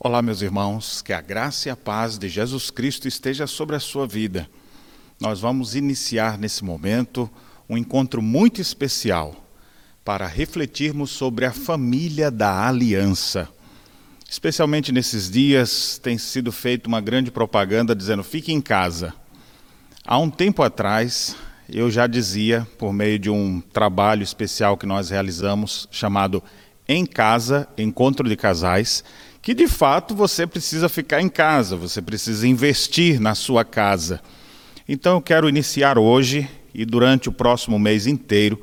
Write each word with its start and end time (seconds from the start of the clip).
Olá, 0.00 0.22
meus 0.22 0.42
irmãos, 0.42 1.02
que 1.02 1.12
a 1.12 1.20
graça 1.20 1.68
e 1.68 1.72
a 1.72 1.76
paz 1.76 2.18
de 2.18 2.28
Jesus 2.28 2.70
Cristo 2.70 3.08
esteja 3.08 3.48
sobre 3.48 3.74
a 3.74 3.80
sua 3.80 4.06
vida. 4.06 4.48
Nós 5.20 5.40
vamos 5.40 5.74
iniciar 5.74 6.38
nesse 6.38 6.64
momento 6.64 7.28
um 7.68 7.76
encontro 7.76 8.22
muito 8.22 8.60
especial 8.60 9.34
para 10.04 10.24
refletirmos 10.28 11.10
sobre 11.10 11.46
a 11.46 11.52
família 11.52 12.30
da 12.30 12.68
aliança. 12.68 13.48
Especialmente 14.30 14.92
nesses 14.92 15.28
dias, 15.28 15.98
tem 16.00 16.16
sido 16.16 16.52
feita 16.52 16.86
uma 16.86 17.00
grande 17.00 17.32
propaganda 17.32 17.92
dizendo: 17.92 18.22
fique 18.22 18.52
em 18.52 18.60
casa. 18.60 19.12
Há 20.06 20.16
um 20.16 20.30
tempo 20.30 20.62
atrás, 20.62 21.34
eu 21.68 21.90
já 21.90 22.06
dizia, 22.06 22.64
por 22.78 22.92
meio 22.92 23.18
de 23.18 23.30
um 23.30 23.60
trabalho 23.60 24.22
especial 24.22 24.76
que 24.76 24.86
nós 24.86 25.10
realizamos, 25.10 25.88
chamado 25.90 26.40
Em 26.86 27.04
Casa 27.04 27.68
Encontro 27.76 28.28
de 28.28 28.36
Casais, 28.36 29.02
que 29.40 29.54
de 29.54 29.66
fato 29.66 30.14
você 30.14 30.46
precisa 30.46 30.88
ficar 30.88 31.20
em 31.20 31.28
casa, 31.28 31.76
você 31.76 32.02
precisa 32.02 32.46
investir 32.46 33.20
na 33.20 33.34
sua 33.34 33.64
casa. 33.64 34.20
Então 34.88 35.16
eu 35.16 35.22
quero 35.22 35.48
iniciar 35.48 35.98
hoje 35.98 36.48
e 36.74 36.84
durante 36.84 37.28
o 37.28 37.32
próximo 37.32 37.78
mês 37.78 38.06
inteiro 38.06 38.60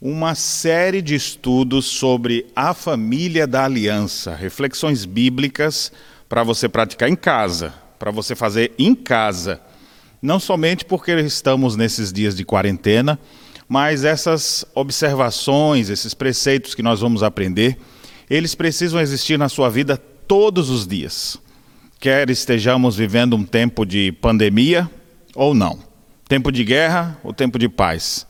uma 0.00 0.34
série 0.34 1.00
de 1.00 1.14
estudos 1.14 1.86
sobre 1.86 2.46
a 2.54 2.74
família 2.74 3.46
da 3.46 3.64
aliança, 3.64 4.34
reflexões 4.34 5.04
bíblicas 5.04 5.90
para 6.28 6.42
você 6.42 6.68
praticar 6.68 7.08
em 7.08 7.16
casa, 7.16 7.72
para 7.98 8.10
você 8.10 8.34
fazer 8.34 8.72
em 8.78 8.94
casa. 8.94 9.60
Não 10.20 10.38
somente 10.38 10.84
porque 10.84 11.12
estamos 11.20 11.76
nesses 11.76 12.12
dias 12.12 12.36
de 12.36 12.44
quarentena, 12.44 13.18
mas 13.68 14.04
essas 14.04 14.64
observações, 14.74 15.88
esses 15.88 16.14
preceitos 16.14 16.74
que 16.74 16.82
nós 16.82 17.00
vamos 17.00 17.22
aprender, 17.22 17.78
eles 18.28 18.54
precisam 18.54 19.00
existir 19.00 19.38
na 19.38 19.48
sua 19.48 19.70
vida 19.70 19.96
todos 19.96 20.70
os 20.70 20.86
dias. 20.86 21.38
Quer 22.00 22.28
estejamos 22.30 22.96
vivendo 22.96 23.36
um 23.36 23.44
tempo 23.44 23.86
de 23.86 24.12
pandemia 24.12 24.90
ou 25.34 25.54
não, 25.54 25.78
tempo 26.28 26.50
de 26.50 26.64
guerra 26.64 27.18
ou 27.22 27.32
tempo 27.32 27.58
de 27.58 27.68
paz, 27.68 28.26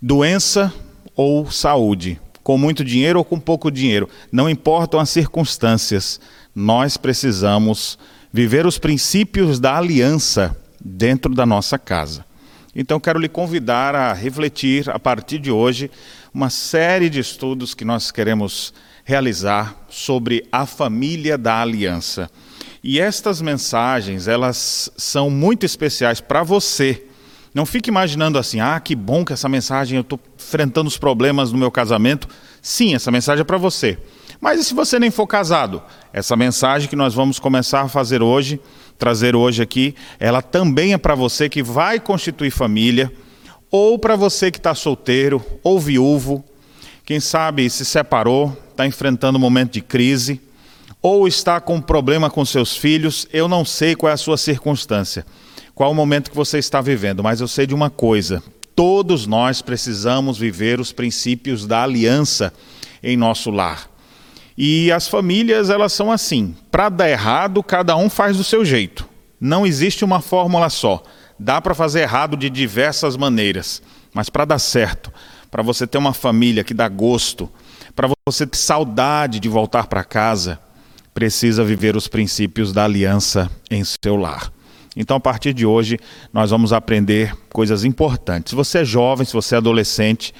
doença 0.00 0.72
ou 1.16 1.50
saúde, 1.50 2.20
com 2.42 2.56
muito 2.56 2.84
dinheiro 2.84 3.18
ou 3.18 3.24
com 3.24 3.38
pouco 3.38 3.70
dinheiro, 3.70 4.08
não 4.30 4.48
importam 4.48 5.00
as 5.00 5.10
circunstâncias, 5.10 6.20
nós 6.54 6.96
precisamos 6.96 7.98
viver 8.32 8.66
os 8.66 8.78
princípios 8.78 9.58
da 9.58 9.76
aliança 9.76 10.56
dentro 10.82 11.34
da 11.34 11.44
nossa 11.44 11.78
casa. 11.78 12.24
Então, 12.74 13.00
quero 13.00 13.18
lhe 13.18 13.28
convidar 13.28 13.94
a 13.94 14.12
refletir 14.12 14.88
a 14.88 14.98
partir 14.98 15.38
de 15.38 15.50
hoje 15.50 15.90
uma 16.32 16.48
série 16.48 17.10
de 17.10 17.18
estudos 17.18 17.74
que 17.74 17.84
nós 17.84 18.10
queremos 18.12 18.72
realizar 19.04 19.84
sobre 19.88 20.46
a 20.50 20.66
família 20.66 21.36
da 21.36 21.60
aliança. 21.60 22.30
E 22.82 22.98
estas 22.98 23.42
mensagens, 23.42 24.26
elas 24.26 24.90
são 24.96 25.28
muito 25.28 25.66
especiais 25.66 26.20
para 26.20 26.42
você. 26.42 27.04
Não 27.52 27.66
fique 27.66 27.90
imaginando 27.90 28.38
assim, 28.38 28.60
ah, 28.60 28.78
que 28.78 28.94
bom 28.94 29.24
que 29.24 29.32
essa 29.32 29.48
mensagem 29.48 29.96
eu 29.96 30.02
estou 30.02 30.18
enfrentando 30.38 30.88
os 30.88 30.96
problemas 30.96 31.52
no 31.52 31.58
meu 31.58 31.70
casamento. 31.70 32.28
Sim, 32.62 32.94
essa 32.94 33.10
mensagem 33.10 33.42
é 33.42 33.44
para 33.44 33.58
você. 33.58 33.98
Mas 34.40 34.60
e 34.60 34.64
se 34.64 34.72
você 34.72 34.98
nem 34.98 35.10
for 35.10 35.26
casado? 35.26 35.82
Essa 36.12 36.36
mensagem 36.36 36.88
que 36.88 36.96
nós 36.96 37.12
vamos 37.12 37.38
começar 37.38 37.82
a 37.82 37.88
fazer 37.88 38.22
hoje, 38.22 38.58
trazer 38.96 39.36
hoje 39.36 39.62
aqui, 39.62 39.94
ela 40.18 40.40
também 40.40 40.94
é 40.94 40.98
para 40.98 41.14
você 41.14 41.48
que 41.48 41.62
vai 41.62 42.00
constituir 42.00 42.50
família, 42.50 43.12
ou 43.70 43.98
para 43.98 44.16
você 44.16 44.50
que 44.50 44.58
está 44.58 44.74
solteiro, 44.74 45.44
ou 45.62 45.78
viúvo, 45.78 46.42
quem 47.04 47.20
sabe 47.20 47.68
se 47.68 47.84
separou, 47.84 48.56
está 48.80 48.86
enfrentando 48.86 49.36
um 49.36 49.40
momento 49.40 49.72
de 49.72 49.82
crise, 49.82 50.40
ou 51.02 51.28
está 51.28 51.60
com 51.60 51.76
um 51.76 51.82
problema 51.82 52.30
com 52.30 52.44
seus 52.44 52.76
filhos, 52.76 53.26
eu 53.32 53.46
não 53.46 53.64
sei 53.64 53.94
qual 53.94 54.10
é 54.10 54.14
a 54.14 54.18
sua 54.18 54.38
circunstância, 54.38 55.26
qual 55.74 55.90
o 55.90 55.94
momento 55.94 56.30
que 56.30 56.36
você 56.36 56.58
está 56.58 56.80
vivendo, 56.80 57.22
mas 57.22 57.40
eu 57.40 57.48
sei 57.48 57.66
de 57.66 57.74
uma 57.74 57.90
coisa: 57.90 58.42
todos 58.74 59.26
nós 59.26 59.60
precisamos 59.60 60.38
viver 60.38 60.80
os 60.80 60.92
princípios 60.92 61.66
da 61.66 61.82
aliança 61.82 62.52
em 63.02 63.16
nosso 63.16 63.50
lar. 63.50 63.88
E 64.56 64.90
as 64.92 65.08
famílias, 65.08 65.68
elas 65.68 65.92
são 65.92 66.10
assim: 66.10 66.54
para 66.70 66.88
dar 66.88 67.10
errado, 67.10 67.62
cada 67.62 67.96
um 67.96 68.08
faz 68.08 68.36
do 68.36 68.44
seu 68.44 68.64
jeito. 68.64 69.06
Não 69.38 69.66
existe 69.66 70.04
uma 70.04 70.20
fórmula 70.20 70.70
só. 70.70 71.02
Dá 71.38 71.60
para 71.60 71.74
fazer 71.74 72.00
errado 72.00 72.36
de 72.36 72.50
diversas 72.50 73.16
maneiras, 73.16 73.82
mas 74.12 74.28
para 74.28 74.44
dar 74.44 74.58
certo, 74.58 75.10
para 75.50 75.62
você 75.62 75.86
ter 75.86 75.96
uma 75.96 76.12
família 76.12 76.62
que 76.62 76.74
dá 76.74 76.86
gosto, 76.88 77.50
para 78.00 78.08
você 78.26 78.46
ter 78.46 78.56
saudade 78.56 79.38
de 79.38 79.46
voltar 79.46 79.86
para 79.86 80.02
casa, 80.02 80.58
precisa 81.12 81.62
viver 81.62 81.96
os 81.96 82.08
princípios 82.08 82.72
da 82.72 82.84
aliança 82.84 83.50
em 83.70 83.84
seu 83.84 84.16
lar. 84.16 84.50
Então, 84.96 85.18
a 85.18 85.20
partir 85.20 85.52
de 85.52 85.66
hoje, 85.66 85.98
nós 86.32 86.50
vamos 86.50 86.72
aprender 86.72 87.36
coisas 87.52 87.84
importantes. 87.84 88.52
Se 88.52 88.56
você 88.56 88.78
é 88.78 88.84
jovem, 88.86 89.26
se 89.26 89.34
você 89.34 89.54
é 89.54 89.58
adolescente, 89.58 90.32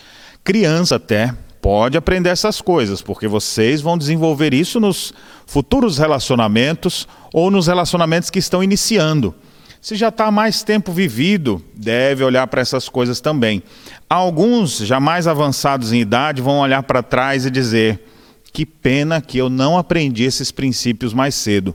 criança 0.43 0.97
até, 0.97 1.35
pode 1.61 1.99
aprender 1.99 2.31
essas 2.31 2.63
coisas, 2.63 3.03
porque 3.03 3.29
vocês 3.29 3.83
vão 3.83 3.99
desenvolver 3.99 4.55
isso 4.55 4.81
nos 4.81 5.13
futuros 5.45 5.99
relacionamentos 5.99 7.07
ou 7.31 7.51
nos 7.51 7.67
relacionamentos 7.67 8.31
que 8.31 8.39
estão 8.39 8.65
iniciando. 8.65 9.35
Se 9.81 9.97
já 9.97 10.09
está 10.09 10.31
mais 10.31 10.63
tempo 10.63 10.93
vivido, 10.93 11.65
deve 11.75 12.23
olhar 12.23 12.47
para 12.49 12.61
essas 12.61 12.87
coisas 12.87 13.19
também. 13.19 13.63
Alguns, 14.09 14.77
já 14.79 15.01
mais 15.01 15.27
avançados 15.27 15.91
em 15.91 16.01
idade, 16.01 16.43
vão 16.43 16.59
olhar 16.59 16.83
para 16.83 17.03
trás 17.03 17.47
e 17.47 17.51
dizer: 17.51 18.05
que 18.53 18.67
pena 18.67 19.23
que 19.23 19.39
eu 19.39 19.49
não 19.49 19.79
aprendi 19.79 20.25
esses 20.25 20.51
princípios 20.51 21.15
mais 21.15 21.35
cedo. 21.35 21.75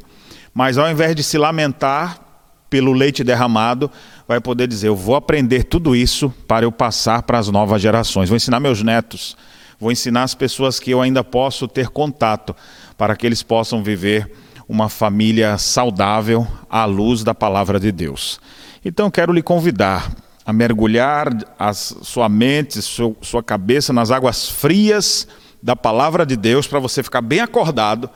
Mas 0.54 0.78
ao 0.78 0.90
invés 0.90 1.16
de 1.16 1.24
se 1.24 1.38
lamentar 1.38 2.20
pelo 2.70 2.94
leite 2.94 3.24
derramado, 3.24 3.90
vai 4.28 4.40
poder 4.40 4.68
dizer: 4.68 4.90
eu 4.90 4.96
vou 4.96 5.16
aprender 5.16 5.64
tudo 5.64 5.96
isso 5.96 6.32
para 6.48 6.64
eu 6.64 6.72
passar 6.72 7.24
para 7.24 7.40
as 7.40 7.50
novas 7.50 7.82
gerações. 7.82 8.30
Vou 8.30 8.36
ensinar 8.36 8.60
meus 8.60 8.84
netos, 8.84 9.36
vou 9.80 9.92
ensinar 9.92 10.22
as 10.22 10.36
pessoas 10.36 10.80
que 10.80 10.92
eu 10.92 11.02
ainda 11.02 11.24
posso 11.24 11.68
ter 11.68 11.90
contato, 11.90 12.56
para 12.96 13.16
que 13.16 13.26
eles 13.26 13.42
possam 13.42 13.82
viver 13.82 14.32
uma 14.68 14.90
família 14.90 15.58
saudável 15.58 16.48
à 16.70 16.86
luz 16.86 17.24
da 17.24 17.34
palavra 17.34 17.80
de 17.80 17.92
Deus. 17.92 18.40
Então 18.84 19.12
quero 19.12 19.34
lhe 19.34 19.42
convidar 19.42 20.12
a 20.46 20.54
mergulhar 20.54 21.30
a 21.58 21.74
sua 21.74 22.30
mente, 22.30 22.80
sua 22.82 23.44
cabeça 23.44 23.92
nas 23.92 24.12
águas 24.12 24.48
frias 24.48 25.28
da 25.62 25.76
palavra 25.76 26.26
de 26.26 26.36
Deus 26.36 26.68
para 26.68 26.80
você 26.80 27.02
ficar 27.02 27.22
bem 27.22 27.40
acordado 27.40 28.10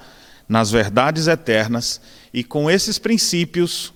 nas 0.48 0.70
verdades 0.70 1.28
eternas 1.28 2.00
e 2.34 2.44
com 2.44 2.70
esses 2.70 3.00
princípios 3.00 3.94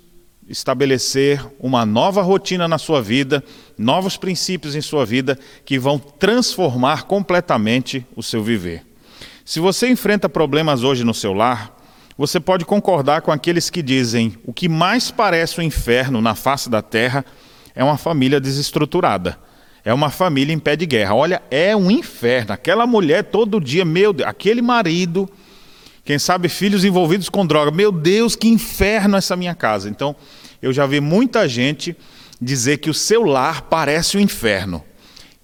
estabelecer 0.47 1.43
uma 1.59 1.85
nova 1.85 2.21
rotina 2.21 2.67
na 2.67 2.77
sua 2.77 3.01
vida, 3.01 3.43
novos 3.77 4.17
princípios 4.17 4.75
em 4.75 4.81
sua 4.81 5.05
vida 5.05 5.37
que 5.63 5.79
vão 5.79 5.97
transformar 5.97 7.03
completamente 7.03 8.05
o 8.15 8.21
seu 8.21 8.43
viver. 8.43 8.85
Se 9.45 9.59
você 9.59 9.89
enfrenta 9.89 10.27
problemas 10.27 10.83
hoje 10.83 11.03
no 11.03 11.13
seu 11.13 11.33
lar, 11.33 11.82
você 12.17 12.39
pode 12.39 12.65
concordar 12.65 13.21
com 13.21 13.31
aqueles 13.31 13.69
que 13.69 13.81
dizem: 13.81 14.37
o 14.45 14.53
que 14.53 14.69
mais 14.69 15.09
parece 15.11 15.59
o 15.59 15.63
inferno 15.63 16.21
na 16.21 16.35
face 16.35 16.69
da 16.69 16.81
terra 16.81 17.25
é 17.75 17.83
uma 17.83 17.97
família 17.97 18.39
desestruturada. 18.39 19.37
É 19.85 19.93
uma 19.93 20.09
família 20.09 20.53
em 20.53 20.59
pé 20.59 20.75
de 20.75 20.85
guerra. 20.85 21.13
Olha, 21.13 21.41
é 21.51 21.75
um 21.75 21.91
inferno. 21.91 22.53
Aquela 22.53 22.87
mulher 22.87 23.25
todo 23.25 23.59
dia, 23.59 23.83
meu 23.83 24.13
Deus, 24.13 24.29
aquele 24.29 24.61
marido, 24.61 25.29
quem 26.05 26.17
sabe 26.17 26.47
filhos 26.47 26.85
envolvidos 26.85 27.27
com 27.27 27.45
droga. 27.45 27.69
Meu 27.69 27.91
Deus, 27.91 28.35
que 28.35 28.47
inferno 28.47 29.17
essa 29.17 29.35
minha 29.35 29.53
casa. 29.53 29.89
Então, 29.89 30.15
eu 30.61 30.71
já 30.71 30.85
vi 30.85 31.01
muita 31.01 31.49
gente 31.49 31.97
dizer 32.39 32.77
que 32.77 32.89
o 32.89 32.93
seu 32.93 33.23
lar 33.23 33.63
parece 33.63 34.15
o 34.15 34.19
um 34.19 34.23
inferno. 34.23 34.81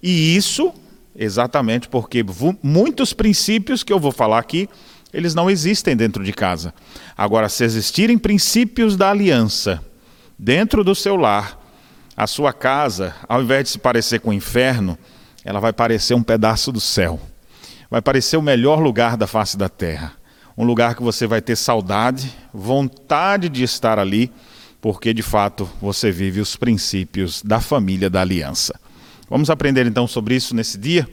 E 0.02 0.34
isso 0.34 0.72
exatamente 1.14 1.88
porque 1.88 2.24
muitos 2.62 3.12
princípios 3.12 3.82
que 3.82 3.92
eu 3.92 3.98
vou 3.98 4.12
falar 4.12 4.38
aqui 4.38 4.68
eles 5.12 5.34
não 5.34 5.50
existem 5.50 5.96
dentro 5.96 6.22
de 6.24 6.32
casa. 6.32 6.72
Agora, 7.16 7.48
se 7.48 7.64
existirem 7.64 8.16
princípios 8.16 8.96
da 8.96 9.10
aliança 9.10 9.84
dentro 10.38 10.84
do 10.84 10.94
seu 10.94 11.16
lar, 11.16 11.58
a 12.16 12.26
sua 12.26 12.52
casa, 12.52 13.14
ao 13.28 13.42
invés 13.42 13.64
de 13.64 13.70
se 13.70 13.78
parecer 13.78 14.20
com 14.20 14.30
o 14.30 14.34
inferno, 14.34 14.98
ela 15.44 15.60
vai 15.60 15.72
parecer 15.72 16.14
um 16.14 16.22
pedaço 16.22 16.70
do 16.70 16.80
céu. 16.80 17.20
Vai 17.90 18.00
parecer 18.00 18.36
o 18.36 18.42
melhor 18.42 18.78
lugar 18.78 19.16
da 19.16 19.26
face 19.26 19.56
da 19.56 19.68
terra. 19.68 20.12
Um 20.56 20.64
lugar 20.64 20.94
que 20.94 21.02
você 21.02 21.26
vai 21.26 21.40
ter 21.40 21.56
saudade, 21.56 22.30
vontade 22.52 23.48
de 23.48 23.62
estar 23.62 23.98
ali, 23.98 24.30
porque 24.80 25.12
de 25.14 25.22
fato 25.22 25.68
você 25.80 26.10
vive 26.10 26.40
os 26.40 26.56
princípios 26.56 27.42
da 27.42 27.60
família 27.60 28.10
da 28.10 28.20
aliança. 28.20 28.78
Vamos 29.28 29.48
aprender 29.48 29.86
então 29.86 30.06
sobre 30.06 30.34
isso 30.34 30.54
nesse 30.54 30.76
dia? 30.76 31.08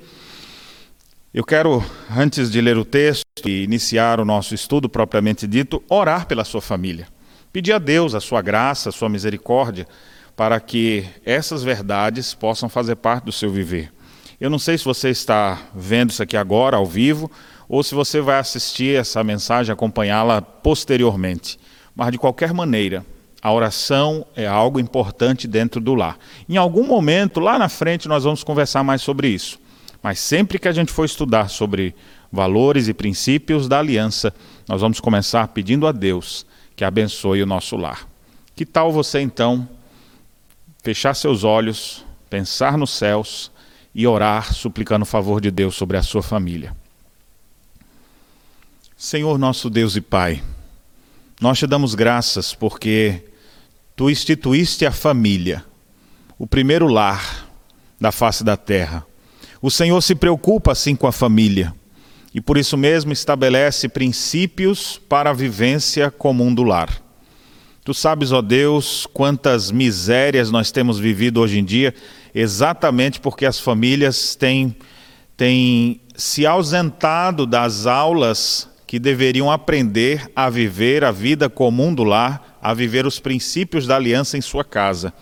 Eu 1.38 1.44
quero, 1.44 1.86
antes 2.10 2.50
de 2.50 2.60
ler 2.60 2.80
o 2.80 2.84
texto 2.84 3.24
e 3.46 3.64
iniciar 3.64 4.20
o 4.20 4.26
nosso 4.26 4.56
estudo 4.56 4.90
propriamente 4.90 5.46
dito, 5.46 5.84
orar 5.88 6.26
pela 6.26 6.44
sua 6.44 6.64
família. 6.64 7.08
Pedir 7.54 7.74
a 7.74 7.78
Deus 7.78 8.16
a 8.16 8.20
sua 8.20 8.42
graça, 8.42 8.90
a 8.90 8.92
sua 8.92 9.08
misericórdia, 9.08 9.88
para 10.36 10.60
que 10.60 11.06
essas 11.24 11.62
verdades 11.62 12.34
possam 12.34 12.68
fazer 12.68 12.96
parte 12.96 13.26
do 13.26 13.32
seu 13.32 13.52
viver. 13.52 13.94
Eu 14.42 14.50
não 14.50 14.58
sei 14.58 14.80
se 14.80 14.84
você 14.84 15.12
está 15.12 15.60
vendo 15.76 16.10
isso 16.10 16.24
aqui 16.24 16.36
agora, 16.36 16.78
ao 16.78 16.88
vivo, 16.88 17.30
ou 17.70 17.84
se 17.84 17.94
você 17.94 18.20
vai 18.20 18.40
assistir 18.40 19.00
essa 19.00 19.24
mensagem, 19.24 19.72
acompanhá-la 19.72 20.42
posteriormente. 20.42 21.60
Mas 21.96 22.12
de 22.12 22.18
qualquer 22.18 22.52
maneira, 22.52 23.06
a 23.44 23.54
oração 23.54 24.26
é 24.36 24.48
algo 24.48 24.80
importante 24.80 25.48
dentro 25.48 25.80
do 25.80 25.94
lar. 25.94 26.18
Em 26.50 26.58
algum 26.58 26.88
momento, 26.88 27.40
lá 27.40 27.60
na 27.60 27.70
frente, 27.70 28.08
nós 28.08 28.24
vamos 28.24 28.44
conversar 28.44 28.84
mais 28.84 29.04
sobre 29.04 29.28
isso. 29.28 29.67
Mas 30.02 30.20
sempre 30.20 30.60
que 30.60 30.68
a 30.68 30.72
gente 30.72 30.92
for 30.92 31.06
estudar 31.06 31.50
sobre 31.50 31.96
valores 32.32 32.88
e 32.88 32.94
princípios 32.94 33.68
da 33.68 33.80
aliança, 33.80 34.34
nós 34.68 34.82
vamos 34.82 35.00
começar 35.00 35.48
pedindo 35.50 35.88
a 35.88 35.92
Deus 35.92 36.46
que 36.76 36.84
abençoe 36.84 37.42
o 37.42 37.46
nosso 37.48 37.76
lar. 37.76 38.08
Que 38.56 38.66
tal 38.66 38.92
você 38.92 39.20
então 39.20 39.68
fechar 40.84 41.16
seus 41.16 41.44
olhos, 41.44 42.06
pensar 42.30 42.78
nos 42.78 42.92
céus 42.92 43.52
e 43.94 44.06
orar 44.06 44.54
suplicando 44.54 45.04
o 45.04 45.06
favor 45.06 45.42
de 45.42 45.50
Deus 45.50 45.76
sobre 45.76 45.98
a 45.98 46.04
sua 46.04 46.22
família? 46.22 46.76
Senhor 48.96 49.38
nosso 49.38 49.70
Deus 49.70 49.96
e 49.96 50.02
Pai, 50.02 50.42
nós 51.40 51.60
te 51.60 51.68
damos 51.68 51.94
graças 51.94 52.54
porque 52.54 53.24
tu 53.96 54.10
instituíste 54.10 54.86
a 54.86 54.92
família, 54.92 55.64
o 56.38 56.48
primeiro 56.48 56.88
lar 56.88 57.48
da 58.00 58.12
face 58.12 58.44
da 58.44 58.58
terra. 58.58 59.06
O 59.62 59.72
Senhor 59.72 60.02
se 60.02 60.16
preocupa 60.16 60.72
assim 60.72 60.96
com 60.96 61.08
a 61.08 61.12
família 61.12 61.74
e 62.34 62.42
por 62.42 62.58
isso 62.58 62.78
mesmo 62.78 63.12
estabelece 63.12 63.90
princípios 63.90 65.02
para 65.10 65.32
a 65.32 65.34
vivência 65.34 66.12
comum 66.12 66.54
do 66.54 66.64
lar. 66.64 67.02
Tu 67.84 67.94
sabes, 67.94 68.32
ó 68.32 68.42
Deus, 68.42 69.08
quantas 69.12 69.72
misérias 69.72 70.52
nós 70.52 70.72
temos 70.72 71.00
vivido 71.00 71.40
hoje 71.40 71.58
em 71.58 71.64
dia, 71.64 71.96
exatamente 72.36 73.20
porque 73.20 73.46
as 73.46 73.60
famílias 73.60 74.36
têm, 74.36 74.76
têm 75.36 76.02
se 76.16 76.46
ausentado 76.46 77.48
das 77.48 77.88
aulas 77.88 78.70
que 78.86 79.00
deveriam 79.00 79.50
aprender 79.50 80.30
a 80.36 80.50
viver 80.50 81.04
a 81.04 81.12
vida 81.12 81.50
comum 81.50 81.94
do 81.94 82.04
lar, 82.04 82.60
a 82.62 82.74
viver 82.74 83.08
os 83.08 83.20
princípios 83.20 83.88
da 83.88 83.96
aliança 83.96 84.38
em 84.38 84.42
sua 84.42 84.64
casa. 84.64 85.14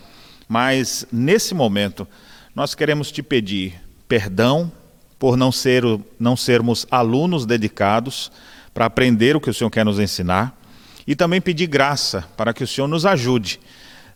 Mas, 0.50 1.06
nesse 1.12 1.54
momento, 1.54 2.08
nós 2.54 2.76
queremos 2.76 3.12
te 3.12 3.24
pedir 3.24 3.85
perdão 4.08 4.72
por 5.18 5.38
não, 5.38 5.52
ser, 5.52 5.84
não 6.20 6.36
sermos 6.36 6.86
alunos 6.92 7.46
dedicados 7.46 8.32
para 8.74 8.86
aprender 8.86 9.36
o 9.36 9.42
que 9.42 9.50
o 9.50 9.54
Senhor 9.54 9.70
quer 9.70 9.86
nos 9.86 10.00
ensinar 10.00 10.60
e 11.08 11.16
também 11.16 11.40
pedir 11.40 11.68
graça 11.68 12.26
para 12.36 12.54
que 12.54 12.64
o 12.64 12.68
Senhor 12.68 12.88
nos 12.88 13.06
ajude. 13.06 13.60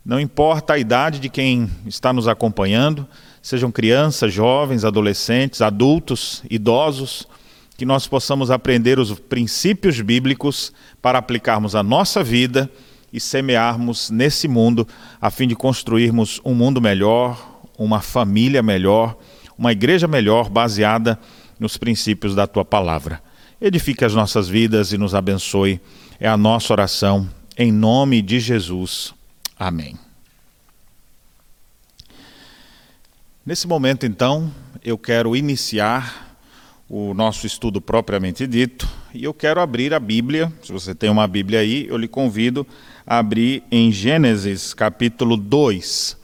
Não 0.04 0.20
importa 0.20 0.74
a 0.74 0.78
idade 0.78 1.20
de 1.20 1.30
quem 1.30 1.70
está 1.86 2.12
nos 2.12 2.28
acompanhando, 2.28 3.08
sejam 3.42 3.72
crianças, 3.72 4.34
jovens, 4.34 4.84
adolescentes, 4.84 5.62
adultos, 5.62 6.44
idosos, 6.50 7.28
que 7.78 7.86
nós 7.86 8.08
possamos 8.08 8.52
aprender 8.52 9.00
os 9.00 9.18
princípios 9.18 10.02
bíblicos 10.02 10.74
para 11.02 11.18
aplicarmos 11.18 11.76
a 11.76 11.84
nossa 11.84 12.24
vida 12.24 12.70
e 13.12 13.20
semearmos 13.20 14.10
nesse 14.10 14.48
mundo 14.48 14.88
a 15.22 15.32
fim 15.32 15.48
de 15.48 15.56
construirmos 15.56 16.42
um 16.44 16.54
mundo 16.54 16.82
melhor, 16.82 17.62
uma 17.78 18.02
família 18.02 18.62
melhor 18.62 19.18
uma 19.60 19.74
igreja 19.74 20.08
melhor 20.08 20.50
baseada 20.50 21.20
nos 21.60 21.76
princípios 21.76 22.34
da 22.34 22.48
tua 22.48 22.64
palavra. 22.64 23.22
Edifique 23.60 24.06
as 24.06 24.16
nossas 24.16 24.48
vidas 24.48 24.94
e 24.94 24.98
nos 24.98 25.14
abençoe. 25.14 25.82
É 26.18 26.30
a 26.30 26.38
nossa 26.38 26.72
oração, 26.72 27.30
em 27.58 27.70
nome 27.70 28.22
de 28.22 28.40
Jesus. 28.40 29.14
Amém. 29.60 30.00
Nesse 33.46 33.68
momento, 33.68 34.06
então, 34.06 34.50
eu 34.82 34.98
quero 34.98 35.36
iniciar 35.36 36.38
o 36.88 37.14
nosso 37.14 37.46
estudo 37.46 37.82
propriamente 37.82 38.48
dito 38.48 38.88
e 39.14 39.26
eu 39.26 39.34
quero 39.34 39.60
abrir 39.60 39.94
a 39.94 40.00
Bíblia. 40.00 40.54
Se 40.64 40.72
você 40.72 40.96
tem 40.96 41.10
uma 41.10 41.28
Bíblia 41.28 41.60
aí, 41.60 41.86
eu 41.90 41.98
lhe 41.98 42.08
convido 42.08 42.66
a 43.06 43.18
abrir 43.18 43.62
em 43.70 43.92
Gênesis 43.92 44.74
capítulo 44.74 45.36
2. 45.36 46.19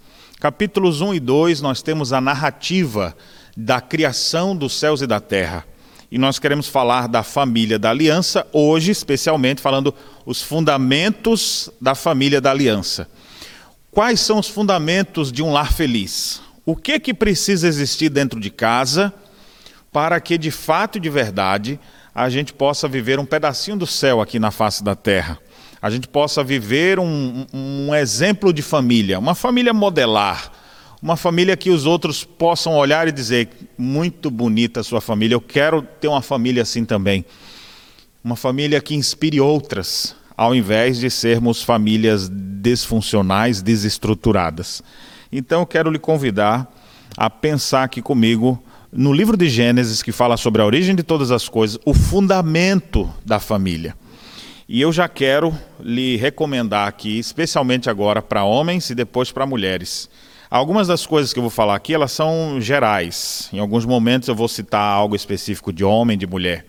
Capítulos 0.45 1.01
1 1.01 1.15
e 1.15 1.19
2, 1.19 1.59
nós 1.59 1.81
temos 1.81 2.13
a 2.13 2.21
narrativa 2.21 3.18
da 3.57 3.81
criação 3.81 4.56
dos 4.56 4.77
céus 4.77 5.01
e 5.01 5.07
da 5.07 5.19
terra. 5.19 5.65
E 6.12 6.19
nós 6.19 6.38
queremos 6.38 6.68
falar 6.68 7.07
da 7.07 7.24
família 7.24 7.80
da 7.80 7.89
aliança, 7.89 8.45
hoje, 8.53 8.92
especialmente, 8.92 9.59
falando 9.59 9.92
os 10.24 10.44
fundamentos 10.44 11.71
da 11.81 11.95
família 11.95 12.39
da 12.39 12.51
aliança. 12.51 13.09
Quais 13.89 14.19
são 14.19 14.38
os 14.38 14.47
fundamentos 14.47 15.31
de 15.31 15.42
um 15.42 15.51
lar 15.51 15.74
feliz? 15.74 16.44
O 16.63 16.75
que 16.75 17.00
que 17.00 17.12
precisa 17.12 17.68
existir 17.68 18.09
dentro 18.09 18.39
de 18.39 18.51
casa 18.51 19.12
para 19.91 20.21
que, 20.21 20.38
de 20.38 20.51
fato 20.51 21.00
e 21.00 21.01
de 21.01 21.09
verdade, 21.09 21.80
a 22.13 22.30
gente 22.30 22.53
possa 22.53 22.88
viver 22.88 23.18
um 23.18 23.25
pedacinho 23.25 23.77
do 23.77 23.88
céu 23.88 24.21
aqui 24.21 24.38
na 24.38 24.51
face 24.51 24.83
da 24.83 24.95
terra? 24.95 25.39
A 25.85 25.89
gente 25.91 26.07
possa 26.07 26.43
viver 26.43 26.97
um, 26.97 27.45
um 27.53 27.93
exemplo 27.93 28.51
de 28.51 28.63
família, 28.63 29.19
uma 29.19 29.35
família 29.35 29.71
modelar, 29.71 30.51
uma 30.99 31.15
família 31.15 31.55
que 31.55 31.69
os 31.69 31.85
outros 31.85 32.23
possam 32.23 32.73
olhar 32.73 33.07
e 33.07 33.11
dizer: 33.11 33.49
muito 33.77 34.31
bonita 34.31 34.79
a 34.79 34.83
sua 34.83 34.99
família, 34.99 35.35
eu 35.35 35.41
quero 35.41 35.83
ter 35.83 36.07
uma 36.07 36.23
família 36.23 36.63
assim 36.63 36.85
também. 36.85 37.23
Uma 38.23 38.35
família 38.35 38.81
que 38.81 38.95
inspire 38.95 39.39
outras, 39.39 40.15
ao 40.35 40.55
invés 40.55 40.97
de 40.97 41.07
sermos 41.11 41.61
famílias 41.61 42.29
desfuncionais, 42.29 43.61
desestruturadas. 43.61 44.81
Então 45.31 45.59
eu 45.59 45.67
quero 45.67 45.91
lhe 45.91 45.99
convidar 45.99 46.67
a 47.15 47.29
pensar 47.29 47.83
aqui 47.83 48.01
comigo 48.01 48.59
no 48.91 49.13
livro 49.13 49.38
de 49.38 49.47
Gênesis, 49.47 50.01
que 50.01 50.11
fala 50.11 50.35
sobre 50.35 50.63
a 50.63 50.65
origem 50.65 50.95
de 50.95 51.03
todas 51.03 51.29
as 51.29 51.47
coisas, 51.47 51.77
o 51.85 51.93
fundamento 51.93 53.07
da 53.23 53.39
família. 53.39 53.95
E 54.67 54.81
eu 54.81 54.91
já 54.91 55.07
quero 55.07 55.56
lhe 55.79 56.17
recomendar 56.17 56.88
aqui, 56.88 57.19
especialmente 57.19 57.88
agora 57.88 58.19
para 58.19 58.44
homens 58.44 58.89
e 58.89 58.95
depois 58.95 59.31
para 59.31 59.45
mulheres. 59.45 60.09
Algumas 60.50 60.88
das 60.88 61.06
coisas 61.06 61.31
que 61.31 61.38
eu 61.38 61.44
vou 61.44 61.51
falar 61.51 61.75
aqui, 61.75 61.94
elas 61.94 62.12
são 62.12 62.59
gerais. 62.59 63.47
Em 63.53 63.59
alguns 63.59 63.85
momentos 63.85 64.27
eu 64.27 64.33
vou 64.33 64.47
citar 64.47 64.81
algo 64.81 65.15
específico 65.15 65.71
de 65.71 65.83
homem, 65.83 66.17
de 66.17 66.25
mulher. 66.25 66.65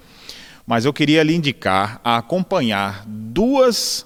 Mas 0.66 0.84
eu 0.84 0.93
queria 0.93 1.22
lhe 1.22 1.34
indicar 1.34 1.98
a 2.04 2.19
acompanhar 2.19 3.02
duas, 3.06 4.04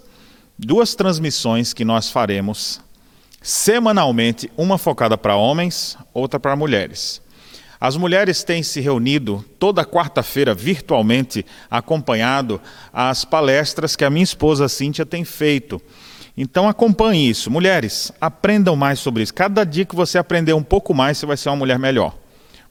duas 0.56 0.94
transmissões 0.94 1.72
que 1.72 1.84
nós 1.84 2.10
faremos 2.10 2.81
semanalmente, 3.42 4.52
uma 4.56 4.78
focada 4.78 5.18
para 5.18 5.35
homens, 5.35 5.99
outra 6.14 6.38
para 6.38 6.54
mulheres. 6.54 7.20
As 7.80 7.96
mulheres 7.96 8.44
têm 8.44 8.62
se 8.62 8.78
reunido 8.78 9.42
toda 9.58 9.87
quarta-feira 9.87 10.54
virtualmente, 10.54 11.46
acompanhado 11.70 12.60
as 12.92 13.25
palestras 13.25 13.96
que 13.96 14.04
a 14.04 14.10
minha 14.10 14.22
esposa 14.22 14.68
Cíntia 14.68 15.06
tem 15.06 15.25
feito. 15.25 15.80
Então 16.37 16.68
acompanhe 16.68 17.30
isso. 17.30 17.50
Mulheres, 17.50 18.12
aprendam 18.20 18.76
mais 18.76 18.99
sobre 18.99 19.22
isso. 19.22 19.32
Cada 19.32 19.64
dia 19.64 19.87
que 19.87 19.96
você 19.96 20.18
aprender 20.18 20.52
um 20.52 20.62
pouco 20.62 20.92
mais, 20.92 21.16
você 21.16 21.25
vai 21.25 21.38
ser 21.38 21.49
uma 21.49 21.56
mulher 21.56 21.78
melhor. 21.78 22.14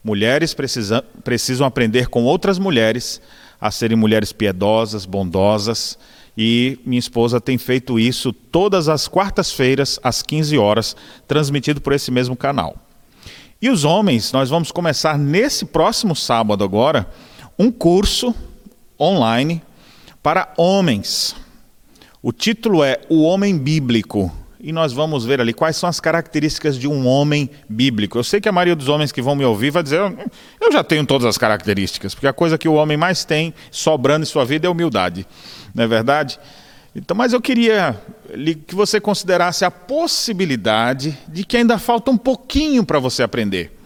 Mulheres 0.02 0.54
precisam, 0.54 1.02
precisam 1.24 1.66
aprender 1.66 2.06
com 2.06 2.22
outras 2.22 2.58
mulheres 2.58 3.20
a 3.60 3.70
serem 3.70 3.96
mulheres 3.96 4.32
piedosas, 4.32 5.04
bondosas. 5.04 5.98
E 6.38 6.78
minha 6.86 7.00
esposa 7.00 7.40
tem 7.40 7.58
feito 7.58 7.98
isso 7.98 8.32
todas 8.32 8.88
as 8.88 9.08
quartas-feiras, 9.08 9.98
às 10.04 10.22
15 10.22 10.56
horas, 10.56 10.96
transmitido 11.26 11.80
por 11.80 11.92
esse 11.92 12.12
mesmo 12.12 12.36
canal. 12.36 12.76
E 13.62 13.68
os 13.68 13.84
homens, 13.84 14.32
nós 14.32 14.48
vamos 14.48 14.72
começar 14.72 15.18
nesse 15.18 15.66
próximo 15.66 16.16
sábado 16.16 16.64
agora 16.64 17.06
um 17.58 17.70
curso 17.70 18.34
online 18.98 19.60
para 20.22 20.50
homens. 20.56 21.36
O 22.22 22.32
título 22.32 22.82
é 22.82 23.00
O 23.10 23.22
Homem 23.22 23.58
Bíblico. 23.58 24.34
E 24.58 24.72
nós 24.72 24.94
vamos 24.94 25.26
ver 25.26 25.42
ali 25.42 25.52
quais 25.52 25.76
são 25.76 25.90
as 25.90 26.00
características 26.00 26.78
de 26.78 26.88
um 26.88 27.06
homem 27.06 27.50
bíblico. 27.68 28.18
Eu 28.18 28.24
sei 28.24 28.40
que 28.40 28.48
a 28.48 28.52
maioria 28.52 28.76
dos 28.76 28.88
homens 28.88 29.12
que 29.12 29.20
vão 29.20 29.34
me 29.34 29.44
ouvir 29.44 29.70
vai 29.70 29.82
dizer: 29.82 30.00
eu 30.60 30.72
já 30.72 30.82
tenho 30.82 31.04
todas 31.04 31.26
as 31.26 31.36
características, 31.36 32.14
porque 32.14 32.26
a 32.26 32.32
coisa 32.32 32.56
que 32.56 32.68
o 32.68 32.74
homem 32.74 32.96
mais 32.96 33.24
tem 33.24 33.54
sobrando 33.70 34.22
em 34.22 34.26
sua 34.26 34.44
vida 34.44 34.66
é 34.66 34.70
humildade. 34.70 35.26
Não 35.74 35.84
é 35.84 35.86
verdade? 35.86 36.38
Então, 36.94 37.16
mas 37.16 37.32
eu 37.32 37.40
queria 37.40 38.00
que 38.66 38.74
você 38.74 39.00
considerasse 39.00 39.64
a 39.64 39.70
possibilidade 39.70 41.16
de 41.28 41.44
que 41.44 41.56
ainda 41.56 41.78
falta 41.78 42.10
um 42.10 42.16
pouquinho 42.16 42.84
para 42.84 42.98
você 42.98 43.22
aprender. 43.22 43.76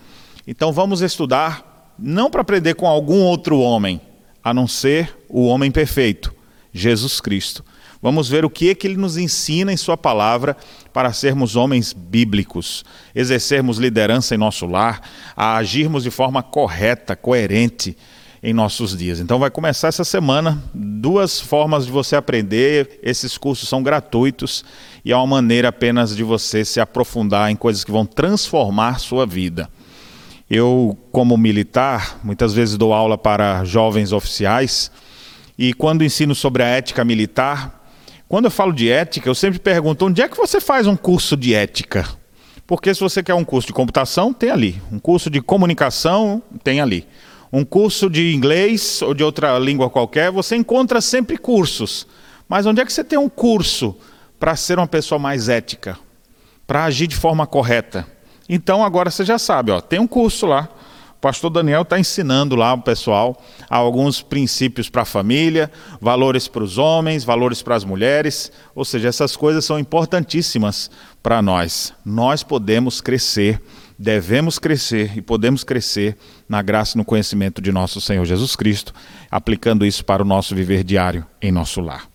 Então 0.47 0.73
vamos 0.73 1.01
estudar 1.01 1.93
não 1.99 2.31
para 2.31 2.41
aprender 2.41 2.75
com 2.75 2.87
algum 2.87 3.21
outro 3.23 3.59
homem, 3.59 4.01
a 4.43 4.53
não 4.53 4.67
ser 4.67 5.17
o 5.29 5.47
homem 5.47 5.71
perfeito, 5.71 6.35
Jesus 6.73 7.21
Cristo. 7.21 7.65
Vamos 8.03 8.29
ver 8.29 8.45
o 8.45 8.51
que 8.51 8.69
é 8.69 8.75
que 8.75 8.87
ele 8.87 8.99
nos 8.99 9.17
ensina 9.17 9.73
em 9.73 9.77
sua 9.79 9.97
palavra 9.97 10.55
para 10.93 11.11
sermos 11.15 11.57
homens 11.57 11.95
bíblicos, 11.95 12.85
exercermos 13.15 13.79
liderança 13.79 14.35
em 14.35 14.39
nosso 14.39 14.67
lar, 14.67 15.01
agirmos 15.35 16.03
de 16.03 16.11
forma 16.11 16.43
correta, 16.43 17.17
coerente, 17.17 17.97
em 18.45 18.53
nossos 18.53 18.97
dias. 18.97 19.21
Então 19.21 19.39
vai 19.39 19.51
começar 19.51 19.89
essa 19.89 20.05
semana 20.05 20.63
duas 20.75 21.41
formas 21.41 21.87
de 21.87 21.91
você 21.91 22.15
aprender. 22.15 23.01
Esses 23.03 23.39
cursos 23.39 23.67
são 23.67 23.83
gratuitos 23.83 24.63
e 25.03 25.11
é 25.11 25.17
uma 25.17 25.27
maneira 25.27 25.69
apenas 25.69 26.15
de 26.15 26.23
você 26.23 26.63
se 26.63 26.79
aprofundar 26.79 27.51
em 27.51 27.57
coisas 27.57 27.83
que 27.83 27.91
vão 27.91 28.05
transformar 28.05 29.01
sua 29.01 29.25
vida. 29.25 29.67
Eu, 30.49 30.97
como 31.11 31.39
militar, 31.39 32.21
muitas 32.23 32.53
vezes 32.53 32.77
dou 32.77 32.93
aula 32.93 33.17
para 33.17 33.65
jovens 33.65 34.13
oficiais 34.13 34.91
e 35.57 35.73
quando 35.73 36.05
ensino 36.05 36.35
sobre 36.35 36.63
a 36.63 36.67
ética 36.67 37.03
militar, 37.03 37.83
quando 38.29 38.45
eu 38.45 38.51
falo 38.51 38.75
de 38.75 38.91
ética, 38.91 39.27
eu 39.27 39.35
sempre 39.35 39.59
pergunto: 39.59 40.05
onde 40.05 40.21
é 40.21 40.29
que 40.29 40.37
você 40.37 40.61
faz 40.61 40.87
um 40.87 40.97
curso 40.97 41.35
de 41.35 41.55
ética? 41.55 42.07
Porque 42.67 42.95
se 42.95 43.01
você 43.01 43.23
quer 43.23 43.35
um 43.35 43.45
curso 43.45 43.69
de 43.69 43.73
computação, 43.73 44.35
tem 44.35 44.51
ali. 44.51 44.83
Um 44.93 44.99
curso 44.99 45.31
de 45.31 45.41
comunicação, 45.41 46.43
tem 46.63 46.81
ali. 46.81 47.07
Um 47.57 47.65
curso 47.65 48.11
de 48.11 48.35
inglês 48.35 49.01
ou 49.01 49.15
de 49.15 49.23
outra 49.23 49.57
língua 49.61 49.89
qualquer, 49.89 50.29
você 50.29 50.57
encontra 50.57 51.01
sempre 51.01 51.39
cursos. 51.39 52.05
Mas 52.49 52.67
onde 52.67 52.81
é 52.81 52.85
que 52.85 52.93
você 52.93 53.05
tem 53.05 53.17
um 53.17 53.29
curso 53.29 53.97
para 54.41 54.57
ser 54.57 54.77
uma 54.77 54.89
pessoa 54.89 55.21
mais 55.21 55.49
ética? 55.49 55.97
Para 56.67 56.83
agir 56.83 57.07
de 57.07 57.15
forma 57.15 57.47
correta? 57.47 58.09
Então 58.49 58.83
agora 58.83 59.09
você 59.09 59.25
já 59.25 59.39
sabe, 59.39 59.71
ó, 59.71 59.81
tem 59.81 60.01
um 60.01 60.07
curso 60.09 60.47
lá 60.47 60.69
pastor 61.25 61.49
Daniel 61.49 61.81
está 61.81 61.99
ensinando 61.99 62.55
lá 62.55 62.75
o 62.75 62.83
pessoal 62.83 63.43
alguns 63.71 64.21
princípios 64.21 64.91
para 64.91 65.03
a 65.03 65.07
família, 65.07 65.71
valores 65.99 66.47
para 66.47 66.63
os 66.63 66.77
homens, 66.77 67.25
valores 67.25 67.63
para 67.63 67.75
as 67.75 67.83
mulheres, 67.83 68.53
ou 68.75 68.85
seja, 68.85 69.09
essas 69.09 69.35
coisas 69.35 69.65
são 69.65 69.79
importantíssimas 69.79 70.91
para 71.23 71.41
nós. 71.41 71.95
Nós 72.05 72.43
podemos 72.43 73.01
crescer, 73.01 73.59
devemos 73.99 74.59
crescer 74.59 75.17
e 75.17 75.23
podemos 75.23 75.65
crescer 75.65 76.19
na 76.49 76.63
graça 76.63 76.97
e 76.97 76.99
no 76.99 77.05
conhecimento 77.05 77.61
de 77.61 77.73
nosso 77.73 78.01
Senhor 78.01 78.25
Jesus 78.25 78.55
Cristo, 78.57 78.93
aplicando 79.31 79.85
isso 79.85 80.05
para 80.05 80.23
o 80.23 80.27
nosso 80.27 80.55
viver 80.55 80.85
diário 80.85 81.27
em 81.41 81.51
nosso 81.51 81.81
lar. 81.81 82.09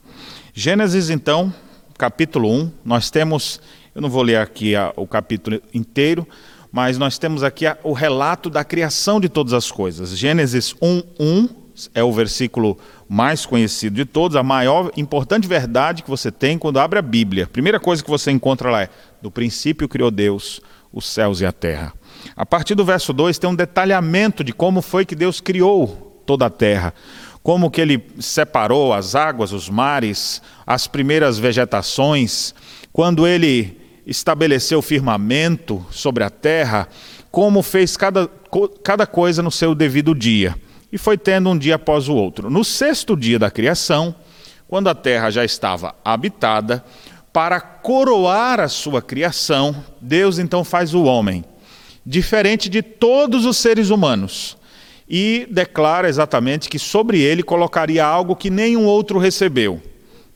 Gênesis, 0.54 1.10
então, 1.10 1.54
capítulo 1.98 2.52
1, 2.52 2.72
nós 2.84 3.10
temos, 3.10 3.62
eu 3.94 4.02
não 4.02 4.10
vou 4.10 4.22
ler 4.22 4.38
aqui 4.38 4.74
o 4.96 5.08
capítulo 5.08 5.62
inteiro, 5.74 6.28
mas 6.72 6.98
nós 6.98 7.18
temos 7.18 7.44
aqui 7.44 7.66
o 7.84 7.94
relato 7.94 8.50
da 8.50 8.64
criação 8.64 9.20
de 9.20 9.30
todas 9.30 9.54
as 9.54 9.72
coisas. 9.72 10.16
Gênesis 10.18 10.74
1:1 10.82 11.50
é 11.94 12.04
o 12.04 12.12
versículo 12.12 12.78
mais 13.08 13.46
conhecido 13.46 13.96
de 13.96 14.06
todos, 14.06 14.36
a 14.36 14.44
maior 14.44 14.92
importante 14.98 15.48
verdade 15.48 16.04
que 16.04 16.10
você 16.10 16.32
tem 16.32 16.58
quando 16.58 16.80
abre 16.80 17.00
a 17.00 17.02
Bíblia. 17.02 17.46
A 17.46 17.48
primeira 17.48 17.80
coisa 17.80 18.04
que 18.04 18.10
você 18.10 18.32
encontra 18.32 18.70
lá 18.70 18.84
é: 18.84 18.90
do 19.22 19.32
princípio 19.32 19.88
criou 19.88 20.12
Deus 20.12 20.62
os 20.92 21.08
céus 21.08 21.42
e 21.42 21.46
a 21.46 21.52
terra. 21.52 21.94
A 22.36 22.46
partir 22.46 22.76
do 22.76 22.86
verso 22.86 23.14
2 23.14 23.38
tem 23.38 23.50
um 23.50 23.56
detalhamento 23.56 24.44
de 24.44 24.54
como 24.54 24.82
foi 24.82 25.06
que 25.06 25.16
Deus 25.16 25.42
criou 25.42 26.22
toda 26.26 26.46
a 26.46 26.50
terra 26.50 26.94
como 27.42 27.72
que 27.72 27.82
ele 27.82 28.06
separou 28.20 28.94
as 28.94 29.16
águas, 29.16 29.52
os 29.52 29.70
mares, 29.70 30.42
as 30.68 30.88
primeiras 30.88 31.40
vegetações, 31.40 32.54
quando 32.92 33.26
ele 33.26 33.80
estabeleceu 34.06 34.80
o 34.80 34.84
firmamento 34.84 35.86
sobre 35.90 36.24
a 36.24 36.30
terra, 36.30 36.88
como 37.32 37.62
fez 37.62 37.96
cada, 37.96 38.30
cada 38.84 39.06
coisa 39.06 39.42
no 39.42 39.52
seu 39.52 39.74
devido 39.74 40.16
dia. 40.16 40.56
E 40.92 40.98
foi 40.98 41.18
tendo 41.18 41.50
um 41.50 41.58
dia 41.58 41.76
após 41.76 42.10
o 42.10 42.16
outro. 42.16 42.50
No 42.50 42.64
sexto 42.64 43.16
dia 43.16 43.38
da 43.38 43.52
criação, 43.52 44.16
quando 44.68 44.88
a 44.88 44.96
terra 44.96 45.30
já 45.30 45.46
estava 45.46 45.96
habitada, 46.04 46.84
para 47.32 47.62
coroar 47.62 48.60
a 48.60 48.68
sua 48.68 49.02
criação, 49.02 49.84
Deus 50.02 50.40
então 50.40 50.64
faz 50.64 50.96
o 50.96 51.04
homem, 51.04 51.46
diferente 52.06 52.70
de 52.70 52.82
todos 52.82 53.46
os 53.46 53.58
seres 53.58 53.90
humanos, 53.90 54.58
e 55.10 55.48
declara 55.50 56.08
exatamente 56.08 56.70
que 56.70 56.78
sobre 56.78 57.20
ele 57.20 57.42
colocaria 57.42 58.06
algo 58.06 58.36
que 58.36 58.50
nenhum 58.50 58.86
outro 58.86 59.18
recebeu. 59.18 59.82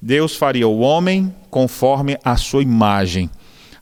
Deus 0.02 0.36
faria 0.36 0.68
o 0.68 0.80
homem 0.80 1.34
conforme 1.50 2.18
a 2.24 2.36
sua 2.36 2.62
imagem 2.62 3.30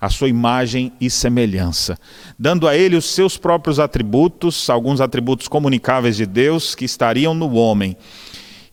a 0.01 0.09
sua 0.09 0.27
imagem 0.27 0.91
e 0.99 1.11
semelhança, 1.11 1.95
dando 2.37 2.67
a 2.67 2.75
ele 2.75 2.95
os 2.95 3.05
seus 3.05 3.37
próprios 3.37 3.79
atributos, 3.79 4.67
alguns 4.67 4.99
atributos 4.99 5.47
comunicáveis 5.47 6.17
de 6.17 6.25
Deus 6.25 6.73
que 6.73 6.83
estariam 6.83 7.35
no 7.35 7.53
homem. 7.53 7.95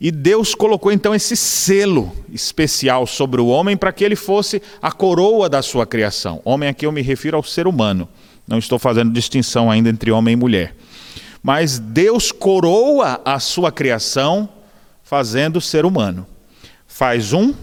E 0.01 0.11
Deus 0.11 0.55
colocou 0.55 0.91
então 0.91 1.15
esse 1.15 1.37
selo 1.37 2.11
especial 2.33 3.07
sobre 3.07 3.43
o 3.43 3.49
homem 3.49 3.77
para 3.77 3.93
que 3.93 4.03
ele 4.03 4.17
fosse 4.17 4.63
a 4.81 4.91
coroa 4.91 5.51
da 5.51 5.61
sua 5.61 5.85
criação. 5.85 6.41
Homem 6.47 6.71
aqui 6.71 6.87
eu 6.87 6.93
me 6.93 7.03
refiro 7.03 7.37
ao 7.37 7.43
ser 7.43 7.67
humano. 7.67 8.09
Não 8.49 8.59
estou 8.59 8.79
fazendo 8.79 9.13
distinção 9.13 9.71
ainda 9.71 9.91
entre 9.91 10.11
homem 10.11 10.33
e 10.33 10.37
mulher. 10.37 10.75
Mas 11.43 11.79
Deus 11.79 12.33
coroa 12.33 13.21
a 13.25 13.39
sua 13.39 13.71
criação 13.71 14.49
fazendo 15.03 15.57
o 15.57 15.61
ser 15.61 15.85
humano. 15.85 16.27
Faz 16.87 17.35
um 17.35 17.55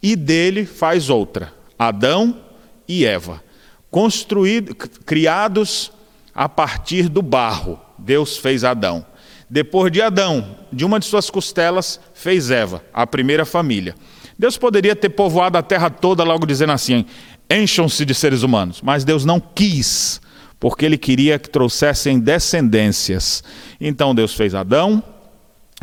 e 0.00 0.14
dele 0.14 0.64
faz 0.64 1.10
outra. 1.10 1.52
Adão 1.76 2.40
e 2.86 3.04
Eva, 3.04 3.42
construídos, 3.90 4.76
criados 5.04 5.92
a 6.32 6.48
partir 6.48 7.08
do 7.08 7.20
barro. 7.20 7.80
Deus 7.98 8.36
fez 8.36 8.62
Adão. 8.62 9.04
Depois 9.50 9.92
de 9.92 10.00
Adão, 10.00 10.56
de 10.72 10.84
uma 10.84 10.98
de 10.98 11.06
suas 11.06 11.28
costelas, 11.28 12.00
fez 12.14 12.50
Eva, 12.50 12.82
a 12.94 13.06
primeira 13.06 13.44
família. 13.44 13.94
Deus 14.38 14.56
poderia 14.56 14.96
ter 14.96 15.10
povoado 15.10 15.58
a 15.58 15.62
terra 15.62 15.90
toda 15.90 16.24
logo 16.24 16.46
dizendo 16.46 16.72
assim: 16.72 17.04
encham-se 17.52 18.04
de 18.04 18.14
seres 18.14 18.42
humanos. 18.42 18.80
Mas 18.82 19.04
Deus 19.04 19.24
não 19.24 19.40
quis, 19.40 20.20
porque 20.58 20.84
ele 20.84 20.98
queria 20.98 21.38
que 21.38 21.50
trouxessem 21.50 22.18
descendências. 22.18 23.42
Então 23.80 24.14
Deus 24.14 24.34
fez 24.34 24.54
Adão, 24.54 25.02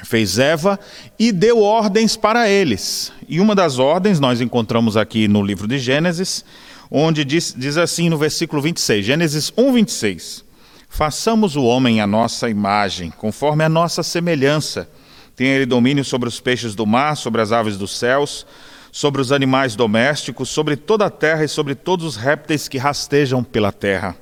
fez 0.04 0.40
Eva 0.40 0.80
e 1.18 1.32
deu 1.32 1.62
ordens 1.62 2.16
para 2.16 2.50
eles. 2.50 3.12
E 3.28 3.40
uma 3.40 3.54
das 3.54 3.80
ordens 3.80 4.20
nós 4.20 4.42
encontramos 4.42 4.98
aqui 4.98 5.28
no 5.28 5.44
livro 5.44 5.68
de 5.68 5.78
Gênesis, 5.78 6.44
onde 6.90 7.24
diz, 7.24 7.54
diz 7.56 7.78
assim 7.78 8.10
no 8.10 8.18
versículo 8.18 8.62
26, 8.62 9.06
Gênesis 9.06 9.54
1, 9.56 9.74
26. 9.74 10.46
Façamos 10.90 11.56
o 11.56 11.64
homem 11.64 12.02
a 12.02 12.08
nossa 12.08 12.50
imagem, 12.50 13.12
conforme 13.12 13.64
a 13.64 13.70
nossa 13.70 14.02
semelhança. 14.02 14.90
Tenha 15.36 15.56
ele 15.56 15.66
domínio 15.66 16.04
sobre 16.04 16.28
os 16.28 16.40
peixes 16.40 16.74
do 16.74 16.86
mar, 16.86 17.16
sobre 17.16 17.42
as 17.42 17.52
aves 17.52 17.78
dos 17.78 17.98
céus, 17.98 18.46
sobre 18.92 19.22
os 19.22 19.32
animais 19.32 19.76
domésticos, 19.76 20.50
sobre 20.50 20.76
toda 20.76 21.06
a 21.06 21.10
terra 21.10 21.44
e 21.44 21.48
sobre 21.48 21.76
todos 21.76 22.06
os 22.06 22.16
répteis 22.16 22.68
que 22.68 22.78
rastejam 22.78 23.44
pela 23.44 23.72
terra. 23.72 24.16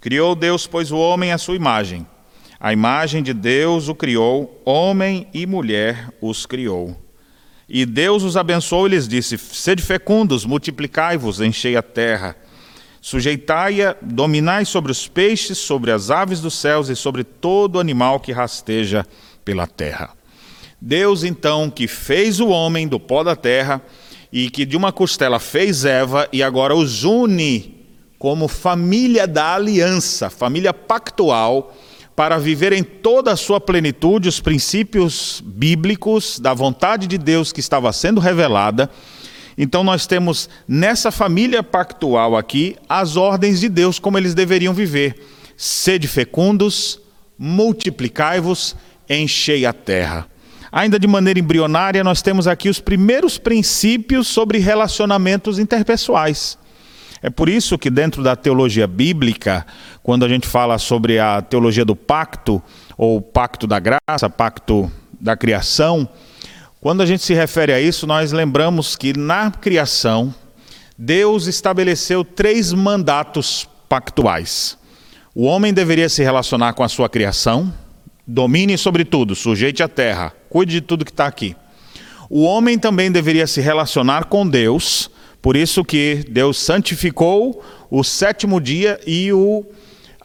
Criou 0.00 0.34
Deus, 0.34 0.66
pois, 0.66 0.92
o 0.92 0.98
homem 0.98 1.32
à 1.32 1.38
sua 1.38 1.56
imagem. 1.56 2.06
A 2.60 2.72
imagem 2.72 3.22
de 3.22 3.32
Deus 3.32 3.88
o 3.88 3.94
criou, 3.94 4.60
homem 4.64 5.28
e 5.34 5.46
mulher 5.46 6.10
os 6.20 6.46
criou. 6.46 6.96
E 7.68 7.86
Deus 7.86 8.22
os 8.22 8.36
abençoou 8.36 8.86
e 8.86 8.90
lhes 8.90 9.08
disse: 9.08 9.38
Sede 9.38 9.82
fecundos, 9.82 10.44
multiplicai-vos, 10.44 11.40
enchei 11.40 11.76
a 11.76 11.82
terra. 11.82 12.36
Sujeitai-a, 13.00 13.96
dominai 14.00 14.64
sobre 14.64 14.90
os 14.90 15.06
peixes, 15.06 15.58
sobre 15.58 15.90
as 15.90 16.10
aves 16.10 16.40
dos 16.40 16.54
céus 16.54 16.88
e 16.88 16.96
sobre 16.96 17.22
todo 17.22 17.78
animal 17.78 18.18
que 18.18 18.32
rasteja 18.32 19.06
pela 19.44 19.66
terra. 19.66 20.10
Deus, 20.86 21.24
então, 21.24 21.70
que 21.70 21.88
fez 21.88 22.40
o 22.40 22.48
homem 22.48 22.86
do 22.86 23.00
pó 23.00 23.24
da 23.24 23.34
terra 23.34 23.80
e 24.30 24.50
que 24.50 24.66
de 24.66 24.76
uma 24.76 24.92
costela 24.92 25.40
fez 25.40 25.86
Eva 25.86 26.28
e 26.30 26.42
agora 26.42 26.74
os 26.74 27.04
une 27.04 27.86
como 28.18 28.48
família 28.48 29.26
da 29.26 29.54
aliança, 29.54 30.28
família 30.28 30.74
pactual 30.74 31.74
para 32.14 32.36
viver 32.36 32.74
em 32.74 32.82
toda 32.84 33.32
a 33.32 33.36
sua 33.36 33.58
plenitude 33.58 34.28
os 34.28 34.40
princípios 34.40 35.42
bíblicos 35.42 36.38
da 36.38 36.52
vontade 36.52 37.06
de 37.06 37.16
Deus 37.16 37.50
que 37.50 37.60
estava 37.60 37.90
sendo 37.90 38.20
revelada. 38.20 38.90
Então, 39.56 39.82
nós 39.82 40.06
temos 40.06 40.50
nessa 40.68 41.10
família 41.10 41.62
pactual 41.62 42.36
aqui 42.36 42.76
as 42.86 43.16
ordens 43.16 43.58
de 43.58 43.70
Deus 43.70 43.98
como 43.98 44.18
eles 44.18 44.34
deveriam 44.34 44.74
viver: 44.74 45.16
sede 45.56 46.06
fecundos, 46.06 47.00
multiplicai-vos, 47.38 48.76
enchei 49.08 49.64
a 49.64 49.72
terra. 49.72 50.33
Ainda 50.76 50.98
de 50.98 51.06
maneira 51.06 51.38
embrionária, 51.38 52.02
nós 52.02 52.20
temos 52.20 52.48
aqui 52.48 52.68
os 52.68 52.80
primeiros 52.80 53.38
princípios 53.38 54.26
sobre 54.26 54.58
relacionamentos 54.58 55.60
interpessoais. 55.60 56.58
É 57.22 57.30
por 57.30 57.48
isso 57.48 57.78
que, 57.78 57.88
dentro 57.88 58.24
da 58.24 58.34
teologia 58.34 58.84
bíblica, 58.84 59.64
quando 60.02 60.24
a 60.24 60.28
gente 60.28 60.48
fala 60.48 60.76
sobre 60.78 61.16
a 61.20 61.40
teologia 61.40 61.84
do 61.84 61.94
pacto, 61.94 62.60
ou 62.98 63.22
pacto 63.22 63.68
da 63.68 63.78
graça, 63.78 64.28
pacto 64.28 64.90
da 65.20 65.36
criação, 65.36 66.08
quando 66.80 67.02
a 67.02 67.06
gente 67.06 67.22
se 67.22 67.34
refere 67.34 67.72
a 67.72 67.80
isso, 67.80 68.04
nós 68.04 68.32
lembramos 68.32 68.96
que 68.96 69.16
na 69.16 69.52
criação, 69.52 70.34
Deus 70.98 71.46
estabeleceu 71.46 72.24
três 72.24 72.72
mandatos 72.72 73.68
pactuais. 73.88 74.76
O 75.32 75.44
homem 75.44 75.72
deveria 75.72 76.08
se 76.08 76.24
relacionar 76.24 76.72
com 76.72 76.82
a 76.82 76.88
sua 76.88 77.08
criação, 77.08 77.72
domine 78.26 78.76
sobre 78.76 79.04
tudo, 79.04 79.36
sujeite 79.36 79.80
a 79.80 79.88
terra, 79.88 80.32
cuide 80.54 80.74
de 80.74 80.80
tudo 80.80 81.04
que 81.04 81.10
está 81.10 81.26
aqui. 81.26 81.56
O 82.30 82.44
homem 82.44 82.78
também 82.78 83.10
deveria 83.10 83.44
se 83.44 83.60
relacionar 83.60 84.26
com 84.26 84.48
Deus, 84.48 85.10
por 85.42 85.56
isso 85.56 85.84
que 85.84 86.24
Deus 86.30 86.58
santificou 86.58 87.60
o 87.90 88.04
sétimo 88.04 88.60
dia 88.60 89.00
e 89.04 89.32
o 89.32 89.66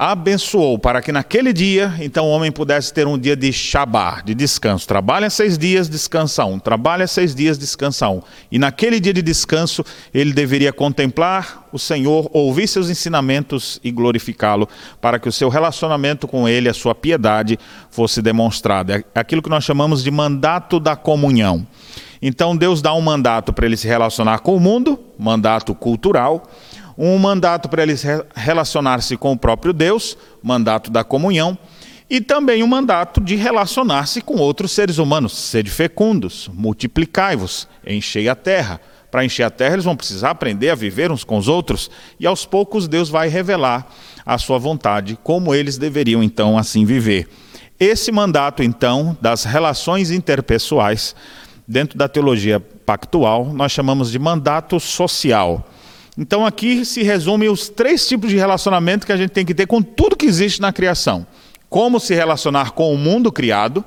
abençoou 0.01 0.79
para 0.79 1.01
que 1.01 1.11
naquele 1.11 1.51
dia, 1.51 1.93
então 1.99 2.25
o 2.25 2.29
homem 2.29 2.49
pudesse 2.49 2.93
ter 2.93 3.05
um 3.05 3.17
dia 3.17 3.35
de 3.35 3.51
Shabá, 3.51 4.21
de 4.23 4.33
descanso. 4.33 4.87
Trabalha 4.87 5.29
seis 5.29 5.57
dias, 5.57 5.89
descansa 5.89 6.45
um. 6.45 6.57
Trabalha 6.57 7.05
seis 7.05 7.35
dias, 7.35 7.57
descansa 7.57 8.07
um. 8.07 8.21
E 8.49 8.57
naquele 8.57 8.97
dia 9.01 9.13
de 9.13 9.21
descanso, 9.21 9.83
ele 10.13 10.31
deveria 10.31 10.71
contemplar 10.71 11.67
o 11.73 11.77
Senhor, 11.77 12.29
ouvir 12.31 12.65
seus 12.69 12.89
ensinamentos 12.89 13.77
e 13.83 13.91
glorificá-lo, 13.91 14.69
para 15.01 15.19
que 15.19 15.27
o 15.27 15.33
seu 15.33 15.49
relacionamento 15.49 16.29
com 16.29 16.47
ele, 16.47 16.69
a 16.69 16.73
sua 16.73 16.95
piedade, 16.95 17.59
fosse 17.91 18.21
demonstrada. 18.21 19.03
É 19.13 19.19
aquilo 19.19 19.41
que 19.41 19.49
nós 19.49 19.65
chamamos 19.65 20.01
de 20.01 20.09
mandato 20.09 20.79
da 20.79 20.95
comunhão. 20.95 21.67
Então 22.21 22.55
Deus 22.55 22.81
dá 22.81 22.93
um 22.93 23.01
mandato 23.01 23.51
para 23.51 23.65
ele 23.65 23.75
se 23.75 23.87
relacionar 23.87 24.39
com 24.39 24.55
o 24.55 24.59
mundo, 24.59 24.97
mandato 25.17 25.75
cultural 25.75 26.43
um 27.01 27.17
mandato 27.17 27.69
para 27.69 27.81
eles 27.81 28.03
relacionar-se 28.35 29.15
com 29.15 29.31
o 29.31 29.37
próprio 29.37 29.71
Deus, 29.71 30.17
mandato 30.43 30.91
da 30.91 31.01
comunhão, 31.01 31.57
e 32.09 32.19
também 32.19 32.61
um 32.61 32.67
mandato 32.67 33.21
de 33.21 33.37
relacionar-se 33.37 34.19
com 34.21 34.35
outros 34.35 34.73
seres 34.73 34.97
humanos, 34.97 35.31
sede 35.31 35.71
fecundos, 35.71 36.49
multiplicai-vos, 36.53 37.69
enchei 37.87 38.27
a 38.27 38.35
terra. 38.35 38.81
Para 39.09 39.23
encher 39.23 39.43
a 39.43 39.49
terra, 39.49 39.75
eles 39.75 39.85
vão 39.85 39.95
precisar 39.95 40.31
aprender 40.31 40.69
a 40.69 40.75
viver 40.75 41.09
uns 41.09 41.23
com 41.23 41.37
os 41.37 41.47
outros, 41.47 41.89
e 42.19 42.27
aos 42.27 42.45
poucos 42.45 42.85
Deus 42.85 43.07
vai 43.07 43.29
revelar 43.29 43.87
a 44.25 44.37
sua 44.37 44.57
vontade, 44.57 45.17
como 45.23 45.55
eles 45.55 45.77
deveriam 45.77 46.21
então 46.21 46.57
assim 46.57 46.83
viver. 46.83 47.29
Esse 47.79 48.11
mandato, 48.11 48.61
então, 48.61 49.17
das 49.21 49.45
relações 49.45 50.11
interpessoais, 50.11 51.15
dentro 51.65 51.97
da 51.97 52.09
teologia 52.09 52.59
pactual, 52.59 53.53
nós 53.53 53.71
chamamos 53.71 54.11
de 54.11 54.19
mandato 54.19 54.81
social. 54.81 55.65
Então 56.21 56.45
aqui 56.45 56.83
se 56.83 57.01
resume 57.01 57.47
os 57.47 57.69
três 57.69 58.05
tipos 58.05 58.29
de 58.29 58.35
relacionamento 58.35 59.05
que 59.05 59.13
a 59.13 59.15
gente 59.15 59.29
tem 59.29 59.45
que 59.45 59.55
ter 59.55 59.65
com 59.65 59.81
tudo 59.81 60.17
que 60.17 60.25
existe 60.25 60.59
na 60.59 60.73
criação: 60.73 61.25
como 61.69 61.97
se 61.97 62.13
relacionar 62.13 62.71
com 62.71 62.93
o 62.93 62.97
mundo 62.97 63.31
criado, 63.31 63.85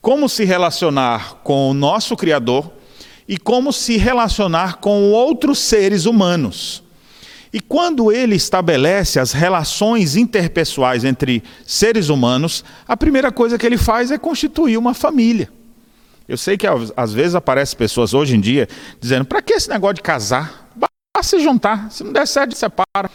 como 0.00 0.26
se 0.26 0.46
relacionar 0.46 1.40
com 1.44 1.70
o 1.70 1.74
nosso 1.74 2.16
Criador 2.16 2.72
e 3.28 3.36
como 3.36 3.74
se 3.74 3.98
relacionar 3.98 4.76
com 4.76 5.12
outros 5.12 5.58
seres 5.58 6.06
humanos. 6.06 6.82
E 7.52 7.60
quando 7.60 8.10
ele 8.10 8.36
estabelece 8.36 9.20
as 9.20 9.32
relações 9.32 10.16
interpessoais 10.16 11.04
entre 11.04 11.42
seres 11.66 12.08
humanos, 12.08 12.64
a 12.88 12.96
primeira 12.96 13.30
coisa 13.30 13.58
que 13.58 13.66
ele 13.66 13.76
faz 13.76 14.10
é 14.10 14.16
constituir 14.16 14.78
uma 14.78 14.94
família. 14.94 15.50
Eu 16.26 16.38
sei 16.38 16.56
que 16.56 16.66
às 16.96 17.12
vezes 17.12 17.34
aparecem 17.34 17.76
pessoas 17.76 18.14
hoje 18.14 18.34
em 18.34 18.40
dia 18.40 18.66
dizendo: 18.98 19.26
para 19.26 19.42
que 19.42 19.52
esse 19.52 19.68
negócio 19.68 19.96
de 19.96 20.02
casar? 20.02 20.63
Se 21.24 21.40
juntar. 21.40 21.90
Se 21.90 22.04
não 22.04 22.12
der 22.12 22.26
certo, 22.26 22.54
separa. 22.54 23.10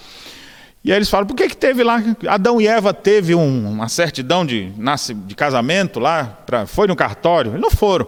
E 0.83 0.91
aí 0.91 0.97
eles 0.97 1.09
falam, 1.09 1.27
por 1.27 1.35
que, 1.35 1.49
que 1.49 1.57
teve 1.57 1.83
lá? 1.83 2.01
Adão 2.27 2.59
e 2.59 2.67
Eva 2.67 2.93
teve 2.93 3.35
um, 3.35 3.69
uma 3.69 3.89
certidão 3.89 4.45
de, 4.45 4.71
de 5.25 5.35
casamento 5.35 5.99
lá, 5.99 6.25
pra, 6.45 6.65
foi 6.65 6.87
no 6.87 6.95
cartório? 6.95 7.51
Eles 7.51 7.61
não 7.61 7.71
foram. 7.71 8.07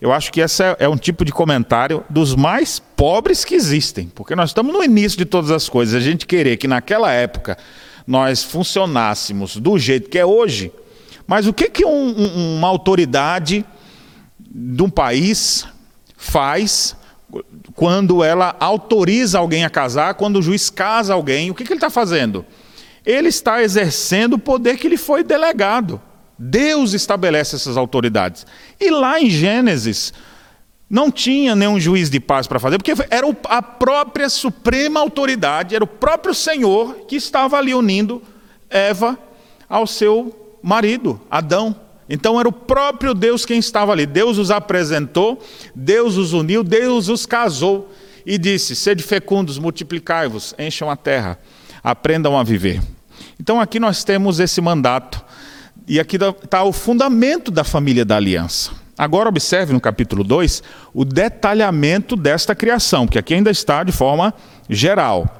Eu 0.00 0.12
acho 0.12 0.32
que 0.32 0.40
esse 0.40 0.62
é, 0.62 0.76
é 0.80 0.88
um 0.88 0.96
tipo 0.96 1.24
de 1.24 1.32
comentário 1.32 2.04
dos 2.08 2.34
mais 2.34 2.78
pobres 2.78 3.44
que 3.44 3.54
existem, 3.54 4.10
porque 4.14 4.34
nós 4.34 4.50
estamos 4.50 4.72
no 4.72 4.82
início 4.82 5.18
de 5.18 5.24
todas 5.24 5.50
as 5.50 5.68
coisas. 5.68 5.94
A 5.94 6.00
gente 6.00 6.26
querer 6.26 6.56
que 6.56 6.68
naquela 6.68 7.12
época 7.12 7.56
nós 8.06 8.42
funcionássemos 8.42 9.56
do 9.56 9.78
jeito 9.78 10.08
que 10.08 10.18
é 10.18 10.24
hoje, 10.24 10.72
mas 11.26 11.46
o 11.46 11.52
que, 11.52 11.68
que 11.68 11.84
um, 11.84 11.90
um, 12.18 12.56
uma 12.56 12.68
autoridade 12.68 13.64
de 14.38 14.82
um 14.82 14.90
país 14.90 15.66
faz 16.16 16.96
quando 17.74 18.22
ela 18.22 18.56
autoriza 18.58 19.38
alguém 19.38 19.64
a 19.64 19.70
casar, 19.70 20.14
quando 20.14 20.36
o 20.36 20.42
juiz 20.42 20.70
casa 20.70 21.14
alguém, 21.14 21.50
o 21.50 21.54
que, 21.54 21.64
que 21.64 21.72
ele 21.72 21.78
está 21.78 21.90
fazendo? 21.90 22.44
Ele 23.04 23.28
está 23.28 23.62
exercendo 23.62 24.34
o 24.34 24.38
poder 24.38 24.76
que 24.76 24.88
lhe 24.88 24.96
foi 24.96 25.22
delegado. 25.22 26.00
Deus 26.38 26.92
estabelece 26.92 27.56
essas 27.56 27.76
autoridades. 27.76 28.46
E 28.78 28.90
lá 28.90 29.20
em 29.20 29.28
Gênesis, 29.28 30.12
não 30.88 31.10
tinha 31.10 31.54
nenhum 31.54 31.78
juiz 31.78 32.10
de 32.10 32.18
paz 32.18 32.46
para 32.46 32.58
fazer, 32.58 32.78
porque 32.78 32.94
era 33.10 33.26
a 33.44 33.62
própria 33.62 34.28
suprema 34.28 34.98
autoridade, 34.98 35.74
era 35.74 35.84
o 35.84 35.86
próprio 35.86 36.34
Senhor 36.34 37.06
que 37.06 37.14
estava 37.14 37.56
ali 37.56 37.72
unindo 37.72 38.20
Eva 38.68 39.18
ao 39.68 39.86
seu 39.86 40.58
marido, 40.62 41.20
Adão. 41.30 41.76
Então 42.10 42.40
era 42.40 42.48
o 42.48 42.52
próprio 42.52 43.14
Deus 43.14 43.46
quem 43.46 43.60
estava 43.60 43.92
ali. 43.92 44.04
Deus 44.04 44.36
os 44.36 44.50
apresentou, 44.50 45.40
Deus 45.72 46.16
os 46.16 46.32
uniu, 46.32 46.64
Deus 46.64 47.08
os 47.08 47.24
casou 47.24 47.88
e 48.26 48.36
disse: 48.36 48.74
Sede 48.74 49.00
fecundos, 49.04 49.58
multiplicai-vos, 49.58 50.52
encham 50.58 50.90
a 50.90 50.96
terra, 50.96 51.38
aprendam 51.84 52.36
a 52.36 52.42
viver. 52.42 52.82
Então 53.38 53.60
aqui 53.60 53.78
nós 53.78 54.02
temos 54.02 54.40
esse 54.40 54.60
mandato, 54.60 55.24
e 55.86 56.00
aqui 56.00 56.18
está 56.42 56.64
o 56.64 56.72
fundamento 56.72 57.48
da 57.50 57.62
família 57.62 58.04
da 58.04 58.16
aliança. 58.16 58.72
Agora 58.98 59.28
observe 59.28 59.72
no 59.72 59.80
capítulo 59.80 60.24
2 60.24 60.62
o 60.92 61.04
detalhamento 61.04 62.16
desta 62.16 62.56
criação, 62.56 63.06
que 63.06 63.18
aqui 63.18 63.34
ainda 63.34 63.50
está 63.50 63.84
de 63.84 63.92
forma 63.92 64.34
geral. 64.68 65.36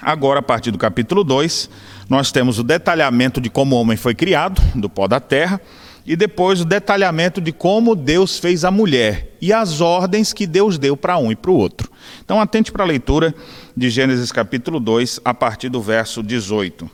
Agora, 0.00 0.38
a 0.38 0.42
partir 0.42 0.70
do 0.70 0.78
capítulo 0.78 1.24
2, 1.24 1.68
nós 2.08 2.30
temos 2.30 2.58
o 2.58 2.62
detalhamento 2.62 3.40
de 3.40 3.50
como 3.50 3.74
o 3.74 3.80
homem 3.80 3.96
foi 3.96 4.14
criado, 4.14 4.62
do 4.76 4.88
pó 4.88 5.08
da 5.08 5.18
terra, 5.18 5.60
e 6.08 6.16
depois 6.16 6.62
o 6.62 6.64
detalhamento 6.64 7.38
de 7.38 7.52
como 7.52 7.94
Deus 7.94 8.38
fez 8.38 8.64
a 8.64 8.70
mulher 8.70 9.36
e 9.42 9.52
as 9.52 9.82
ordens 9.82 10.32
que 10.32 10.46
Deus 10.46 10.78
deu 10.78 10.96
para 10.96 11.18
um 11.18 11.30
e 11.30 11.36
para 11.36 11.50
o 11.50 11.54
outro. 11.54 11.92
Então, 12.24 12.40
atente 12.40 12.72
para 12.72 12.82
a 12.82 12.86
leitura 12.86 13.34
de 13.76 13.90
Gênesis 13.90 14.32
capítulo 14.32 14.80
2, 14.80 15.20
a 15.22 15.34
partir 15.34 15.68
do 15.68 15.82
verso 15.82 16.22
18, 16.22 16.90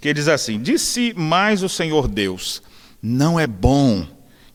que 0.00 0.12
diz 0.12 0.26
assim: 0.26 0.60
Disse 0.60 1.14
mais 1.16 1.62
o 1.62 1.68
Senhor 1.68 2.08
Deus: 2.08 2.60
Não 3.00 3.38
é 3.38 3.46
bom 3.46 4.04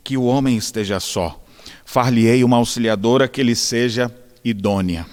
que 0.04 0.18
o 0.18 0.26
homem 0.26 0.58
esteja 0.58 1.00
só. 1.00 1.42
Far-lhe-ei 1.86 2.44
uma 2.44 2.58
auxiliadora 2.58 3.26
que 3.30 3.42
lhe 3.42 3.56
seja 3.56 4.14
idônea. 4.44 5.06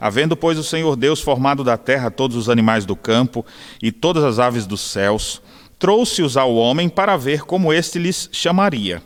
Havendo, 0.00 0.34
pois, 0.34 0.58
o 0.58 0.64
Senhor 0.64 0.96
Deus 0.96 1.20
formado 1.20 1.62
da 1.62 1.76
terra 1.76 2.10
todos 2.10 2.34
os 2.34 2.48
animais 2.48 2.86
do 2.86 2.96
campo 2.96 3.44
e 3.82 3.92
todas 3.92 4.24
as 4.24 4.38
aves 4.38 4.66
dos 4.66 4.80
céus, 4.80 5.42
trouxe-os 5.78 6.36
ao 6.36 6.54
homem 6.54 6.88
para 6.88 7.16
ver 7.16 7.42
como 7.42 7.72
este 7.72 7.98
lhes 7.98 8.28
chamaria. 8.32 9.02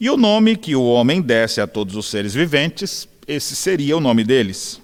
E 0.00 0.10
o 0.10 0.16
nome 0.16 0.56
que 0.56 0.74
o 0.74 0.84
homem 0.84 1.20
desse 1.20 1.60
a 1.60 1.66
todos 1.66 1.94
os 1.94 2.06
seres 2.06 2.34
viventes, 2.34 3.08
esse 3.26 3.54
seria 3.54 3.96
o 3.96 4.00
nome 4.00 4.24
deles. 4.24 4.80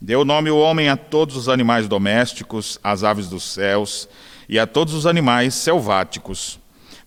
Deu 0.00 0.24
nome 0.24 0.50
o 0.50 0.58
homem 0.58 0.88
a 0.88 0.96
todos 0.96 1.36
os 1.36 1.48
animais 1.48 1.88
domésticos, 1.88 2.78
às 2.82 3.04
aves 3.04 3.28
dos 3.28 3.42
céus 3.44 4.08
e 4.48 4.58
a 4.58 4.66
todos 4.66 4.94
os 4.94 5.06
animais 5.06 5.54
selváticos. 5.54 6.58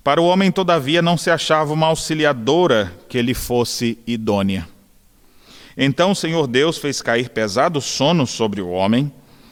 Para 0.04 0.22
o 0.22 0.26
homem, 0.26 0.52
todavia, 0.52 1.02
não 1.02 1.18
se 1.18 1.30
achava 1.30 1.74
uma 1.74 1.88
auxiliadora 1.88 2.92
que 3.08 3.22
lhe 3.22 3.34
fosse 3.34 3.98
idônea. 4.08 4.68
Então 5.78 6.12
o 6.12 6.16
Senhor 6.16 6.48
Deus 6.48 6.78
fez 6.78 7.02
cair 7.02 7.30
pesado 7.30 7.82
sono 7.82 8.26
sobre 8.26 8.62
o 8.62 8.70
homem, 8.70 9.12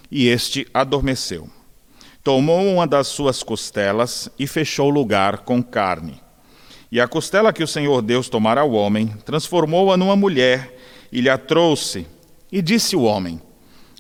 e 0.10 0.28
este 0.28 0.66
adormeceu 0.74 1.50
tomou 2.28 2.74
uma 2.74 2.86
das 2.86 3.08
suas 3.08 3.42
costelas 3.42 4.30
e 4.38 4.46
fechou 4.46 4.88
o 4.88 4.94
lugar 4.94 5.46
com 5.46 5.64
carne. 5.64 6.22
E 6.92 7.00
a 7.00 7.08
costela 7.08 7.54
que 7.54 7.64
o 7.64 7.68
Senhor 7.68 8.02
Deus 8.02 8.28
tomara 8.28 8.60
ao 8.60 8.74
homem, 8.74 9.08
transformou-a 9.24 9.96
numa 9.96 10.14
mulher 10.14 10.78
e 11.10 11.22
lhe 11.22 11.30
a 11.30 11.38
trouxe. 11.38 12.06
E 12.52 12.62
disse 12.62 12.98
o 12.98 13.04
homem: 13.04 13.42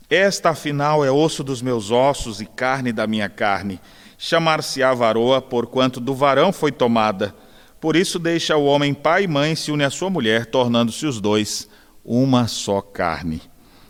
Esta 0.10 0.50
afinal 0.50 1.06
é 1.06 1.10
osso 1.10 1.42
dos 1.42 1.62
meus 1.62 1.90
ossos 1.90 2.42
e 2.42 2.46
carne 2.46 2.92
da 2.92 3.08
minha 3.08 3.30
carne. 3.30 3.80
Chamar-se-á 4.18 4.94
varoa, 4.94 5.42
porquanto 5.42 6.02
do 6.02 6.14
varão 6.14 6.52
foi 6.52 6.74
tomada. 6.74 7.34
Por 7.80 7.96
isso 7.96 8.20
deixa 8.20 8.58
o 8.58 8.66
homem 8.66 8.94
pai 8.94 9.24
e 9.24 9.28
mãe 9.30 9.56
se 9.56 9.72
une 9.72 9.86
à 9.86 9.90
sua 9.90 10.10
mulher, 10.10 10.48
tornando-se 10.48 11.06
os 11.06 11.22
dois 11.22 11.70
uma 12.04 12.46
só 12.50 12.82
carne. 12.82 13.42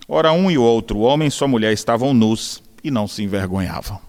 Ora, 0.07 0.31
um 0.31 0.51
e 0.51 0.59
o 0.59 0.63
outro, 0.63 0.99
o 0.99 1.01
homem 1.01 1.27
e 1.27 1.31
sua 1.31 1.47
mulher, 1.47 1.73
estavam 1.73 2.13
nus 2.13 2.61
e 2.83 2.91
não 2.91 3.07
se 3.07 3.23
envergonhavam. 3.23 4.05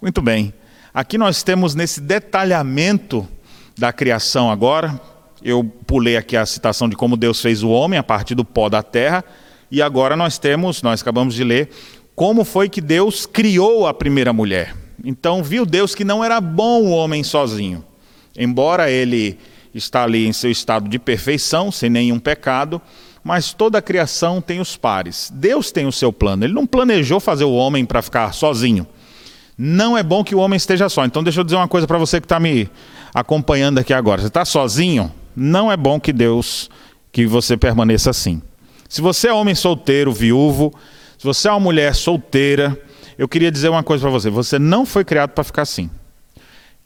Muito 0.00 0.22
bem. 0.22 0.54
Aqui 0.94 1.18
nós 1.18 1.42
temos 1.42 1.74
nesse 1.74 2.00
detalhamento 2.00 3.26
da 3.76 3.92
criação 3.92 4.48
agora. 4.48 5.00
Eu 5.42 5.64
pulei 5.64 6.16
aqui 6.16 6.36
a 6.36 6.46
citação 6.46 6.88
de 6.88 6.94
como 6.94 7.16
Deus 7.16 7.40
fez 7.42 7.64
o 7.64 7.70
homem 7.70 7.98
a 7.98 8.02
partir 8.04 8.36
do 8.36 8.44
pó 8.44 8.68
da 8.68 8.80
terra. 8.80 9.24
E 9.68 9.82
agora 9.82 10.16
nós 10.16 10.38
temos, 10.38 10.82
nós 10.82 11.02
acabamos 11.02 11.34
de 11.34 11.42
ler, 11.42 11.70
como 12.14 12.44
foi 12.44 12.68
que 12.68 12.80
Deus 12.80 13.26
criou 13.26 13.88
a 13.88 13.94
primeira 13.94 14.32
mulher. 14.32 14.72
Então 15.04 15.42
viu 15.42 15.66
Deus 15.66 15.96
que 15.96 16.04
não 16.04 16.24
era 16.24 16.40
bom 16.40 16.82
o 16.82 16.90
homem 16.90 17.24
sozinho. 17.24 17.84
Embora 18.36 18.88
ele 18.88 19.36
está 19.74 20.04
ali 20.04 20.28
em 20.28 20.32
seu 20.32 20.50
estado 20.50 20.88
de 20.88 20.98
perfeição, 21.00 21.72
sem 21.72 21.90
nenhum 21.90 22.20
pecado, 22.20 22.80
mas 23.24 23.52
toda 23.52 23.78
a 23.78 23.82
criação 23.82 24.40
tem 24.40 24.60
os 24.60 24.76
pares. 24.76 25.28
Deus 25.34 25.72
tem 25.72 25.86
o 25.86 25.92
seu 25.92 26.12
plano. 26.12 26.44
Ele 26.44 26.54
não 26.54 26.68
planejou 26.68 27.18
fazer 27.18 27.44
o 27.44 27.52
homem 27.52 27.84
para 27.84 28.00
ficar 28.00 28.32
sozinho. 28.32 28.86
Não 29.58 29.98
é 29.98 30.04
bom 30.04 30.22
que 30.22 30.36
o 30.36 30.38
homem 30.38 30.56
esteja 30.56 30.88
só. 30.88 31.04
Então, 31.04 31.24
deixa 31.24 31.40
eu 31.40 31.44
dizer 31.44 31.56
uma 31.56 31.66
coisa 31.66 31.84
para 31.84 31.98
você 31.98 32.20
que 32.20 32.26
está 32.26 32.38
me 32.38 32.70
acompanhando 33.12 33.78
aqui 33.78 33.92
agora. 33.92 34.20
Você 34.20 34.28
está 34.28 34.44
sozinho? 34.44 35.12
Não 35.34 35.70
é 35.70 35.76
bom 35.76 35.98
que 35.98 36.12
Deus, 36.12 36.70
que 37.10 37.26
você 37.26 37.56
permaneça 37.56 38.10
assim. 38.10 38.40
Se 38.88 39.00
você 39.00 39.28
é 39.28 39.32
homem 39.32 39.56
solteiro, 39.56 40.12
viúvo, 40.12 40.72
se 41.18 41.24
você 41.24 41.48
é 41.48 41.50
uma 41.50 41.58
mulher 41.58 41.94
solteira, 41.94 42.80
eu 43.18 43.26
queria 43.26 43.50
dizer 43.50 43.68
uma 43.68 43.82
coisa 43.82 44.02
para 44.02 44.10
você: 44.10 44.30
você 44.30 44.58
não 44.58 44.86
foi 44.86 45.04
criado 45.04 45.30
para 45.30 45.42
ficar 45.42 45.62
assim. 45.62 45.90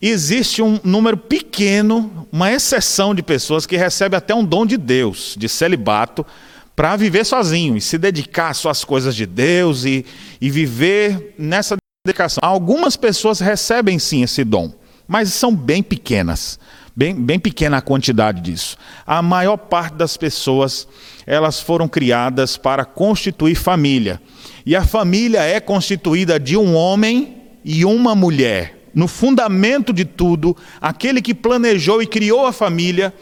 Existe 0.01 0.63
um 0.63 0.81
número 0.83 1.17
pequeno, 1.17 2.27
uma 2.33 2.51
exceção 2.51 3.15
de 3.15 3.23
pessoas 3.23 3.67
que 3.67 3.77
recebe 3.77 4.17
até 4.17 4.35
um 4.35 4.45
dom 4.45 4.67
de 4.67 4.77
Deus, 4.77 5.37
de 5.39 5.49
celibato, 5.49 6.27
para 6.75 6.97
viver 6.97 7.25
sozinho 7.25 7.77
e 7.77 7.81
se 7.81 7.99
dedicar 7.99 8.49
às 8.49 8.57
suas 8.57 8.83
coisas 8.83 9.15
de 9.15 9.27
Deus 9.27 9.85
e, 9.85 10.05
e 10.41 10.51
viver 10.51 11.35
nessa 11.39 11.77
dedicação. 12.05 12.41
Algumas 12.43 12.97
pessoas 12.97 13.39
recebem 13.39 13.97
sim 13.97 14.25
esse 14.25 14.43
dom, 14.43 14.73
mas 15.07 15.33
são 15.33 15.55
bem 15.55 15.85
pequenas. 15.85 16.59
Bem, 16.97 17.15
bem 17.15 17.39
pequena 17.39 17.77
a 17.77 17.81
quantidade 17.81 18.41
disso. 18.41 18.77
A 19.07 19.23
maior 19.23 19.57
parte 19.57 19.95
das 19.95 20.17
pessoas, 20.17 20.89
elas 21.25 21.61
foram 21.61 21.87
criadas 21.87 22.57
para 22.57 22.85
constituir 22.85 23.55
família. 23.55 24.21
E 24.67 24.75
a 24.75 24.85
família 24.85 25.43
é 25.43 25.61
constituída 25.61 26.41
de 26.41 26.57
um 26.57 26.75
homem 26.75 27.37
e 27.65 27.85
uma 27.85 28.17
mulher. 28.17 28.89
No 28.93 29.07
fundamento 29.07 29.93
de 29.93 30.05
tudo, 30.05 30.57
aquele 30.81 31.23
que 31.23 31.33
planejou 31.33 32.03
e 32.03 32.07
criou 32.07 32.45
a 32.45 32.53
família, 32.53 33.15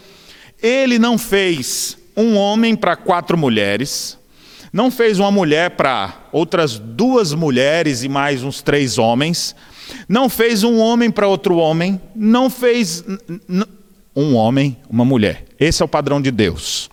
ele 0.63 0.99
não 0.99 1.19
fez 1.19 1.99
um 2.17 2.35
homem 2.35 2.75
para 2.75 2.97
quatro 2.97 3.37
mulheres, 3.37 4.19
não 4.73 4.91
fez 4.91 5.19
uma 5.19 5.31
mulher 5.31 5.71
para 5.71 6.15
outras 6.33 6.79
duas 6.79 7.35
mulheres 7.35 8.03
e 8.03 8.09
mais 8.09 8.43
uns 8.43 8.63
três 8.63 8.99
homens, 8.99 9.55
não 10.09 10.29
fez 10.29 10.63
um 10.63 10.79
homem 10.79 11.11
para 11.11 11.27
outro 11.27 11.57
homem, 11.57 12.01
não 12.15 12.49
fez 12.49 13.05
um 14.15 14.35
homem, 14.35 14.77
uma 14.89 15.05
mulher. 15.05 15.45
Esse 15.59 15.83
é 15.83 15.85
o 15.85 15.89
padrão 15.89 16.21
de 16.21 16.31
Deus. 16.31 16.89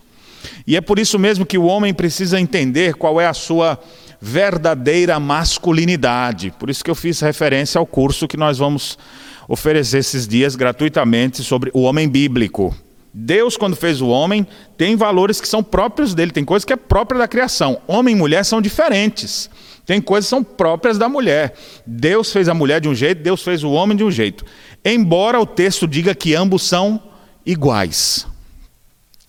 E 0.66 0.76
é 0.76 0.80
por 0.80 0.98
isso 0.98 1.18
mesmo 1.18 1.46
que 1.46 1.58
o 1.58 1.64
homem 1.64 1.94
precisa 1.94 2.40
entender 2.40 2.94
qual 2.94 3.20
é 3.20 3.26
a 3.26 3.34
sua 3.34 3.78
verdadeira 4.20 5.18
masculinidade. 5.20 6.52
Por 6.58 6.68
isso 6.68 6.84
que 6.84 6.90
eu 6.90 6.94
fiz 6.94 7.20
referência 7.20 7.78
ao 7.78 7.86
curso 7.86 8.28
que 8.28 8.36
nós 8.36 8.58
vamos 8.58 8.98
oferecer 9.46 9.98
esses 9.98 10.26
dias 10.26 10.56
gratuitamente 10.56 11.42
sobre 11.42 11.70
o 11.72 11.82
homem 11.82 12.08
bíblico. 12.08 12.74
Deus, 13.20 13.56
quando 13.56 13.74
fez 13.74 14.00
o 14.00 14.06
homem, 14.06 14.46
tem 14.76 14.94
valores 14.94 15.40
que 15.40 15.48
são 15.48 15.60
próprios 15.60 16.14
dele, 16.14 16.30
tem 16.30 16.44
coisas 16.44 16.64
que 16.64 16.72
é 16.72 16.76
própria 16.76 17.18
da 17.18 17.26
criação. 17.26 17.80
Homem 17.88 18.14
e 18.14 18.16
mulher 18.16 18.44
são 18.44 18.62
diferentes. 18.62 19.50
Tem 19.84 20.00
coisas 20.00 20.26
que 20.26 20.30
são 20.30 20.44
próprias 20.44 20.96
da 20.96 21.08
mulher. 21.08 21.52
Deus 21.84 22.32
fez 22.32 22.48
a 22.48 22.54
mulher 22.54 22.80
de 22.80 22.88
um 22.88 22.94
jeito, 22.94 23.20
Deus 23.20 23.42
fez 23.42 23.64
o 23.64 23.72
homem 23.72 23.96
de 23.96 24.04
um 24.04 24.10
jeito. 24.10 24.44
Embora 24.84 25.40
o 25.40 25.44
texto 25.44 25.88
diga 25.88 26.14
que 26.14 26.36
ambos 26.36 26.62
são 26.62 27.02
iguais. 27.44 28.24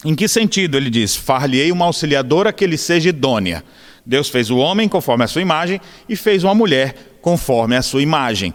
Em 0.06 0.14
que 0.14 0.28
sentido? 0.28 0.78
Ele 0.78 0.92
diz: 0.92 1.16
Far-lhe-ei 1.16 1.72
uma 1.72 1.86
auxiliadora 1.86 2.54
que 2.54 2.68
lhe 2.68 2.78
seja 2.78 3.10
idônea. 3.10 3.64
Deus 4.06 4.30
fez 4.30 4.52
o 4.52 4.58
homem 4.58 4.88
conforme 4.88 5.24
a 5.24 5.28
sua 5.28 5.42
imagem 5.42 5.82
e 6.08 6.16
fez 6.16 6.44
uma 6.44 6.54
mulher 6.54 7.18
conforme 7.24 7.76
a 7.76 7.82
sua 7.82 8.04
imagem. 8.04 8.54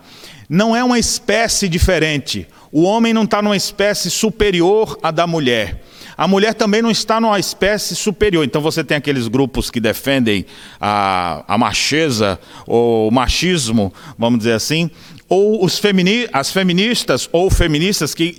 Não 0.48 0.76
é 0.76 0.84
uma 0.84 0.98
espécie 0.98 1.68
diferente. 1.68 2.46
O 2.76 2.82
homem 2.82 3.14
não 3.14 3.22
está 3.22 3.40
numa 3.40 3.56
espécie 3.56 4.10
superior 4.10 4.98
à 5.00 5.12
da 5.12 5.28
mulher. 5.28 5.80
A 6.16 6.26
mulher 6.26 6.54
também 6.54 6.82
não 6.82 6.90
está 6.90 7.20
numa 7.20 7.38
espécie 7.38 7.94
superior. 7.94 8.44
Então 8.44 8.60
você 8.60 8.82
tem 8.82 8.96
aqueles 8.96 9.28
grupos 9.28 9.70
que 9.70 9.78
defendem 9.78 10.44
a, 10.80 11.44
a 11.46 11.56
macheza, 11.56 12.36
ou 12.66 13.06
o 13.06 13.12
machismo, 13.12 13.94
vamos 14.18 14.40
dizer 14.40 14.54
assim, 14.54 14.90
ou 15.28 15.64
os 15.64 15.78
femini, 15.78 16.28
as 16.32 16.50
feministas 16.50 17.28
ou 17.30 17.48
feministas 17.48 18.12
que 18.12 18.34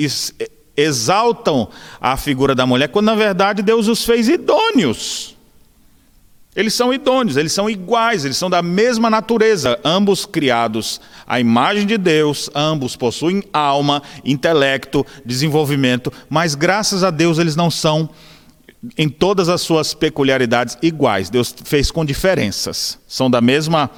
exaltam 0.76 1.70
a 2.02 2.18
figura 2.18 2.54
da 2.54 2.66
mulher, 2.66 2.90
quando 2.90 3.06
na 3.06 3.16
verdade 3.16 3.62
Deus 3.62 3.88
os 3.88 4.04
fez 4.04 4.28
idôneos. 4.28 5.35
Eles 6.56 6.74
são 6.74 6.94
idôneos, 6.94 7.36
eles 7.36 7.52
são 7.52 7.70
iguais, 7.70 8.24
eles 8.24 8.38
são 8.38 8.50
da 8.50 8.62
mesma 8.62 9.10
natureza, 9.10 9.78
ambos 9.84 10.26
criados 10.26 11.02
à 11.28 11.40
imagem 11.40 11.86
de 11.86 11.98
Deus, 11.98 12.50
ambos 12.56 12.96
possuem 12.96 13.44
alma, 13.52 14.02
intelecto, 14.24 15.06
desenvolvimento, 15.26 16.14
mas 16.30 16.56
graças 16.56 17.04
a 17.04 17.12
Deus 17.12 17.40
eles 17.40 17.58
não 17.58 17.70
são, 17.70 18.10
em 18.98 19.10
todas 19.10 19.50
as 19.50 19.62
suas 19.62 19.94
peculiaridades, 19.94 20.78
iguais. 20.82 21.30
Deus 21.30 21.54
fez 21.66 21.92
com 21.92 22.06
diferenças, 22.06 23.00
são 23.08 23.30
da 23.30 23.42
mesma 23.42 23.90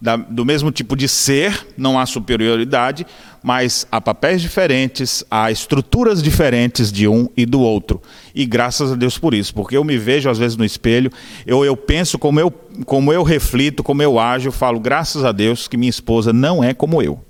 da, 0.00 0.16
do 0.16 0.44
mesmo 0.44 0.70
tipo 0.70 0.94
de 0.94 1.08
ser, 1.08 1.66
não 1.76 1.98
há 1.98 2.06
superioridade, 2.06 3.06
mas 3.46 3.86
há 3.92 4.00
papéis 4.00 4.42
diferentes, 4.42 5.22
há 5.30 5.52
estruturas 5.52 6.20
diferentes 6.20 6.90
de 6.90 7.06
um 7.06 7.28
e 7.36 7.46
do 7.46 7.60
outro. 7.60 8.02
E 8.34 8.44
graças 8.44 8.90
a 8.90 8.96
Deus 8.96 9.18
por 9.18 9.34
isso, 9.34 9.54
porque 9.54 9.76
eu 9.76 9.84
me 9.84 9.96
vejo 9.96 10.28
às 10.28 10.36
vezes 10.36 10.56
no 10.56 10.64
espelho, 10.64 11.12
eu, 11.46 11.64
eu 11.64 11.76
penso 11.76 12.18
como 12.18 12.40
eu, 12.40 12.50
como 12.84 13.12
eu 13.12 13.22
reflito, 13.22 13.84
como 13.84 14.02
eu 14.02 14.18
ajo, 14.18 14.48
eu 14.48 14.52
falo, 14.52 14.80
graças 14.80 15.24
a 15.24 15.30
Deus 15.30 15.68
que 15.68 15.76
minha 15.76 15.88
esposa 15.88 16.32
não 16.32 16.64
é 16.64 16.74
como 16.74 17.00
eu. 17.00 17.24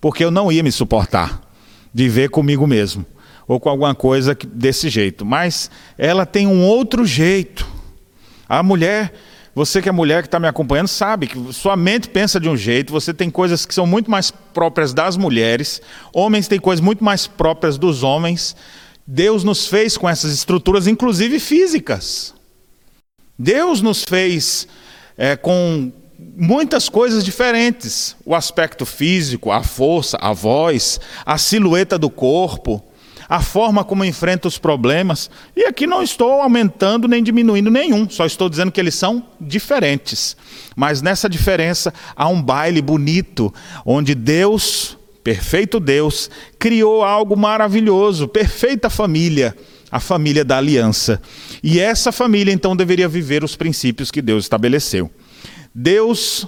Porque 0.00 0.24
eu 0.24 0.30
não 0.30 0.50
ia 0.50 0.62
me 0.62 0.72
suportar 0.72 1.38
viver 1.92 2.30
comigo 2.30 2.66
mesmo, 2.66 3.04
ou 3.46 3.60
com 3.60 3.68
alguma 3.68 3.94
coisa 3.94 4.34
desse 4.50 4.88
jeito. 4.88 5.26
Mas 5.26 5.70
ela 5.98 6.24
tem 6.24 6.46
um 6.46 6.64
outro 6.64 7.04
jeito. 7.04 7.68
A 8.48 8.62
mulher 8.62 9.12
você 9.58 9.82
que 9.82 9.88
é 9.88 9.92
mulher 9.92 10.22
que 10.22 10.28
está 10.28 10.38
me 10.38 10.46
acompanhando 10.46 10.86
sabe 10.86 11.26
que 11.26 11.52
sua 11.52 11.76
mente 11.76 12.08
pensa 12.08 12.38
de 12.38 12.48
um 12.48 12.56
jeito, 12.56 12.92
você 12.92 13.12
tem 13.12 13.28
coisas 13.28 13.66
que 13.66 13.74
são 13.74 13.88
muito 13.88 14.08
mais 14.08 14.30
próprias 14.30 14.94
das 14.94 15.16
mulheres, 15.16 15.82
homens 16.12 16.46
têm 16.46 16.60
coisas 16.60 16.80
muito 16.80 17.02
mais 17.02 17.26
próprias 17.26 17.76
dos 17.76 18.04
homens. 18.04 18.54
Deus 19.04 19.42
nos 19.42 19.66
fez 19.66 19.96
com 19.96 20.08
essas 20.08 20.32
estruturas, 20.32 20.86
inclusive 20.86 21.40
físicas. 21.40 22.32
Deus 23.36 23.82
nos 23.82 24.04
fez 24.04 24.68
é, 25.16 25.34
com 25.34 25.90
muitas 26.36 26.88
coisas 26.88 27.24
diferentes: 27.24 28.14
o 28.24 28.36
aspecto 28.36 28.86
físico, 28.86 29.50
a 29.50 29.64
força, 29.64 30.16
a 30.20 30.32
voz, 30.32 31.00
a 31.26 31.36
silhueta 31.36 31.98
do 31.98 32.08
corpo 32.08 32.80
a 33.28 33.40
forma 33.40 33.84
como 33.84 34.04
enfrenta 34.04 34.48
os 34.48 34.56
problemas. 34.56 35.30
E 35.54 35.64
aqui 35.64 35.86
não 35.86 36.02
estou 36.02 36.40
aumentando 36.40 37.06
nem 37.06 37.22
diminuindo 37.22 37.70
nenhum, 37.70 38.08
só 38.08 38.24
estou 38.24 38.48
dizendo 38.48 38.72
que 38.72 38.80
eles 38.80 38.94
são 38.94 39.24
diferentes. 39.40 40.36
Mas 40.74 41.02
nessa 41.02 41.28
diferença 41.28 41.92
há 42.16 42.28
um 42.28 42.40
baile 42.40 42.80
bonito, 42.80 43.52
onde 43.84 44.14
Deus, 44.14 44.96
perfeito 45.22 45.78
Deus, 45.78 46.30
criou 46.58 47.04
algo 47.04 47.36
maravilhoso, 47.36 48.26
perfeita 48.26 48.88
família 48.88 49.54
a 49.90 49.98
família 49.98 50.44
da 50.44 50.58
aliança. 50.58 51.18
E 51.62 51.80
essa 51.80 52.12
família 52.12 52.52
então 52.52 52.76
deveria 52.76 53.08
viver 53.08 53.42
os 53.42 53.56
princípios 53.56 54.10
que 54.10 54.20
Deus 54.20 54.44
estabeleceu. 54.44 55.10
Deus, 55.74 56.46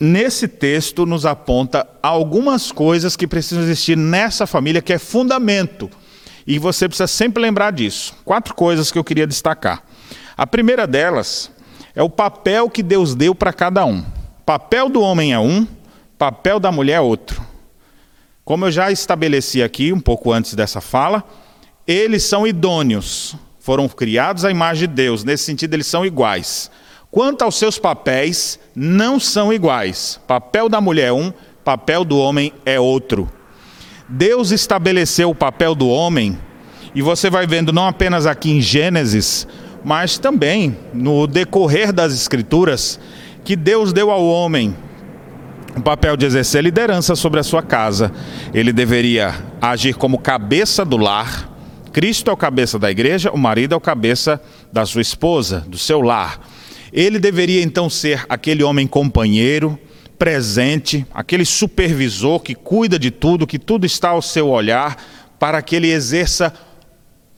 nesse 0.00 0.48
texto, 0.48 1.04
nos 1.04 1.26
aponta 1.26 1.86
algumas 2.02 2.72
coisas 2.72 3.16
que 3.16 3.26
precisam 3.26 3.62
existir 3.64 3.98
nessa 3.98 4.46
família, 4.46 4.80
que 4.80 4.94
é 4.94 4.98
fundamento 4.98 5.90
e 6.46 6.58
você 6.58 6.88
precisa 6.88 7.06
sempre 7.06 7.42
lembrar 7.42 7.72
disso. 7.72 8.14
Quatro 8.24 8.54
coisas 8.54 8.90
que 8.90 8.98
eu 8.98 9.04
queria 9.04 9.26
destacar. 9.26 9.82
A 10.36 10.46
primeira 10.46 10.86
delas 10.86 11.50
é 11.94 12.02
o 12.02 12.10
papel 12.10 12.70
que 12.70 12.82
Deus 12.82 13.14
deu 13.14 13.34
para 13.34 13.52
cada 13.52 13.84
um. 13.84 14.04
Papel 14.44 14.88
do 14.88 15.00
homem 15.00 15.32
é 15.32 15.38
um, 15.38 15.66
papel 16.18 16.58
da 16.58 16.72
mulher 16.72 16.94
é 16.94 17.00
outro. 17.00 17.42
Como 18.44 18.64
eu 18.64 18.70
já 18.70 18.90
estabeleci 18.90 19.62
aqui 19.62 19.92
um 19.92 20.00
pouco 20.00 20.32
antes 20.32 20.54
dessa 20.54 20.80
fala, 20.80 21.22
eles 21.86 22.24
são 22.24 22.46
idôneos, 22.46 23.36
foram 23.58 23.88
criados 23.88 24.44
à 24.44 24.50
imagem 24.50 24.88
de 24.88 24.94
Deus, 24.94 25.24
nesse 25.24 25.44
sentido 25.44 25.74
eles 25.74 25.86
são 25.86 26.04
iguais. 26.04 26.70
Quanto 27.10 27.42
aos 27.42 27.56
seus 27.56 27.78
papéis, 27.78 28.58
não 28.74 29.18
são 29.18 29.52
iguais. 29.52 30.20
Papel 30.26 30.68
da 30.68 30.80
mulher 30.80 31.08
é 31.08 31.12
um, 31.12 31.32
papel 31.64 32.04
do 32.04 32.18
homem 32.18 32.52
é 32.64 32.78
outro. 32.78 33.30
Deus 34.10 34.50
estabeleceu 34.50 35.30
o 35.30 35.34
papel 35.34 35.72
do 35.72 35.88
homem, 35.88 36.36
e 36.92 37.00
você 37.00 37.30
vai 37.30 37.46
vendo 37.46 37.72
não 37.72 37.86
apenas 37.86 38.26
aqui 38.26 38.50
em 38.50 38.60
Gênesis, 38.60 39.46
mas 39.84 40.18
também 40.18 40.76
no 40.92 41.28
decorrer 41.28 41.92
das 41.92 42.12
Escrituras, 42.12 42.98
que 43.44 43.54
Deus 43.54 43.92
deu 43.92 44.10
ao 44.10 44.26
homem 44.26 44.74
o 45.76 45.80
papel 45.80 46.16
de 46.16 46.26
exercer 46.26 46.64
liderança 46.64 47.14
sobre 47.14 47.38
a 47.38 47.44
sua 47.44 47.62
casa. 47.62 48.10
Ele 48.52 48.72
deveria 48.72 49.32
agir 49.62 49.94
como 49.94 50.18
cabeça 50.18 50.84
do 50.84 50.96
lar. 50.96 51.48
Cristo 51.92 52.30
é 52.30 52.32
o 52.32 52.36
cabeça 52.36 52.80
da 52.80 52.90
igreja, 52.90 53.30
o 53.30 53.38
marido 53.38 53.74
é 53.74 53.76
o 53.76 53.80
cabeça 53.80 54.42
da 54.72 54.84
sua 54.84 55.02
esposa, 55.02 55.64
do 55.68 55.78
seu 55.78 56.00
lar. 56.00 56.40
Ele 56.92 57.20
deveria 57.20 57.62
então 57.62 57.88
ser 57.88 58.24
aquele 58.28 58.64
homem 58.64 58.88
companheiro, 58.88 59.78
presente, 60.20 61.06
aquele 61.14 61.46
supervisor 61.46 62.40
que 62.40 62.54
cuida 62.54 62.98
de 62.98 63.10
tudo, 63.10 63.46
que 63.46 63.58
tudo 63.58 63.86
está 63.86 64.10
ao 64.10 64.20
seu 64.20 64.48
olhar, 64.50 65.02
para 65.38 65.62
que 65.62 65.74
ele 65.74 65.90
exerça 65.90 66.52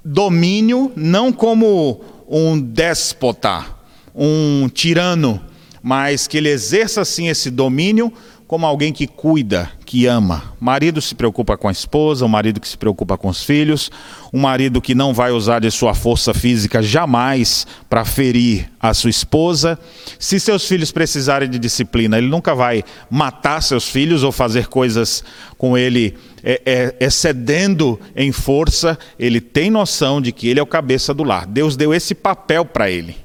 domínio 0.05 0.90
não 0.97 1.33
como 1.33 2.05
um 2.29 2.61
déspota, 2.61 3.64
um 4.12 4.68
tirano, 4.68 5.40
mas 5.81 6.27
que 6.27 6.37
ele 6.37 6.49
exerça 6.49 7.05
sim 7.05 7.29
esse 7.29 7.53
domínio 7.53 8.12
como 8.53 8.67
alguém 8.67 8.93
que 8.93 9.07
cuida, 9.07 9.73
que 9.87 10.05
ama. 10.05 10.53
Marido 10.61 11.01
se 11.01 11.15
preocupa 11.15 11.57
com 11.57 11.69
a 11.69 11.73
esposa, 11.73 12.27
o 12.27 12.29
marido 12.29 12.61
que 12.61 12.69
se 12.69 12.77
preocupa 12.77 13.17
com 13.17 13.29
os 13.29 13.43
filhos, 13.43 13.91
um 14.31 14.41
marido 14.41 14.79
que 14.79 14.95
não 14.95 15.15
vai 15.15 15.31
usar 15.33 15.59
de 15.59 15.71
sua 15.71 15.95
força 15.95 16.35
física 16.35 16.83
jamais 16.83 17.67
para 17.88 18.05
ferir 18.05 18.71
a 18.79 18.93
sua 18.93 19.09
esposa. 19.09 19.79
Se 20.19 20.38
seus 20.38 20.69
filhos 20.69 20.93
precisarem 20.93 21.49
de 21.49 21.59
disciplina, 21.59 22.19
ele 22.19 22.29
nunca 22.29 22.55
vai 22.55 22.85
matar 23.11 23.62
seus 23.62 23.88
filhos 23.88 24.23
ou 24.23 24.31
fazer 24.31 24.67
coisas 24.67 25.25
com 25.57 25.79
ele 25.79 26.19
é, 26.45 26.61
é, 26.67 26.97
excedendo 27.01 27.99
em 28.15 28.33
força. 28.33 28.99
Ele 29.19 29.41
tem 29.41 29.71
noção 29.71 30.21
de 30.21 30.31
que 30.31 30.47
ele 30.47 30.61
é 30.61 30.62
o 30.62 30.67
cabeça 30.67 31.15
do 31.15 31.25
lar. 31.25 31.47
Deus 31.47 31.75
deu 31.75 31.95
esse 31.95 32.15
papel 32.15 32.67
para 32.67 32.91
ele. 32.91 33.17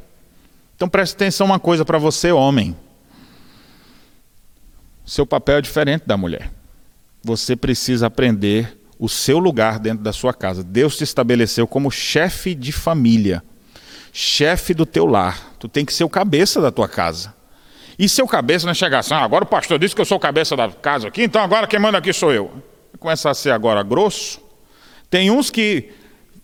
Então 0.77 0.87
preste 0.87 1.15
atenção 1.15 1.47
uma 1.47 1.59
coisa 1.59 1.83
para 1.83 1.97
você, 1.97 2.31
homem. 2.31 2.73
Seu 5.07 5.25
papel 5.25 5.59
é 5.59 5.61
diferente 5.61 6.03
da 6.05 6.17
mulher. 6.17 6.51
Você 7.23 7.55
precisa 7.55 8.07
aprender 8.07 8.77
o 8.99 9.07
seu 9.07 9.39
lugar 9.39 9.79
dentro 9.79 10.03
da 10.03 10.11
sua 10.11 10.33
casa. 10.33 10.61
Deus 10.61 10.97
te 10.97 11.05
estabeleceu 11.05 11.65
como 11.65 11.89
chefe 11.89 12.53
de 12.53 12.73
família, 12.73 13.41
chefe 14.11 14.73
do 14.73 14.85
teu 14.85 15.05
lar. 15.05 15.55
Tu 15.59 15.69
tem 15.69 15.85
que 15.85 15.93
ser 15.93 16.03
o 16.03 16.09
cabeça 16.09 16.59
da 16.59 16.71
tua 16.71 16.89
casa. 16.89 17.33
E 17.97 18.09
seu 18.09 18.27
cabeça 18.27 18.65
não 18.65 18.71
é 18.71 18.75
chegar 18.75 18.99
assim, 18.99 19.13
ah, 19.13 19.23
agora 19.23 19.45
o 19.45 19.47
pastor 19.47 19.79
disse 19.79 19.95
que 19.95 20.01
eu 20.01 20.05
sou 20.05 20.17
o 20.17 20.19
cabeça 20.19 20.57
da 20.57 20.69
casa 20.69 21.07
aqui, 21.07 21.23
então 21.23 21.41
agora 21.41 21.65
quem 21.67 21.79
manda 21.79 21.97
aqui 21.97 22.11
sou 22.11 22.33
eu. 22.33 22.51
Começar 22.99 23.31
a 23.31 23.33
ser 23.33 23.51
agora 23.51 23.81
grosso. 23.83 24.41
Tem 25.09 25.31
uns 25.31 25.49
que, 25.49 25.89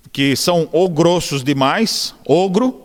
que 0.09 0.37
são 0.37 0.69
ou 0.71 0.87
grossos 0.87 1.43
demais, 1.43 2.15
ogro, 2.25 2.81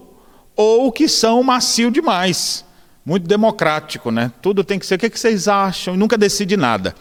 ou 0.56 0.90
que 0.90 1.06
são 1.08 1.40
macio 1.44 1.88
demais 1.88 2.66
muito 3.08 3.26
democrático, 3.26 4.10
né? 4.10 4.30
Tudo 4.42 4.62
tem 4.62 4.78
que 4.78 4.84
ser 4.84 4.96
o 4.96 4.98
que, 4.98 5.08
vocês 5.08 5.48
acham, 5.48 5.94
e 5.94 5.96
nunca 5.96 6.18
decide 6.18 6.58
nada. 6.58 6.94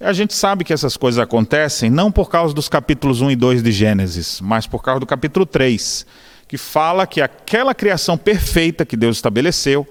A 0.00 0.14
gente 0.14 0.32
sabe 0.32 0.64
que 0.64 0.72
essas 0.72 0.96
coisas 0.96 1.20
acontecem 1.20 1.90
não 1.90 2.10
por 2.10 2.30
causa 2.30 2.54
dos 2.54 2.66
capítulos 2.66 3.20
1 3.20 3.32
e 3.32 3.36
2 3.36 3.62
de 3.62 3.70
Gênesis, 3.70 4.40
mas 4.40 4.66
por 4.66 4.82
causa 4.82 5.00
do 5.00 5.04
capítulo 5.06 5.44
3, 5.44 6.06
que 6.48 6.56
fala 6.56 7.06
que 7.06 7.20
aquela 7.20 7.74
criação 7.74 8.16
perfeita 8.16 8.86
que 8.86 8.96
Deus 8.96 9.18
estabeleceu 9.18 9.86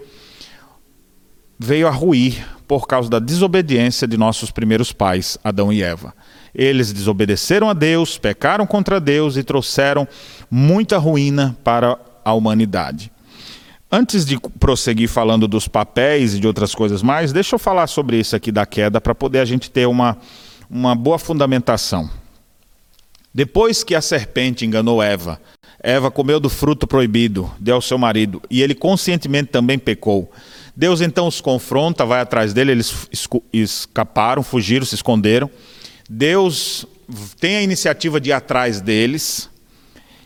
veio 1.60 1.88
a 1.88 1.92
ruir 1.92 2.44
por 2.68 2.88
causa 2.88 3.08
da 3.08 3.20
desobediência 3.20 4.08
de 4.08 4.18
nossos 4.18 4.50
primeiros 4.50 4.92
pais, 4.92 5.38
Adão 5.44 5.72
e 5.72 5.84
Eva. 5.84 6.16
Eles 6.52 6.92
desobedeceram 6.92 7.70
a 7.70 7.74
Deus, 7.74 8.18
pecaram 8.18 8.66
contra 8.66 9.00
Deus 9.00 9.38
e 9.38 9.44
trouxeram 9.44 10.08
muita 10.50 10.98
ruína 10.98 11.56
para 11.64 11.96
a 12.26 12.34
humanidade. 12.34 13.12
Antes 13.90 14.26
de 14.26 14.38
prosseguir 14.60 15.08
falando 15.08 15.48
dos 15.48 15.68
papéis 15.68 16.34
e 16.34 16.40
de 16.40 16.48
outras 16.48 16.76
coisas 16.76 17.02
mais, 17.02 17.32
deixa 17.32 17.56
eu 17.56 17.60
falar 17.60 17.88
sobre 17.88 18.20
isso 18.20 18.36
aqui 18.36 18.52
da 18.52 18.66
queda 18.66 19.00
para 19.00 19.16
poder 19.16 19.40
a 19.40 19.46
gente 19.46 19.72
ter 19.72 19.86
uma, 19.86 20.18
uma 20.70 20.94
boa 20.94 21.18
fundamentação. 21.18 22.10
Depois 23.34 23.86
que 23.86 23.96
a 23.96 24.02
serpente 24.02 24.66
enganou 24.66 25.02
Eva, 25.02 25.40
Eva 25.82 26.12
comeu 26.12 26.40
do 26.40 26.50
fruto 26.50 26.86
proibido, 26.86 27.50
deu 27.60 27.76
ao 27.76 27.82
seu 27.82 27.98
marido, 27.98 28.42
e 28.50 28.62
ele 28.62 28.76
conscientemente 28.76 29.52
também 29.52 29.80
pecou. 29.80 30.30
Deus 30.76 31.00
então 31.00 31.28
os 31.28 31.40
confronta, 31.40 32.06
vai 32.06 32.20
atrás 32.20 32.54
dele, 32.54 32.72
eles 32.72 33.08
escaparam, 33.54 34.44
fugiram, 34.44 34.86
se 34.86 34.96
esconderam. 34.96 35.50
Deus 36.10 36.86
tem 37.40 37.58
a 37.58 37.62
iniciativa 37.62 38.20
de 38.20 38.32
ir 38.32 38.34
atrás 38.34 38.82
deles 38.82 39.50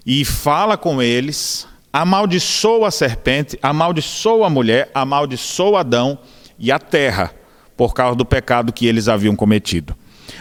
e 0.06 0.26
fala 0.26 0.78
com 0.78 1.02
eles, 1.02 1.68
amaldiçoa 1.92 2.88
a 2.88 2.92
serpente, 2.92 3.60
amaldiçoa 3.62 4.48
a 4.48 4.50
mulher, 4.50 4.90
amaldiçoa 4.94 5.82
Adão 5.82 6.18
e 6.58 6.72
a 6.72 6.80
terra, 6.80 7.34
por 7.76 7.94
causa 7.94 8.16
do 8.16 8.26
pecado 8.26 8.72
que 8.72 8.86
eles 8.86 9.08
haviam 9.08 9.36
cometido. 9.36 9.96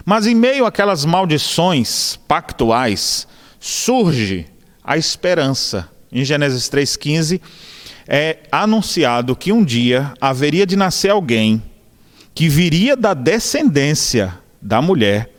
Mas 0.05 0.27
em 0.27 0.35
meio 0.35 0.67
àquelas 0.67 1.05
maldições 1.05 2.17
pactuais, 2.29 3.27
surge 3.59 4.47
a 4.85 4.97
esperança. 4.97 5.89
Em 6.13 6.25
Gênesis 6.25 6.69
3,15 6.69 7.41
é 8.07 8.39
anunciado 8.51 9.37
que 9.37 9.53
um 9.53 9.65
dia 9.65 10.13
haveria 10.21 10.67
de 10.67 10.77
nascer 10.77 11.11
alguém 11.11 11.63
que 12.35 12.49
viria 12.49 12.97
da 12.97 13.15
descendência 13.15 14.37
da 14.61 14.81
mulher, 14.81 15.31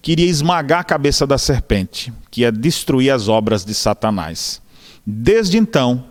que 0.00 0.12
iria 0.12 0.26
esmagar 0.26 0.80
a 0.80 0.84
cabeça 0.84 1.26
da 1.26 1.38
serpente, 1.38 2.12
que 2.30 2.42
ia 2.42 2.52
destruir 2.52 3.10
as 3.10 3.28
obras 3.28 3.64
de 3.64 3.74
Satanás. 3.74 4.60
Desde 5.06 5.56
então, 5.56 6.04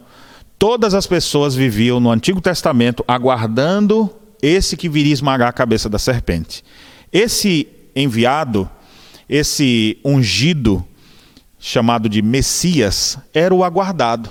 todas 0.58 0.94
as 0.94 1.06
pessoas 1.06 1.54
viviam 1.54 2.00
no 2.00 2.10
Antigo 2.10 2.40
Testamento 2.40 3.04
aguardando 3.08 4.10
esse 4.42 4.78
que 4.78 4.88
viria 4.88 5.14
esmagar 5.14 5.50
a 5.50 5.54
cabeça 5.54 5.90
da 5.90 6.00
serpente. 6.00 6.64
Esse 7.12 7.68
enviado, 7.96 8.70
esse 9.28 9.98
ungido, 10.06 10.86
chamado 11.60 12.08
de 12.08 12.22
Messias, 12.22 13.18
era 13.34 13.54
o 13.54 13.64
aguardado. 13.64 14.30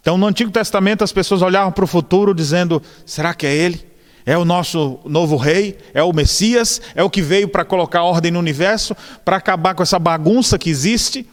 Então, 0.00 0.16
no 0.16 0.26
Antigo 0.26 0.50
Testamento, 0.50 1.04
as 1.04 1.12
pessoas 1.12 1.42
olhavam 1.42 1.72
para 1.72 1.84
o 1.84 1.88
futuro 1.88 2.32
dizendo: 2.32 2.82
será 3.04 3.34
que 3.34 3.46
é 3.46 3.54
ele? 3.54 3.86
É 4.24 4.38
o 4.38 4.44
nosso 4.44 5.00
novo 5.04 5.36
rei? 5.36 5.76
É 5.92 6.02
o 6.02 6.12
Messias? 6.12 6.80
É 6.94 7.02
o 7.02 7.10
que 7.10 7.20
veio 7.20 7.48
para 7.48 7.64
colocar 7.64 8.02
ordem 8.02 8.30
no 8.30 8.38
universo? 8.38 8.94
Para 9.24 9.36
acabar 9.36 9.74
com 9.74 9.82
essa 9.82 9.98
bagunça 9.98 10.58
que 10.58 10.70
existe? 10.70 11.26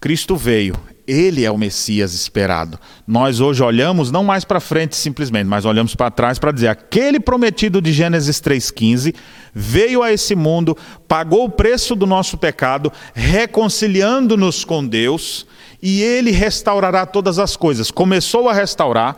Cristo 0.00 0.34
veio, 0.34 0.74
ele 1.10 1.44
é 1.44 1.50
o 1.50 1.58
Messias 1.58 2.14
esperado. 2.14 2.78
Nós 3.06 3.40
hoje 3.40 3.62
olhamos 3.62 4.12
não 4.12 4.22
mais 4.22 4.44
para 4.44 4.60
frente 4.60 4.94
simplesmente, 4.94 5.46
mas 5.46 5.64
olhamos 5.64 5.94
para 5.94 6.10
trás 6.10 6.38
para 6.38 6.52
dizer: 6.52 6.68
aquele 6.68 7.18
prometido 7.18 7.82
de 7.82 7.92
Gênesis 7.92 8.40
3,15 8.40 9.14
veio 9.52 10.02
a 10.02 10.12
esse 10.12 10.36
mundo, 10.36 10.76
pagou 11.08 11.44
o 11.44 11.50
preço 11.50 11.96
do 11.96 12.06
nosso 12.06 12.38
pecado, 12.38 12.92
reconciliando-nos 13.12 14.64
com 14.64 14.86
Deus, 14.86 15.46
e 15.82 16.00
ele 16.00 16.30
restaurará 16.30 17.04
todas 17.04 17.38
as 17.38 17.56
coisas. 17.56 17.90
Começou 17.90 18.48
a 18.48 18.52
restaurar, 18.52 19.16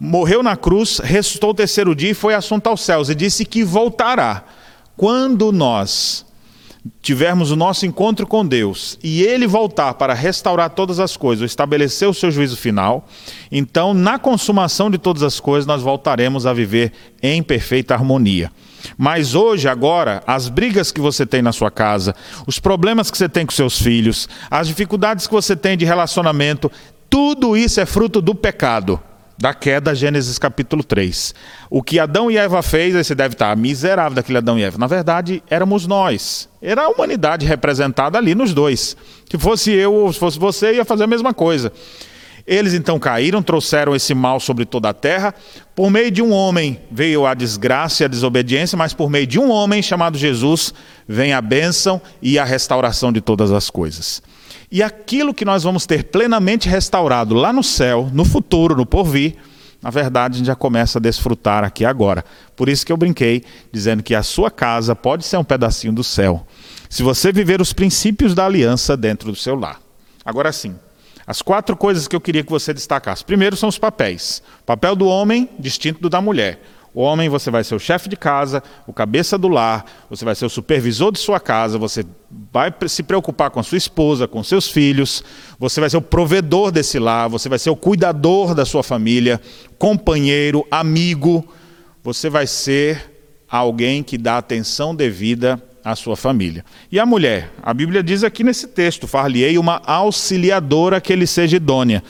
morreu 0.00 0.42
na 0.42 0.56
cruz, 0.56 0.98
ressuscitou 0.98 1.50
o 1.50 1.54
terceiro 1.54 1.94
dia 1.94 2.12
e 2.12 2.14
foi 2.14 2.32
assunto 2.32 2.68
aos 2.68 2.80
céus, 2.80 3.10
e 3.10 3.14
disse 3.14 3.44
que 3.44 3.62
voltará. 3.62 4.44
Quando 4.96 5.52
nós 5.52 6.24
tivermos 7.00 7.50
o 7.50 7.56
nosso 7.56 7.86
encontro 7.86 8.26
com 8.26 8.44
Deus 8.44 8.98
e 9.02 9.22
Ele 9.22 9.46
voltar 9.46 9.94
para 9.94 10.12
restaurar 10.12 10.70
todas 10.70 11.00
as 11.00 11.16
coisas, 11.16 11.50
estabelecer 11.50 12.08
o 12.08 12.14
seu 12.14 12.30
juízo 12.30 12.56
final, 12.56 13.06
então, 13.50 13.94
na 13.94 14.18
consumação 14.18 14.90
de 14.90 14.98
todas 14.98 15.22
as 15.22 15.40
coisas, 15.40 15.66
nós 15.66 15.82
voltaremos 15.82 16.46
a 16.46 16.52
viver 16.52 16.92
em 17.22 17.42
perfeita 17.42 17.94
harmonia. 17.94 18.50
Mas 18.98 19.34
hoje, 19.34 19.66
agora, 19.66 20.22
as 20.26 20.48
brigas 20.48 20.92
que 20.92 21.00
você 21.00 21.24
tem 21.24 21.40
na 21.40 21.52
sua 21.52 21.70
casa, 21.70 22.14
os 22.46 22.58
problemas 22.58 23.10
que 23.10 23.16
você 23.16 23.28
tem 23.28 23.46
com 23.46 23.52
seus 23.52 23.80
filhos, 23.80 24.28
as 24.50 24.68
dificuldades 24.68 25.26
que 25.26 25.32
você 25.32 25.56
tem 25.56 25.76
de 25.76 25.86
relacionamento, 25.86 26.70
tudo 27.08 27.56
isso 27.56 27.80
é 27.80 27.86
fruto 27.86 28.20
do 28.20 28.34
pecado 28.34 29.00
da 29.36 29.52
queda, 29.52 29.94
Gênesis 29.94 30.38
capítulo 30.38 30.82
3. 30.84 31.34
O 31.68 31.82
que 31.82 31.98
Adão 31.98 32.30
e 32.30 32.36
Eva 32.36 32.62
fez, 32.62 32.94
aí 32.94 33.04
você 33.04 33.14
deve 33.14 33.34
estar 33.34 33.56
miserável 33.56 34.14
daquele 34.14 34.38
Adão 34.38 34.58
e 34.58 34.62
Eva. 34.62 34.78
Na 34.78 34.86
verdade, 34.86 35.42
éramos 35.50 35.86
nós. 35.86 36.48
Era 36.62 36.82
a 36.82 36.88
humanidade 36.88 37.44
representada 37.44 38.16
ali 38.16 38.34
nos 38.34 38.54
dois. 38.54 38.96
Se 39.28 39.38
fosse 39.38 39.72
eu 39.72 39.92
ou 39.92 40.12
se 40.12 40.18
fosse 40.18 40.38
você, 40.38 40.74
ia 40.74 40.84
fazer 40.84 41.04
a 41.04 41.08
mesma 41.08 41.34
coisa. 41.34 41.72
Eles 42.46 42.74
então 42.74 42.98
caíram, 42.98 43.42
trouxeram 43.42 43.94
esse 43.94 44.14
mal 44.14 44.38
sobre 44.38 44.66
toda 44.66 44.90
a 44.90 44.94
terra. 44.94 45.34
Por 45.74 45.90
meio 45.90 46.10
de 46.10 46.20
um 46.20 46.30
homem 46.30 46.80
veio 46.90 47.26
a 47.26 47.32
desgraça 47.32 48.02
e 48.02 48.04
a 48.04 48.08
desobediência, 48.08 48.76
mas 48.76 48.92
por 48.92 49.08
meio 49.08 49.26
de 49.26 49.38
um 49.38 49.50
homem 49.50 49.82
chamado 49.82 50.18
Jesus 50.18 50.74
vem 51.08 51.32
a 51.32 51.40
bênção 51.40 52.00
e 52.20 52.38
a 52.38 52.44
restauração 52.44 53.10
de 53.10 53.20
todas 53.22 53.50
as 53.50 53.70
coisas. 53.70 54.22
E 54.70 54.82
aquilo 54.82 55.34
que 55.34 55.44
nós 55.44 55.62
vamos 55.62 55.86
ter 55.86 56.04
plenamente 56.04 56.68
restaurado 56.68 57.34
lá 57.34 57.52
no 57.52 57.62
céu, 57.62 58.08
no 58.12 58.24
futuro, 58.24 58.76
no 58.76 58.86
porvir, 58.86 59.36
na 59.82 59.90
verdade 59.90 60.34
a 60.34 60.38
gente 60.38 60.46
já 60.46 60.54
começa 60.54 60.98
a 60.98 61.02
desfrutar 61.02 61.62
aqui 61.62 61.84
agora. 61.84 62.24
Por 62.56 62.68
isso 62.68 62.84
que 62.84 62.92
eu 62.92 62.96
brinquei, 62.96 63.44
dizendo 63.70 64.02
que 64.02 64.14
a 64.14 64.22
sua 64.22 64.50
casa 64.50 64.96
pode 64.96 65.24
ser 65.24 65.36
um 65.36 65.44
pedacinho 65.44 65.92
do 65.92 66.02
céu, 66.02 66.46
se 66.88 67.02
você 67.02 67.32
viver 67.32 67.60
os 67.60 67.72
princípios 67.72 68.34
da 68.34 68.46
aliança 68.46 68.96
dentro 68.96 69.30
do 69.30 69.36
seu 69.36 69.54
lar. 69.54 69.80
Agora 70.24 70.50
sim, 70.52 70.74
as 71.26 71.40
quatro 71.40 71.76
coisas 71.76 72.06
que 72.06 72.14
eu 72.14 72.20
queria 72.20 72.44
que 72.44 72.50
você 72.50 72.74
destacasse. 72.74 73.24
Primeiro 73.24 73.56
são 73.56 73.68
os 73.68 73.78
papéis. 73.78 74.42
Papel 74.66 74.94
do 74.94 75.06
homem 75.06 75.48
distinto 75.58 76.00
do 76.00 76.10
da 76.10 76.20
mulher. 76.20 76.62
O 76.94 77.02
homem, 77.02 77.28
você 77.28 77.50
vai 77.50 77.64
ser 77.64 77.74
o 77.74 77.78
chefe 77.80 78.08
de 78.08 78.16
casa, 78.16 78.62
o 78.86 78.92
cabeça 78.92 79.36
do 79.36 79.48
lar, 79.48 79.84
você 80.08 80.24
vai 80.24 80.36
ser 80.36 80.46
o 80.46 80.48
supervisor 80.48 81.10
de 81.10 81.18
sua 81.18 81.40
casa, 81.40 81.76
você 81.76 82.04
vai 82.52 82.72
se 82.86 83.02
preocupar 83.02 83.50
com 83.50 83.58
a 83.58 83.64
sua 83.64 83.76
esposa, 83.76 84.28
com 84.28 84.44
seus 84.44 84.70
filhos, 84.70 85.24
você 85.58 85.80
vai 85.80 85.90
ser 85.90 85.96
o 85.96 86.02
provedor 86.02 86.70
desse 86.70 87.00
lar, 87.00 87.28
você 87.28 87.48
vai 87.48 87.58
ser 87.58 87.70
o 87.70 87.74
cuidador 87.74 88.54
da 88.54 88.64
sua 88.64 88.84
família, 88.84 89.40
companheiro, 89.76 90.64
amigo, 90.70 91.44
você 92.00 92.30
vai 92.30 92.46
ser 92.46 93.12
alguém 93.50 94.00
que 94.00 94.16
dá 94.16 94.38
atenção 94.38 94.94
devida 94.94 95.60
à 95.84 95.96
sua 95.96 96.16
família. 96.16 96.64
E 96.92 97.00
a 97.00 97.04
mulher? 97.04 97.50
A 97.60 97.74
Bíblia 97.74 98.04
diz 98.04 98.22
aqui 98.22 98.44
nesse 98.44 98.68
texto: 98.68 99.08
far-lhe-ei 99.08 99.58
uma 99.58 99.82
auxiliadora 99.84 101.00
que 101.00 101.12
ele 101.12 101.26
seja 101.26 101.56
idônea. 101.56 102.04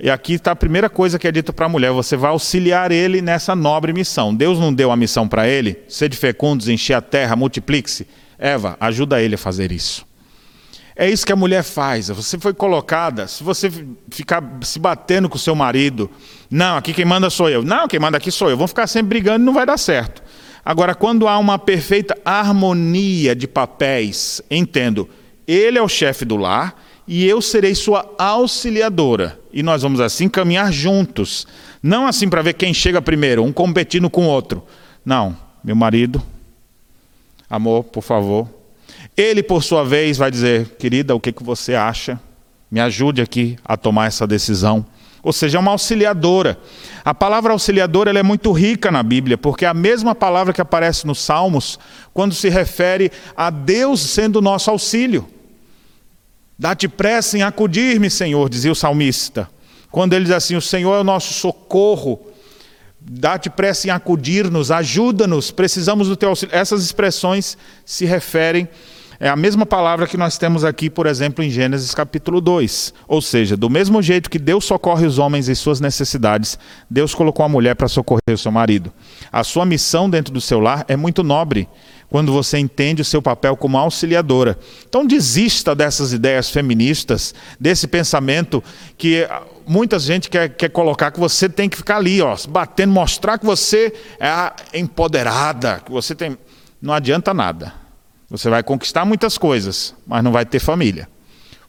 E 0.00 0.08
aqui 0.08 0.34
está 0.34 0.52
a 0.52 0.56
primeira 0.56 0.88
coisa 0.88 1.18
que 1.18 1.26
é 1.26 1.32
dita 1.32 1.52
para 1.52 1.66
a 1.66 1.68
mulher: 1.68 1.90
você 1.90 2.16
vai 2.16 2.30
auxiliar 2.30 2.92
ele 2.92 3.20
nessa 3.20 3.56
nobre 3.56 3.92
missão. 3.92 4.34
Deus 4.34 4.58
não 4.58 4.72
deu 4.72 4.92
a 4.92 4.96
missão 4.96 5.26
para 5.26 5.48
ele, 5.48 5.78
sede 5.88 6.16
fecundos, 6.16 6.68
encher 6.68 6.94
a 6.94 7.00
terra, 7.00 7.34
multiplique-se. 7.34 8.06
Eva, 8.38 8.76
ajuda 8.78 9.20
ele 9.20 9.34
a 9.34 9.38
fazer 9.38 9.72
isso. 9.72 10.06
É 10.94 11.08
isso 11.08 11.26
que 11.26 11.32
a 11.32 11.36
mulher 11.36 11.62
faz. 11.62 12.08
Você 12.08 12.38
foi 12.38 12.54
colocada, 12.54 13.26
se 13.26 13.42
você 13.42 13.70
ficar 14.10 14.42
se 14.62 14.78
batendo 14.78 15.28
com 15.28 15.36
o 15.36 15.40
seu 15.40 15.54
marido, 15.54 16.10
não, 16.50 16.76
aqui 16.76 16.92
quem 16.92 17.04
manda 17.04 17.30
sou 17.30 17.48
eu. 17.48 17.62
Não, 17.62 17.86
quem 17.86 18.00
manda 18.00 18.16
aqui 18.16 18.30
sou 18.30 18.50
eu. 18.50 18.56
Vão 18.56 18.68
ficar 18.68 18.86
sempre 18.86 19.10
brigando 19.10 19.42
e 19.42 19.46
não 19.46 19.52
vai 19.52 19.66
dar 19.66 19.78
certo. 19.78 20.22
Agora, 20.64 20.94
quando 20.94 21.26
há 21.26 21.38
uma 21.38 21.58
perfeita 21.58 22.16
harmonia 22.24 23.34
de 23.34 23.46
papéis, 23.46 24.42
entendo, 24.50 25.08
ele 25.46 25.78
é 25.78 25.82
o 25.82 25.88
chefe 25.88 26.24
do 26.24 26.36
lar 26.36 26.74
e 27.08 27.26
eu 27.26 27.40
serei 27.40 27.74
sua 27.74 28.14
auxiliadora. 28.18 29.40
E 29.50 29.62
nós 29.62 29.80
vamos 29.80 29.98
assim 29.98 30.28
caminhar 30.28 30.70
juntos. 30.70 31.46
Não 31.82 32.06
assim 32.06 32.28
para 32.28 32.42
ver 32.42 32.52
quem 32.52 32.74
chega 32.74 33.00
primeiro, 33.00 33.42
um 33.42 33.50
competindo 33.50 34.10
com 34.10 34.26
o 34.26 34.28
outro. 34.28 34.62
Não, 35.02 35.34
meu 35.64 35.74
marido, 35.74 36.22
amor, 37.48 37.84
por 37.84 38.02
favor. 38.02 38.46
Ele, 39.16 39.42
por 39.42 39.62
sua 39.64 39.82
vez, 39.82 40.18
vai 40.18 40.30
dizer: 40.30 40.76
querida, 40.78 41.14
o 41.14 41.20
que, 41.20 41.32
que 41.32 41.42
você 41.42 41.74
acha? 41.74 42.20
Me 42.70 42.78
ajude 42.78 43.22
aqui 43.22 43.58
a 43.64 43.74
tomar 43.76 44.06
essa 44.06 44.26
decisão. 44.26 44.84
Ou 45.22 45.32
seja, 45.32 45.56
é 45.56 45.60
uma 45.60 45.70
auxiliadora. 45.70 46.58
A 47.02 47.14
palavra 47.14 47.52
auxiliadora 47.52 48.16
é 48.16 48.22
muito 48.22 48.52
rica 48.52 48.90
na 48.90 49.02
Bíblia, 49.02 49.38
porque 49.38 49.64
é 49.64 49.68
a 49.68 49.74
mesma 49.74 50.14
palavra 50.14 50.52
que 50.52 50.60
aparece 50.60 51.06
nos 51.06 51.20
Salmos, 51.20 51.78
quando 52.12 52.34
se 52.34 52.50
refere 52.50 53.10
a 53.34 53.48
Deus 53.48 54.00
sendo 54.00 54.42
nosso 54.42 54.70
auxílio. 54.70 55.26
Dá-te 56.58 56.88
pressa 56.88 57.38
em 57.38 57.42
acudir-me, 57.42 58.10
Senhor, 58.10 58.48
dizia 58.48 58.72
o 58.72 58.74
salmista. 58.74 59.48
Quando 59.90 60.14
ele 60.14 60.24
diz 60.24 60.34
assim: 60.34 60.56
O 60.56 60.60
Senhor 60.60 60.94
é 60.94 61.00
o 61.00 61.04
nosso 61.04 61.32
socorro, 61.32 62.20
dá-te 63.00 63.48
pressa 63.48 63.86
em 63.86 63.90
acudir-nos, 63.90 64.70
ajuda-nos, 64.70 65.52
precisamos 65.52 66.08
do 66.08 66.16
teu 66.16 66.30
auxílio. 66.30 66.54
Essas 66.54 66.82
expressões 66.82 67.56
se 67.84 68.04
referem 68.04 68.68
é 69.20 69.28
a 69.28 69.34
mesma 69.34 69.66
palavra 69.66 70.06
que 70.06 70.16
nós 70.16 70.38
temos 70.38 70.64
aqui, 70.64 70.88
por 70.88 71.04
exemplo, 71.04 71.42
em 71.42 71.50
Gênesis 71.50 71.92
capítulo 71.92 72.40
2. 72.40 72.94
Ou 73.08 73.20
seja, 73.20 73.56
do 73.56 73.68
mesmo 73.68 74.00
jeito 74.00 74.30
que 74.30 74.38
Deus 74.38 74.64
socorre 74.64 75.06
os 75.06 75.18
homens 75.18 75.48
em 75.48 75.56
suas 75.56 75.80
necessidades, 75.80 76.56
Deus 76.88 77.16
colocou 77.16 77.44
a 77.44 77.48
mulher 77.48 77.74
para 77.74 77.88
socorrer 77.88 78.32
o 78.32 78.38
seu 78.38 78.52
marido. 78.52 78.92
A 79.32 79.42
sua 79.42 79.66
missão 79.66 80.08
dentro 80.08 80.32
do 80.32 80.40
seu 80.40 80.60
lar 80.60 80.84
é 80.86 80.94
muito 80.94 81.24
nobre 81.24 81.68
quando 82.08 82.32
você 82.32 82.58
entende 82.58 83.02
o 83.02 83.04
seu 83.04 83.20
papel 83.20 83.56
como 83.56 83.76
auxiliadora. 83.76 84.58
Então 84.88 85.06
desista 85.06 85.74
dessas 85.74 86.12
ideias 86.12 86.50
feministas, 86.50 87.34
desse 87.60 87.86
pensamento 87.86 88.62
que 88.96 89.28
muita 89.66 89.98
gente 89.98 90.30
quer, 90.30 90.48
quer 90.48 90.70
colocar 90.70 91.10
que 91.10 91.20
você 91.20 91.48
tem 91.48 91.68
que 91.68 91.76
ficar 91.76 91.96
ali, 91.96 92.20
ó, 92.22 92.36
batendo, 92.48 92.92
mostrar 92.92 93.38
que 93.38 93.44
você 93.44 93.92
é 94.18 94.78
empoderada, 94.78 95.82
que 95.84 95.90
você 95.90 96.14
tem. 96.14 96.38
Não 96.80 96.94
adianta 96.94 97.34
nada. 97.34 97.74
Você 98.30 98.48
vai 98.48 98.62
conquistar 98.62 99.04
muitas 99.04 99.38
coisas, 99.38 99.94
mas 100.06 100.22
não 100.22 100.32
vai 100.32 100.44
ter 100.44 100.58
família. 100.58 101.08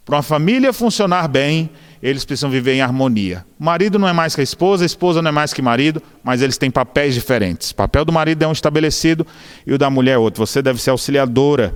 Para 0.06 0.18
uma 0.18 0.24
família 0.24 0.74
funcionar 0.74 1.28
bem, 1.28 1.70
eles 2.02 2.24
precisam 2.24 2.50
viver 2.50 2.74
em 2.74 2.82
harmonia. 2.82 3.46
O 3.60 3.64
marido 3.64 4.00
não 4.00 4.08
é 4.08 4.14
mais 4.14 4.34
que 4.34 4.42
a 4.42 4.44
esposa, 4.44 4.84
a 4.84 4.86
esposa 4.86 5.22
não 5.22 5.30
é 5.30 5.32
mais 5.32 5.54
que 5.54 5.62
o 5.62 5.64
marido, 5.64 6.02
mas 6.24 6.42
eles 6.42 6.58
têm 6.58 6.72
papéis 6.72 7.14
diferentes. 7.14 7.72
O 7.72 7.76
papel 7.76 8.06
do 8.06 8.12
marido 8.12 8.44
é 8.44 8.48
um 8.48 8.52
estabelecido 8.52 9.26
e 9.66 9.74
o 9.74 9.78
da 9.78 9.90
mulher 9.90 10.14
é 10.14 10.18
outro. 10.18 10.46
Você 10.46 10.62
deve 10.62 10.82
ser 10.82 10.92
auxiliadora 10.92 11.76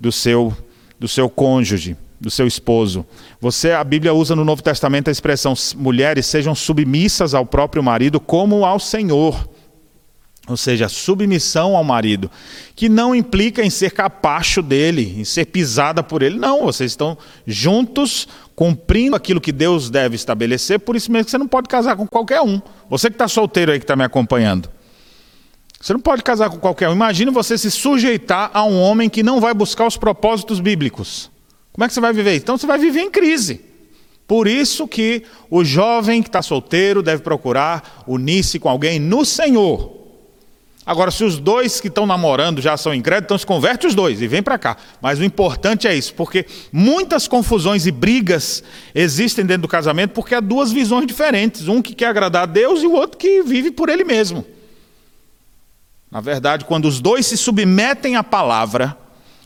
do 0.00 0.12
seu, 0.12 0.56
do 0.98 1.08
seu 1.08 1.28
cônjuge, 1.28 1.96
do 2.20 2.30
seu 2.30 2.46
esposo. 2.46 3.04
Você, 3.40 3.72
a 3.72 3.82
Bíblia 3.82 4.14
usa 4.14 4.36
no 4.36 4.44
Novo 4.44 4.62
Testamento 4.62 5.08
a 5.08 5.12
expressão 5.12 5.54
mulheres 5.76 6.26
sejam 6.26 6.54
submissas 6.54 7.34
ao 7.34 7.44
próprio 7.44 7.82
marido 7.82 8.20
como 8.20 8.64
ao 8.64 8.78
Senhor 8.78 9.48
ou 10.46 10.56
seja, 10.56 10.88
submissão 10.88 11.74
ao 11.74 11.82
marido, 11.82 12.30
que 12.76 12.88
não 12.88 13.14
implica 13.14 13.64
em 13.64 13.70
ser 13.70 13.92
capacho 13.92 14.60
dele, 14.60 15.14
em 15.18 15.24
ser 15.24 15.46
pisada 15.46 16.02
por 16.02 16.22
ele. 16.22 16.38
Não, 16.38 16.64
vocês 16.64 16.92
estão 16.92 17.16
juntos 17.46 18.28
cumprindo 18.54 19.16
aquilo 19.16 19.40
que 19.40 19.50
Deus 19.50 19.88
deve 19.88 20.16
estabelecer, 20.16 20.78
por 20.80 20.96
isso 20.96 21.10
mesmo 21.10 21.24
que 21.24 21.30
você 21.30 21.38
não 21.38 21.48
pode 21.48 21.68
casar 21.68 21.96
com 21.96 22.06
qualquer 22.06 22.42
um. 22.42 22.60
Você 22.90 23.08
que 23.08 23.14
está 23.14 23.26
solteiro 23.26 23.72
aí 23.72 23.78
que 23.78 23.84
está 23.84 23.96
me 23.96 24.04
acompanhando. 24.04 24.68
Você 25.80 25.92
não 25.92 26.00
pode 26.00 26.22
casar 26.22 26.50
com 26.50 26.58
qualquer 26.58 26.88
um. 26.88 26.92
Imagine 26.92 27.30
você 27.30 27.56
se 27.58 27.70
sujeitar 27.70 28.50
a 28.52 28.64
um 28.64 28.80
homem 28.80 29.08
que 29.08 29.22
não 29.22 29.40
vai 29.40 29.52
buscar 29.54 29.86
os 29.86 29.96
propósitos 29.96 30.60
bíblicos. 30.60 31.30
Como 31.72 31.84
é 31.84 31.88
que 31.88 31.94
você 31.94 32.00
vai 32.00 32.12
viver? 32.12 32.36
Então 32.36 32.56
você 32.56 32.66
vai 32.66 32.78
viver 32.78 33.00
em 33.00 33.10
crise. 33.10 33.60
Por 34.26 34.46
isso 34.46 34.86
que 34.88 35.24
o 35.50 35.64
jovem 35.64 36.22
que 36.22 36.28
está 36.28 36.40
solteiro 36.40 37.02
deve 37.02 37.22
procurar 37.22 38.04
unir-se 38.06 38.58
com 38.58 38.68
alguém 38.68 38.98
no 38.98 39.24
Senhor 39.24 40.03
Agora, 40.86 41.10
se 41.10 41.24
os 41.24 41.38
dois 41.38 41.80
que 41.80 41.88
estão 41.88 42.06
namorando 42.06 42.60
já 42.60 42.76
são 42.76 42.92
incrédulos, 42.92 43.24
então 43.24 43.38
se 43.38 43.46
converte 43.46 43.86
os 43.86 43.94
dois 43.94 44.20
e 44.20 44.26
vem 44.26 44.42
para 44.42 44.58
cá. 44.58 44.76
Mas 45.00 45.18
o 45.18 45.24
importante 45.24 45.88
é 45.88 45.94
isso, 45.94 46.12
porque 46.12 46.44
muitas 46.70 47.26
confusões 47.26 47.86
e 47.86 47.90
brigas 47.90 48.62
existem 48.94 49.46
dentro 49.46 49.62
do 49.62 49.68
casamento 49.68 50.10
porque 50.10 50.34
há 50.34 50.40
duas 50.40 50.70
visões 50.70 51.06
diferentes. 51.06 51.68
Um 51.68 51.80
que 51.80 51.94
quer 51.94 52.08
agradar 52.08 52.42
a 52.42 52.46
Deus 52.46 52.82
e 52.82 52.86
o 52.86 52.92
outro 52.92 53.16
que 53.16 53.42
vive 53.42 53.70
por 53.70 53.88
ele 53.88 54.04
mesmo. 54.04 54.44
Na 56.10 56.20
verdade, 56.20 56.66
quando 56.66 56.86
os 56.86 57.00
dois 57.00 57.26
se 57.26 57.38
submetem 57.38 58.16
à 58.16 58.22
palavra, 58.22 58.96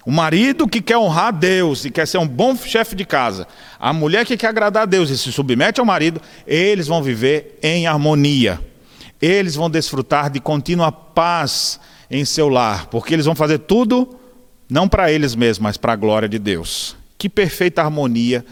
o 0.04 0.10
marido 0.10 0.66
que 0.66 0.82
quer 0.82 0.98
honrar 0.98 1.28
a 1.28 1.30
Deus 1.30 1.84
e 1.84 1.90
quer 1.90 2.06
ser 2.08 2.18
um 2.18 2.26
bom 2.26 2.56
chefe 2.56 2.96
de 2.96 3.04
casa, 3.04 3.46
a 3.78 3.92
mulher 3.92 4.26
que 4.26 4.36
quer 4.36 4.48
agradar 4.48 4.82
a 4.82 4.86
Deus 4.86 5.08
e 5.08 5.16
se 5.16 5.30
submete 5.30 5.78
ao 5.78 5.86
marido, 5.86 6.20
eles 6.46 6.88
vão 6.88 7.00
viver 7.00 7.58
em 7.62 7.86
harmonia 7.86 8.67
eles 9.20 9.54
vão 9.54 9.68
desfrutar 9.68 10.30
de 10.30 10.40
contínua 10.40 10.92
paz 10.92 11.80
em 12.10 12.24
seu 12.24 12.48
lar, 12.48 12.86
porque 12.86 13.14
eles 13.14 13.26
vão 13.26 13.34
fazer 13.34 13.58
tudo 13.58 14.16
não 14.68 14.88
para 14.88 15.10
eles 15.10 15.34
mesmos, 15.34 15.62
mas 15.62 15.76
para 15.76 15.94
a 15.94 15.96
glória 15.96 16.28
de 16.28 16.38
Deus. 16.38 16.96
Que 17.16 17.28
perfeita 17.28 17.82
harmonia 17.82 18.44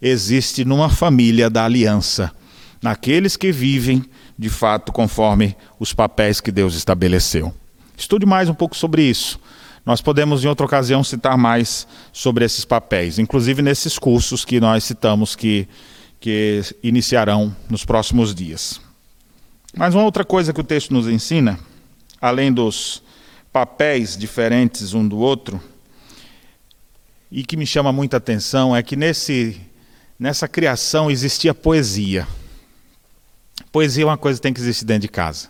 existe 0.00 0.64
numa 0.64 0.88
família 0.88 1.50
da 1.50 1.64
aliança, 1.64 2.32
naqueles 2.80 3.36
que 3.36 3.52
vivem 3.52 4.04
de 4.38 4.48
fato 4.48 4.92
conforme 4.92 5.56
os 5.78 5.92
papéis 5.92 6.40
que 6.40 6.50
Deus 6.50 6.74
estabeleceu. 6.74 7.52
Estude 7.96 8.24
mais 8.24 8.48
um 8.48 8.54
pouco 8.54 8.76
sobre 8.76 9.02
isso. 9.02 9.38
Nós 9.84 10.00
podemos, 10.00 10.44
em 10.44 10.48
outra 10.48 10.66
ocasião, 10.66 11.02
citar 11.02 11.36
mais 11.36 11.86
sobre 12.12 12.44
esses 12.44 12.64
papéis, 12.64 13.18
inclusive 13.18 13.62
nesses 13.62 13.98
cursos 13.98 14.44
que 14.44 14.60
nós 14.60 14.84
citamos 14.84 15.34
que, 15.34 15.66
que 16.20 16.62
iniciarão 16.82 17.54
nos 17.68 17.84
próximos 17.84 18.34
dias. 18.34 18.80
Mas 19.76 19.94
uma 19.94 20.04
outra 20.04 20.24
coisa 20.24 20.52
que 20.52 20.60
o 20.60 20.64
texto 20.64 20.92
nos 20.92 21.06
ensina, 21.08 21.58
além 22.20 22.52
dos 22.52 23.02
papéis 23.52 24.16
diferentes 24.16 24.94
um 24.94 25.06
do 25.06 25.18
outro, 25.18 25.60
e 27.30 27.44
que 27.44 27.56
me 27.56 27.66
chama 27.66 27.92
muita 27.92 28.16
atenção, 28.16 28.74
é 28.74 28.82
que 28.82 28.96
nesse, 28.96 29.60
nessa 30.18 30.48
criação 30.48 31.10
existia 31.10 31.52
poesia. 31.52 32.26
Poesia 33.70 34.04
é 34.04 34.06
uma 34.06 34.16
coisa 34.16 34.38
que 34.38 34.42
tem 34.42 34.52
que 34.52 34.60
existir 34.60 34.84
dentro 34.84 35.02
de 35.02 35.08
casa. 35.08 35.48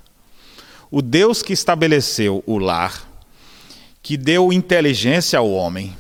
O 0.91 1.01
Deus 1.01 1.43
que 1.43 1.53
estabeleceu 1.53 2.43
o 2.47 2.59
lar, 2.59 3.07
que 4.03 4.17
deu 4.17 4.53
inteligência 4.53 5.39
ao 5.39 5.51
homem, 5.51 5.95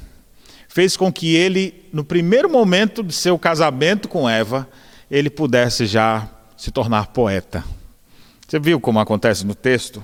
fez 0.68 0.96
com 0.96 1.12
que 1.12 1.34
ele, 1.34 1.84
no 1.92 2.04
primeiro 2.04 2.48
momento 2.50 3.02
de 3.02 3.12
seu 3.12 3.38
casamento 3.38 4.08
com 4.08 4.28
Eva, 4.28 4.68
ele 5.10 5.30
pudesse 5.30 5.86
já 5.86 6.28
se 6.56 6.70
tornar 6.70 7.08
poeta. 7.08 7.64
Você 8.48 8.58
viu 8.58 8.80
como 8.80 8.98
acontece 8.98 9.46
no 9.46 9.54
texto? 9.54 10.02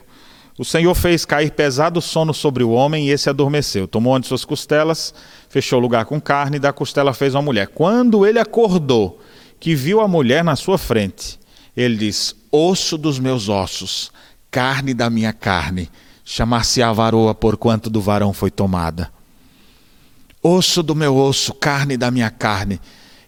O 0.58 0.66
Senhor 0.66 0.94
fez 0.94 1.24
cair 1.24 1.50
pesado 1.52 1.98
sono 2.02 2.34
sobre 2.34 2.62
o 2.62 2.70
homem 2.72 3.08
e 3.08 3.10
esse 3.10 3.30
adormeceu. 3.30 3.88
Tomou 3.88 4.18
de 4.18 4.26
suas 4.26 4.44
costelas, 4.44 5.14
fechou 5.48 5.78
o 5.78 5.82
lugar 5.82 6.04
com 6.04 6.20
carne 6.20 6.58
e 6.58 6.60
da 6.60 6.70
costela 6.70 7.14
fez 7.14 7.34
uma 7.34 7.40
mulher. 7.40 7.68
Quando 7.68 8.26
ele 8.26 8.38
acordou, 8.38 9.18
que 9.58 9.74
viu 9.74 9.98
a 10.02 10.06
mulher 10.06 10.44
na 10.44 10.56
sua 10.56 10.76
frente, 10.76 11.40
ele 11.74 11.96
diz: 11.96 12.36
Osso 12.52 12.98
dos 12.98 13.18
meus 13.18 13.48
ossos, 13.48 14.12
carne 14.50 14.92
da 14.92 15.08
minha 15.08 15.32
carne, 15.32 15.90
chamar-se 16.22 16.82
a 16.82 16.92
varoa 16.92 17.34
porquanto 17.34 17.88
do 17.88 18.00
varão 18.00 18.34
foi 18.34 18.50
tomada. 18.50 19.10
Osso 20.42 20.82
do 20.82 20.94
meu 20.94 21.16
osso, 21.16 21.54
carne 21.54 21.96
da 21.96 22.10
minha 22.10 22.30
carne. 22.30 22.78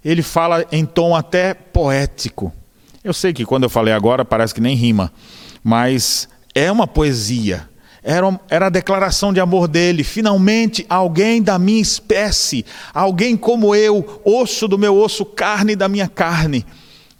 Ele 0.04 0.22
fala 0.22 0.66
em 0.70 0.84
tom 0.84 1.16
até 1.16 1.54
poético. 1.54 2.52
Eu 3.06 3.12
sei 3.12 3.32
que 3.32 3.44
quando 3.44 3.62
eu 3.62 3.70
falei 3.70 3.94
agora 3.94 4.24
parece 4.24 4.52
que 4.52 4.60
nem 4.60 4.74
rima, 4.74 5.12
mas 5.62 6.28
é 6.52 6.72
uma 6.72 6.88
poesia. 6.88 7.68
Era, 8.02 8.40
era 8.50 8.66
a 8.66 8.68
declaração 8.68 9.32
de 9.32 9.38
amor 9.38 9.68
dele. 9.68 10.02
Finalmente, 10.02 10.84
alguém 10.88 11.40
da 11.40 11.56
minha 11.56 11.80
espécie, 11.80 12.66
alguém 12.92 13.36
como 13.36 13.76
eu, 13.76 14.20
osso 14.24 14.66
do 14.66 14.76
meu 14.76 14.98
osso, 14.98 15.24
carne 15.24 15.76
da 15.76 15.88
minha 15.88 16.08
carne. 16.08 16.66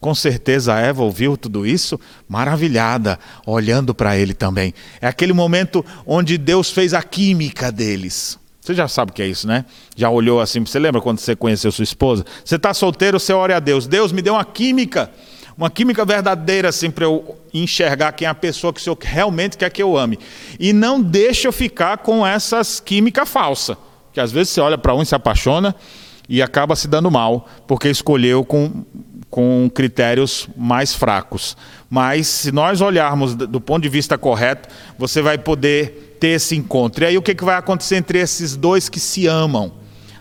Com 0.01 0.13
certeza 0.13 0.75
a 0.75 0.81
Eva 0.81 1.05
ouviu 1.05 1.37
tudo 1.37 1.65
isso 1.65 2.01
maravilhada, 2.29 3.17
olhando 3.47 3.95
para 3.95 4.19
ele 4.19 4.35
também. 4.35 4.75
É 5.01 5.07
aquele 5.07 5.33
momento 5.33 5.87
onde 6.05 6.37
Deus 6.37 6.69
fez 6.69 6.95
a 6.95 7.03
química 7.05 7.71
deles. 7.71 8.41
Você 8.61 8.75
já 8.75 8.89
sabe 8.89 9.13
o 9.13 9.15
que 9.15 9.23
é 9.23 9.29
isso, 9.29 9.47
né? 9.47 9.65
Já 9.95 10.11
olhou 10.11 10.41
assim, 10.41 10.59
você 10.67 10.81
lembra 10.81 11.01
quando 11.01 11.21
você 11.21 11.37
conheceu 11.37 11.71
sua 11.71 11.85
esposa? 11.85 12.27
Você 12.45 12.57
está 12.57 12.75
solteiro, 12.75 13.21
você 13.21 13.33
ora 13.33 13.57
a 13.57 13.61
Deus. 13.61 13.87
Deus 13.87 14.11
me 14.11 14.21
deu 14.21 14.35
uma 14.35 14.45
química 14.45 15.13
Uma 15.57 15.71
química 15.71 16.05
verdadeira, 16.05 16.69
assim, 16.69 16.91
para 16.91 17.05
eu 17.05 17.35
enxergar 17.55 18.13
quem 18.13 18.27
é 18.27 18.31
a 18.31 18.35
pessoa 18.35 18.75
que 18.75 18.81
o 18.81 18.83
Senhor 18.83 18.99
realmente 19.01 19.57
quer 19.57 19.71
que 19.71 19.83
eu 19.83 19.97
ame. 19.97 20.19
E 20.61 20.73
não 20.73 21.01
deixa 21.01 21.49
eu 21.49 21.53
ficar 21.53 21.99
com 21.99 22.27
essas 22.27 22.79
química 22.79 23.25
falsa, 23.25 23.79
que 24.13 24.21
às 24.21 24.31
vezes 24.31 24.53
você 24.53 24.61
olha 24.61 24.77
para 24.77 24.95
um 24.95 25.01
e 25.01 25.07
se 25.07 25.15
apaixona 25.15 25.75
e 26.29 26.43
acaba 26.43 26.77
se 26.77 26.87
dando 26.87 27.11
mal, 27.11 27.49
porque 27.67 27.89
escolheu 27.89 28.45
com, 28.45 28.85
com 29.31 29.71
critérios 29.73 30.47
mais 30.55 30.95
fracos. 30.95 31.57
Mas 31.89 32.27
se 32.27 32.53
nós 32.53 32.83
olharmos 32.83 33.35
do 33.35 33.61
ponto 33.61 33.83
de 33.83 33.89
vista 33.89 34.19
correto, 34.19 34.69
você 34.99 35.23
vai 35.23 35.39
poder 35.39 36.19
ter 36.21 36.29
esse 36.29 36.55
encontro. 36.55 37.05
E 37.05 37.07
aí 37.07 37.19
o 37.19 37.23
que, 37.23 37.35
que 37.35 37.45
vai 37.45 37.57
acontecer 37.57 37.97
entre 37.97 38.19
esses 38.19 38.57
dois 38.57 38.91
que 38.91 39.01
se 39.01 39.27
amam? 39.27 39.73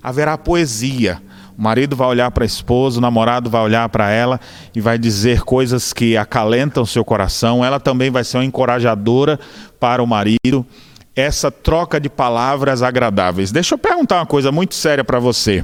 Haverá 0.02 0.38
poesia. 0.38 1.22
O 1.58 1.62
marido 1.62 1.96
vai 1.96 2.08
olhar 2.08 2.30
para 2.32 2.44
a 2.44 2.46
esposa, 2.46 2.98
o 2.98 3.02
namorado 3.02 3.50
vai 3.50 3.62
olhar 3.62 3.88
para 3.88 4.10
ela 4.10 4.40
e 4.76 4.82
vai 4.82 4.98
dizer 4.98 5.42
coisas 5.42 5.94
que 5.94 6.18
acalentam 6.18 6.86
seu 6.86 7.06
coração. 7.06 7.64
Ela 7.64 7.80
também 7.80 8.12
vai 8.12 8.24
ser 8.26 8.38
uma 8.38 8.46
encorajadora 8.46 9.40
para 9.80 10.04
o 10.04 10.08
marido. 10.08 10.66
Essa 11.16 11.50
troca 11.50 11.98
de 11.98 12.10
palavras 12.10 12.84
agradáveis. 12.84 13.54
Deixa 13.54 13.74
eu 13.74 13.78
perguntar 13.78 14.18
uma 14.18 14.26
coisa 14.26 14.52
muito 14.52 14.76
séria 14.76 15.04
para 15.04 15.18
você. 15.18 15.64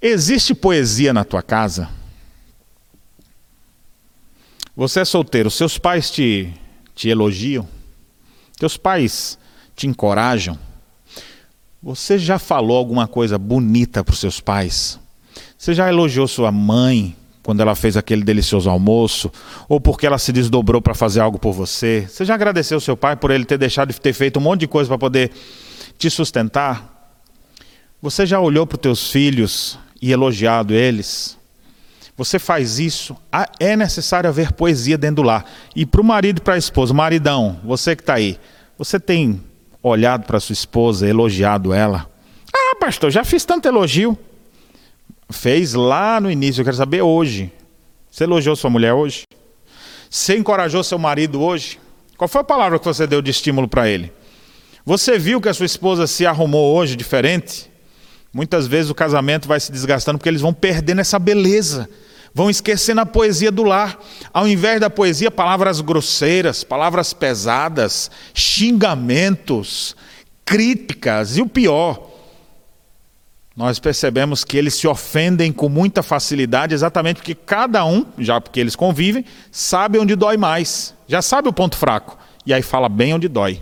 Existe 0.00 0.54
poesia 0.54 1.12
na 1.12 1.24
tua 1.24 1.42
casa? 1.42 1.88
Você 4.76 5.00
é 5.00 5.04
solteiro, 5.04 5.50
seus 5.50 5.76
pais 5.76 6.08
te, 6.08 6.54
te 6.94 7.08
elogiam? 7.08 7.66
Teus 8.56 8.76
pais 8.76 9.36
te 9.74 9.88
encorajam? 9.88 10.56
Você 11.82 12.16
já 12.16 12.38
falou 12.38 12.76
alguma 12.76 13.08
coisa 13.08 13.36
bonita 13.36 14.04
para 14.04 14.12
os 14.12 14.20
seus 14.20 14.40
pais? 14.40 15.00
Você 15.58 15.74
já 15.74 15.88
elogiou 15.88 16.28
sua 16.28 16.52
mãe 16.52 17.16
quando 17.42 17.60
ela 17.60 17.74
fez 17.74 17.96
aquele 17.96 18.22
delicioso 18.22 18.70
almoço? 18.70 19.28
Ou 19.68 19.80
porque 19.80 20.06
ela 20.06 20.16
se 20.16 20.32
desdobrou 20.32 20.80
para 20.80 20.94
fazer 20.94 21.18
algo 21.18 21.36
por 21.36 21.52
você? 21.52 22.06
Você 22.08 22.24
já 22.24 22.34
agradeceu 22.34 22.78
seu 22.78 22.96
pai 22.96 23.16
por 23.16 23.32
ele 23.32 23.44
ter 23.44 23.58
deixado 23.58 23.92
de 23.92 24.00
ter 24.00 24.12
feito 24.12 24.38
um 24.38 24.42
monte 24.42 24.60
de 24.60 24.68
coisa 24.68 24.86
para 24.86 24.98
poder 24.98 25.32
te 25.98 26.08
sustentar? 26.08 27.12
Você 28.00 28.24
já 28.24 28.38
olhou 28.38 28.68
para 28.68 28.76
os 28.76 28.80
teus 28.80 29.10
filhos 29.10 29.76
e 30.00 30.12
elogiado 30.12 30.72
eles? 30.72 31.36
Você 32.16 32.38
faz 32.38 32.78
isso, 32.78 33.16
é 33.58 33.76
necessário 33.76 34.30
haver 34.30 34.52
poesia 34.52 34.96
dentro 34.96 35.16
do 35.16 35.22
lar. 35.22 35.44
E 35.74 35.84
para 35.84 36.00
o 36.00 36.04
marido 36.04 36.38
e 36.38 36.40
para 36.40 36.54
a 36.54 36.58
esposa, 36.58 36.94
maridão, 36.94 37.58
você 37.64 37.96
que 37.96 38.02
está 38.02 38.14
aí, 38.14 38.38
você 38.76 39.00
tem 39.00 39.42
olhado 39.82 40.24
para 40.24 40.38
sua 40.38 40.52
esposa, 40.52 41.08
elogiado 41.08 41.72
ela? 41.72 42.08
Ah, 42.54 42.76
pastor, 42.76 43.10
já 43.10 43.24
fiz 43.24 43.44
tanto 43.44 43.66
elogio. 43.66 44.16
Fez 45.30 45.74
lá 45.74 46.20
no 46.20 46.30
início, 46.30 46.60
eu 46.60 46.64
quero 46.64 46.76
saber 46.76 47.02
hoje. 47.02 47.52
Você 48.10 48.24
elogiou 48.24 48.56
sua 48.56 48.70
mulher 48.70 48.94
hoje? 48.94 49.24
Você 50.08 50.36
encorajou 50.36 50.82
seu 50.82 50.98
marido 50.98 51.40
hoje? 51.42 51.78
Qual 52.16 52.28
foi 52.28 52.40
a 52.40 52.44
palavra 52.44 52.78
que 52.78 52.84
você 52.84 53.06
deu 53.06 53.20
de 53.20 53.30
estímulo 53.30 53.68
para 53.68 53.88
ele? 53.88 54.12
Você 54.84 55.18
viu 55.18 55.40
que 55.40 55.48
a 55.48 55.54
sua 55.54 55.66
esposa 55.66 56.06
se 56.06 56.26
arrumou 56.26 56.74
hoje 56.74 56.96
diferente? 56.96 57.70
Muitas 58.32 58.66
vezes 58.66 58.90
o 58.90 58.94
casamento 58.94 59.46
vai 59.46 59.60
se 59.60 59.70
desgastando 59.70 60.18
porque 60.18 60.28
eles 60.28 60.40
vão 60.40 60.52
perdendo 60.52 61.00
essa 61.00 61.18
beleza 61.18 61.88
vão 62.34 62.50
esquecendo 62.50 63.00
a 63.00 63.06
poesia 63.06 63.50
do 63.50 63.64
lar. 63.64 63.98
Ao 64.32 64.46
invés 64.46 64.80
da 64.80 64.90
poesia, 64.90 65.30
palavras 65.30 65.80
grosseiras, 65.80 66.62
palavras 66.62 67.12
pesadas, 67.12 68.10
xingamentos, 68.32 69.96
críticas 70.44 71.36
e 71.36 71.42
o 71.42 71.48
pior. 71.48 72.10
Nós 73.58 73.80
percebemos 73.80 74.44
que 74.44 74.56
eles 74.56 74.74
se 74.74 74.86
ofendem 74.86 75.50
com 75.50 75.68
muita 75.68 76.00
facilidade, 76.00 76.72
exatamente 76.72 77.16
porque 77.16 77.34
cada 77.34 77.84
um, 77.84 78.06
já 78.16 78.40
porque 78.40 78.60
eles 78.60 78.76
convivem, 78.76 79.24
sabe 79.50 79.98
onde 79.98 80.14
dói 80.14 80.36
mais, 80.36 80.94
já 81.08 81.20
sabe 81.20 81.48
o 81.48 81.52
ponto 81.52 81.76
fraco, 81.76 82.16
e 82.46 82.54
aí 82.54 82.62
fala 82.62 82.88
bem 82.88 83.14
onde 83.14 83.26
dói. 83.26 83.60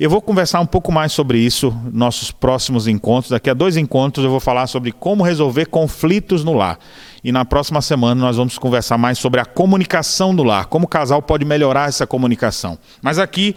Eu 0.00 0.08
vou 0.08 0.22
conversar 0.22 0.60
um 0.60 0.66
pouco 0.66 0.90
mais 0.90 1.12
sobre 1.12 1.38
isso 1.38 1.70
nos 1.84 1.92
nossos 1.92 2.30
próximos 2.30 2.88
encontros. 2.88 3.30
Daqui 3.30 3.50
a 3.50 3.54
dois 3.54 3.76
encontros 3.76 4.24
eu 4.24 4.30
vou 4.30 4.40
falar 4.40 4.66
sobre 4.66 4.92
como 4.92 5.22
resolver 5.22 5.66
conflitos 5.66 6.42
no 6.42 6.54
lar. 6.54 6.78
E 7.22 7.30
na 7.30 7.44
próxima 7.44 7.82
semana 7.82 8.18
nós 8.18 8.36
vamos 8.38 8.56
conversar 8.56 8.96
mais 8.96 9.18
sobre 9.18 9.40
a 9.40 9.44
comunicação 9.44 10.32
no 10.32 10.42
lar, 10.42 10.66
como 10.66 10.86
o 10.86 10.88
casal 10.88 11.20
pode 11.20 11.44
melhorar 11.44 11.90
essa 11.90 12.06
comunicação. 12.06 12.78
Mas 13.02 13.18
aqui, 13.18 13.54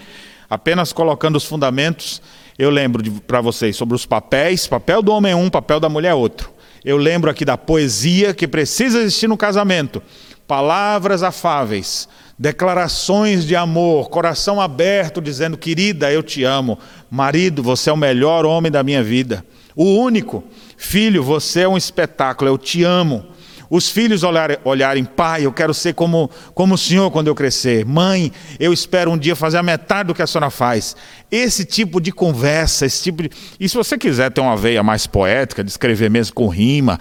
apenas 0.50 0.92
colocando 0.92 1.38
os 1.38 1.46
fundamentos, 1.46 2.22
eu 2.58 2.70
lembro 2.70 3.04
para 3.22 3.42
vocês 3.42 3.76
sobre 3.76 3.96
os 3.96 4.06
papéis: 4.06 4.68
papel 4.68 5.02
do 5.02 5.12
homem 5.12 5.32
é 5.32 5.36
um, 5.36 5.50
papel 5.50 5.80
da 5.80 5.90
mulher 5.90 6.10
é 6.10 6.16
outro. 6.16 6.52
Eu 6.84 6.98
lembro 6.98 7.30
aqui 7.30 7.46
da 7.46 7.58
poesia 7.58 8.34
que 8.34 8.48
precisa 8.48 9.00
existir 9.00 9.28
no 9.28 9.38
casamento. 9.38 10.02
Palavras 10.48 11.24
afáveis, 11.24 12.10
declarações 12.38 13.46
de 13.46 13.56
amor, 13.56 14.10
coração 14.10 14.60
aberto, 14.60 15.22
dizendo: 15.22 15.58
querida, 15.58 16.12
eu 16.12 16.24
te 16.24 16.44
amo, 16.44 16.78
marido, 17.10 17.62
você 17.62 17.90
é 17.90 17.94
o 17.94 17.98
melhor 17.98 18.46
homem 18.46 18.72
da 18.72 18.84
minha 18.84 19.04
vida, 19.04 19.46
o 19.76 19.86
único, 19.86 20.44
filho, 20.76 21.24
você 21.24 21.62
é 21.62 21.68
um 21.68 21.78
espetáculo, 21.78 22.50
eu 22.50 22.58
te 22.58 22.84
amo. 22.84 23.26
Os 23.74 23.90
filhos 23.90 24.22
olharem, 24.22 24.58
olharem, 24.66 25.06
pai, 25.06 25.46
eu 25.46 25.54
quero 25.54 25.74
ser 25.74 25.94
como, 25.94 26.30
como 26.54 26.76
o 26.76 26.78
senhor 26.78 27.10
quando 27.10 27.28
eu 27.28 27.34
crescer. 27.34 27.86
Mãe, 27.86 28.30
eu 28.60 28.74
espero 28.74 29.10
um 29.10 29.18
dia 29.18 29.34
fazer 29.34 29.60
a 29.60 29.64
metade 29.64 30.08
do 30.08 30.14
que 30.14 30.22
a 30.22 30.28
senhora 30.28 30.50
faz. 30.50 30.94
Esse 31.32 31.64
tipo 31.64 32.02
de 32.02 32.12
conversa, 32.12 32.86
esse 32.86 33.02
tipo 33.02 33.24
de. 33.24 33.32
E 33.58 33.70
se 33.70 33.78
você 33.78 33.98
quiser 33.98 34.30
ter 34.30 34.42
uma 34.42 34.58
veia 34.58 34.84
mais 34.84 35.08
poética, 35.08 35.64
de 35.64 35.72
escrever 35.72 36.10
mesmo 36.10 36.36
com 36.36 36.50
rima, 36.50 37.00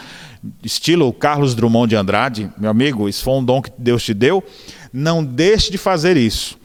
estilo 0.62 1.12
Carlos 1.12 1.56
Drummond 1.56 1.88
de 1.90 1.96
Andrade, 1.96 2.48
meu 2.56 2.70
amigo, 2.70 3.08
isso 3.08 3.24
foi 3.24 3.34
um 3.34 3.44
dom 3.44 3.60
que 3.60 3.72
Deus 3.76 4.04
te 4.04 4.14
deu. 4.14 4.40
Não 4.92 5.24
deixe 5.24 5.72
de 5.72 5.76
fazer 5.76 6.16
isso. 6.16 6.56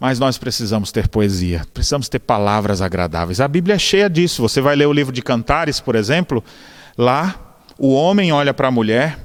Mas 0.00 0.18
nós 0.18 0.36
precisamos 0.36 0.90
ter 0.90 1.06
poesia, 1.06 1.64
precisamos 1.72 2.08
ter 2.08 2.18
palavras 2.18 2.82
agradáveis. 2.82 3.40
A 3.40 3.46
Bíblia 3.46 3.76
é 3.76 3.78
cheia 3.78 4.10
disso. 4.10 4.42
Você 4.42 4.60
vai 4.60 4.74
ler 4.74 4.86
o 4.86 4.92
livro 4.92 5.12
de 5.12 5.22
Cantares, 5.22 5.78
por 5.78 5.94
exemplo, 5.94 6.42
lá 6.98 7.45
o 7.78 7.92
homem 7.92 8.32
olha 8.32 8.54
para 8.54 8.68
a 8.68 8.70
mulher, 8.70 9.18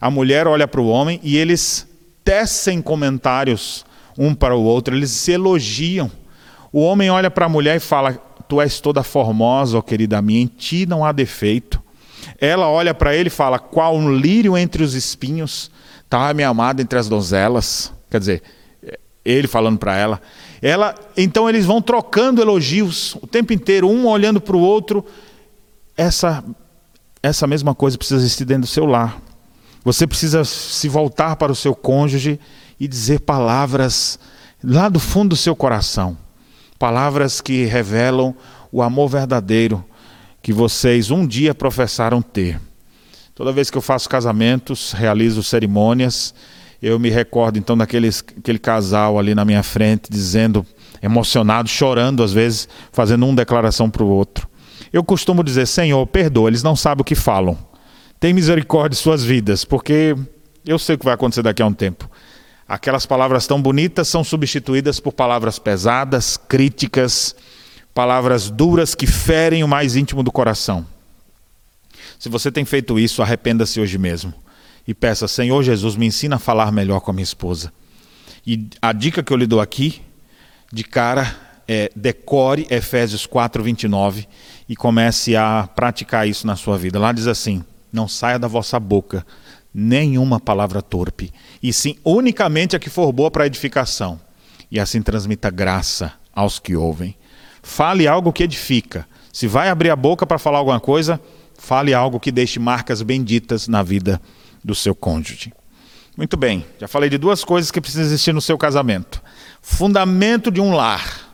a 0.00 0.10
mulher 0.10 0.46
olha 0.46 0.66
para 0.66 0.80
o 0.80 0.88
homem 0.88 1.20
e 1.22 1.36
eles 1.36 1.86
tecem 2.24 2.80
comentários 2.80 3.84
um 4.18 4.34
para 4.34 4.56
o 4.56 4.62
outro, 4.62 4.96
eles 4.96 5.10
se 5.10 5.32
elogiam. 5.32 6.10
O 6.72 6.80
homem 6.80 7.10
olha 7.10 7.30
para 7.30 7.46
a 7.46 7.48
mulher 7.48 7.76
e 7.76 7.80
fala: 7.80 8.14
Tu 8.48 8.60
és 8.60 8.80
toda 8.80 9.02
formosa, 9.02 9.78
ó 9.78 9.82
querida 9.82 10.20
minha, 10.22 10.42
em 10.42 10.46
ti 10.46 10.86
não 10.86 11.04
há 11.04 11.12
defeito. 11.12 11.82
Ela 12.40 12.68
olha 12.68 12.94
para 12.94 13.14
ele 13.14 13.28
e 13.28 13.30
fala: 13.30 13.58
Qual 13.58 13.96
um 13.96 14.14
lírio 14.14 14.56
entre 14.56 14.82
os 14.82 14.94
espinhos, 14.94 15.70
está 16.04 16.32
minha 16.34 16.48
amada 16.48 16.82
entre 16.82 16.98
as 16.98 17.08
donzelas. 17.08 17.92
Quer 18.10 18.18
dizer, 18.18 18.42
ele 19.24 19.48
falando 19.48 19.78
para 19.78 19.96
ela. 19.96 20.20
Ela, 20.60 20.94
então 21.16 21.48
eles 21.48 21.64
vão 21.64 21.80
trocando 21.80 22.40
elogios 22.40 23.16
o 23.16 23.26
tempo 23.26 23.52
inteiro, 23.52 23.88
um 23.88 24.06
olhando 24.06 24.40
para 24.40 24.56
o 24.56 24.60
outro. 24.60 25.04
Essa 25.96 26.44
essa 27.22 27.46
mesma 27.46 27.74
coisa 27.74 27.96
precisa 27.96 28.20
existir 28.20 28.44
dentro 28.44 28.62
do 28.62 28.66
seu 28.66 28.84
lar. 28.84 29.20
Você 29.84 30.06
precisa 30.06 30.44
se 30.44 30.88
voltar 30.88 31.36
para 31.36 31.52
o 31.52 31.56
seu 31.56 31.74
cônjuge 31.74 32.38
e 32.78 32.88
dizer 32.88 33.20
palavras 33.20 34.18
lá 34.62 34.88
do 34.88 34.98
fundo 34.98 35.30
do 35.30 35.36
seu 35.36 35.54
coração. 35.54 36.16
Palavras 36.78 37.40
que 37.40 37.64
revelam 37.64 38.34
o 38.70 38.82
amor 38.82 39.08
verdadeiro 39.08 39.84
que 40.42 40.52
vocês 40.52 41.10
um 41.10 41.26
dia 41.26 41.54
professaram 41.54 42.20
ter. 42.20 42.60
Toda 43.34 43.52
vez 43.52 43.70
que 43.70 43.78
eu 43.78 43.82
faço 43.82 44.08
casamentos, 44.08 44.92
realizo 44.92 45.42
cerimônias, 45.42 46.34
eu 46.82 46.98
me 46.98 47.10
recordo 47.10 47.58
então 47.58 47.78
daquele 47.78 48.08
aquele 48.08 48.58
casal 48.58 49.18
ali 49.18 49.34
na 49.34 49.44
minha 49.44 49.62
frente, 49.62 50.10
dizendo, 50.10 50.66
emocionado, 51.00 51.68
chorando 51.68 52.22
às 52.22 52.32
vezes, 52.32 52.68
fazendo 52.90 53.24
uma 53.24 53.36
declaração 53.36 53.88
para 53.88 54.02
o 54.02 54.08
outro. 54.08 54.48
Eu 54.92 55.02
costumo 55.02 55.42
dizer, 55.42 55.66
Senhor, 55.66 56.06
perdoa, 56.06 56.50
eles 56.50 56.62
não 56.62 56.76
sabem 56.76 57.02
o 57.02 57.04
que 57.04 57.14
falam. 57.14 57.56
Tem 58.20 58.32
misericórdia 58.32 58.90
de 58.90 58.96
suas 58.96 59.24
vidas, 59.24 59.64
porque 59.64 60.14
eu 60.66 60.78
sei 60.78 60.94
o 60.94 60.98
que 60.98 61.04
vai 61.04 61.14
acontecer 61.14 61.42
daqui 61.42 61.62
a 61.62 61.66
um 61.66 61.72
tempo. 61.72 62.10
Aquelas 62.68 63.06
palavras 63.06 63.46
tão 63.46 63.60
bonitas 63.60 64.08
são 64.08 64.22
substituídas 64.22 65.00
por 65.00 65.12
palavras 65.12 65.58
pesadas, 65.58 66.36
críticas, 66.36 67.34
palavras 67.94 68.50
duras 68.50 68.94
que 68.94 69.06
ferem 69.06 69.64
o 69.64 69.68
mais 69.68 69.96
íntimo 69.96 70.22
do 70.22 70.30
coração. 70.30 70.86
Se 72.18 72.28
você 72.28 72.52
tem 72.52 72.64
feito 72.64 72.98
isso, 72.98 73.22
arrependa-se 73.22 73.80
hoje 73.80 73.98
mesmo 73.98 74.32
e 74.86 74.94
peça: 74.94 75.26
Senhor 75.26 75.62
Jesus, 75.62 75.96
me 75.96 76.06
ensina 76.06 76.36
a 76.36 76.38
falar 76.38 76.70
melhor 76.70 77.00
com 77.00 77.10
a 77.10 77.14
minha 77.14 77.24
esposa. 77.24 77.72
E 78.46 78.68
a 78.80 78.92
dica 78.92 79.22
que 79.22 79.32
eu 79.32 79.36
lhe 79.36 79.46
dou 79.46 79.60
aqui, 79.60 80.02
de 80.72 80.84
cara, 80.84 81.34
é 81.66 81.90
decore 81.94 82.66
Efésios 82.70 83.26
4, 83.26 83.62
29 83.62 84.28
e 84.72 84.74
comece 84.74 85.36
a 85.36 85.68
praticar 85.76 86.26
isso 86.26 86.46
na 86.46 86.56
sua 86.56 86.78
vida. 86.78 86.98
Lá 86.98 87.12
diz 87.12 87.26
assim: 87.26 87.62
não 87.92 88.08
saia 88.08 88.38
da 88.38 88.48
vossa 88.48 88.80
boca 88.80 89.26
nenhuma 89.74 90.40
palavra 90.40 90.80
torpe, 90.80 91.30
e 91.62 91.74
sim 91.74 91.96
unicamente 92.02 92.74
a 92.74 92.78
que 92.78 92.88
for 92.88 93.12
boa 93.12 93.30
para 93.30 93.46
edificação, 93.46 94.18
e 94.70 94.80
assim 94.80 95.02
transmita 95.02 95.50
graça 95.50 96.14
aos 96.34 96.58
que 96.58 96.74
ouvem. 96.74 97.14
Fale 97.62 98.08
algo 98.08 98.32
que 98.32 98.42
edifica. 98.42 99.06
Se 99.30 99.46
vai 99.46 99.68
abrir 99.68 99.90
a 99.90 99.96
boca 99.96 100.26
para 100.26 100.38
falar 100.38 100.58
alguma 100.58 100.80
coisa, 100.80 101.20
fale 101.58 101.92
algo 101.92 102.18
que 102.18 102.32
deixe 102.32 102.58
marcas 102.58 103.02
benditas 103.02 103.68
na 103.68 103.82
vida 103.82 104.20
do 104.64 104.74
seu 104.74 104.94
cônjuge. 104.94 105.52
Muito 106.16 106.36
bem, 106.36 106.64
já 106.80 106.88
falei 106.88 107.10
de 107.10 107.18
duas 107.18 107.44
coisas 107.44 107.70
que 107.70 107.80
precisam 107.80 108.06
existir 108.06 108.32
no 108.32 108.40
seu 108.40 108.56
casamento. 108.56 109.22
Fundamento 109.60 110.50
de 110.50 110.62
um 110.62 110.74
lar. 110.74 111.31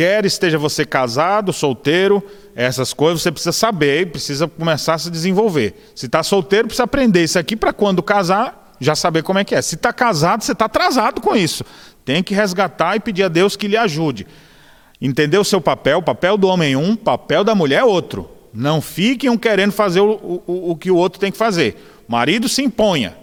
Quer 0.00 0.24
esteja 0.24 0.56
você 0.56 0.86
casado, 0.86 1.52
solteiro, 1.52 2.24
essas 2.56 2.94
coisas 2.94 3.20
você 3.20 3.30
precisa 3.30 3.52
saber, 3.52 4.10
precisa 4.10 4.48
começar 4.48 4.94
a 4.94 4.98
se 4.98 5.10
desenvolver. 5.10 5.74
Se 5.94 6.06
está 6.06 6.22
solteiro, 6.22 6.68
precisa 6.68 6.84
aprender 6.84 7.22
isso 7.22 7.38
aqui 7.38 7.54
para 7.54 7.70
quando 7.70 8.02
casar, 8.02 8.72
já 8.80 8.94
saber 8.94 9.22
como 9.22 9.40
é 9.40 9.44
que 9.44 9.54
é. 9.54 9.60
Se 9.60 9.74
está 9.74 9.92
casado, 9.92 10.42
você 10.42 10.52
está 10.52 10.64
atrasado 10.64 11.20
com 11.20 11.36
isso. 11.36 11.66
Tem 12.02 12.22
que 12.22 12.32
resgatar 12.32 12.96
e 12.96 13.00
pedir 13.00 13.24
a 13.24 13.28
Deus 13.28 13.56
que 13.56 13.68
lhe 13.68 13.76
ajude. 13.76 14.26
Entender 15.02 15.36
o 15.36 15.44
seu 15.44 15.60
papel, 15.60 15.98
o 15.98 16.02
papel 16.02 16.38
do 16.38 16.48
homem 16.48 16.74
um, 16.76 16.96
papel 16.96 17.44
da 17.44 17.54
mulher 17.54 17.84
outro. 17.84 18.26
Não 18.54 18.80
fiquem 18.80 19.28
um 19.28 19.36
querendo 19.36 19.72
fazer 19.72 20.00
o, 20.00 20.12
o, 20.46 20.70
o 20.70 20.76
que 20.76 20.90
o 20.90 20.96
outro 20.96 21.20
tem 21.20 21.30
que 21.30 21.36
fazer. 21.36 21.76
Marido 22.08 22.48
se 22.48 22.62
imponha. 22.62 23.18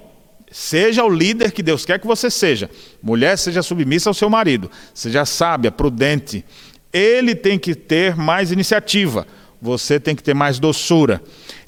Seja 0.50 1.04
o 1.04 1.10
líder 1.10 1.52
que 1.52 1.62
Deus 1.62 1.86
quer 1.86 2.00
que 2.00 2.08
você 2.08 2.32
seja. 2.32 2.70
Mulher, 3.04 3.38
seja 3.38 3.62
submissa 3.62 4.10
ao 4.10 4.14
seu 4.14 4.30
marido. 4.30 4.72
Seja 4.94 5.26
sábia, 5.26 5.72
prudente. 5.72 6.46
Ele 6.92 7.36
tem 7.36 7.60
que 7.60 7.76
ter 7.76 8.16
mais 8.16 8.52
iniciativa. 8.52 9.26
Você 9.62 10.00
tem 10.00 10.16
que 10.16 10.24
ter 10.24 10.34
mais 10.34 10.60
doçura. 10.60 11.22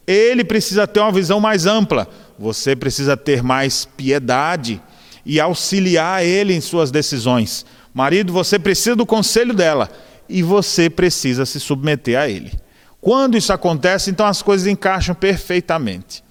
Ele 0.06 0.44
precisa 0.44 0.88
ter 0.88 1.00
uma 1.00 1.12
visão 1.12 1.40
mais 1.40 1.66
ampla. 1.66 2.08
Você 2.38 2.76
precisa 2.76 3.18
ter 3.18 3.44
mais 3.44 3.86
piedade 3.86 4.82
e 5.26 5.40
auxiliar 5.40 6.24
ele 6.24 6.54
em 6.54 6.62
suas 6.62 6.90
decisões. 6.90 7.66
Marido, 7.94 8.32
você 8.32 8.58
precisa 8.58 8.96
do 8.96 9.06
conselho 9.06 9.54
dela 9.54 9.90
e 10.28 10.42
você 10.42 10.90
precisa 10.90 11.46
se 11.46 11.60
submeter 11.60 12.18
a 12.18 12.30
ele. 12.30 12.52
Quando 13.02 13.38
isso 13.38 13.54
acontece, 13.54 14.10
então 14.10 14.26
as 14.26 14.42
coisas 14.42 14.68
encaixam 14.68 15.16
perfeitamente. 15.16 16.24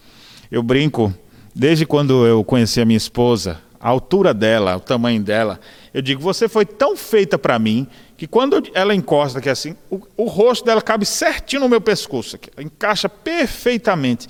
Eu 0.50 0.62
brinco, 0.62 1.12
desde 1.54 1.84
quando 1.84 2.26
eu 2.26 2.44
conheci 2.44 2.80
a 2.80 2.84
minha 2.84 2.96
esposa, 2.96 3.60
a 3.80 3.88
altura 3.88 4.34
dela, 4.34 4.76
o 4.76 4.80
tamanho 4.80 5.22
dela, 5.22 5.60
eu 5.94 6.02
digo, 6.02 6.20
você 6.20 6.48
foi 6.48 6.66
tão 6.66 6.96
feita 6.96 7.38
para 7.38 7.58
mim 7.58 7.86
que 8.18 8.26
quando 8.26 8.60
ela 8.74 8.92
encosta 8.92 9.38
aqui 9.38 9.48
assim, 9.48 9.76
o, 9.88 10.00
o, 10.16 10.24
rosto 10.24 10.64
dela 10.64 10.82
cabe 10.82 11.06
certinho 11.06 11.60
no 11.60 11.68
meu 11.68 11.80
pescoço, 11.80 12.34
aqui, 12.34 12.50
encaixa 12.58 13.08
perfeitamente. 13.08 14.26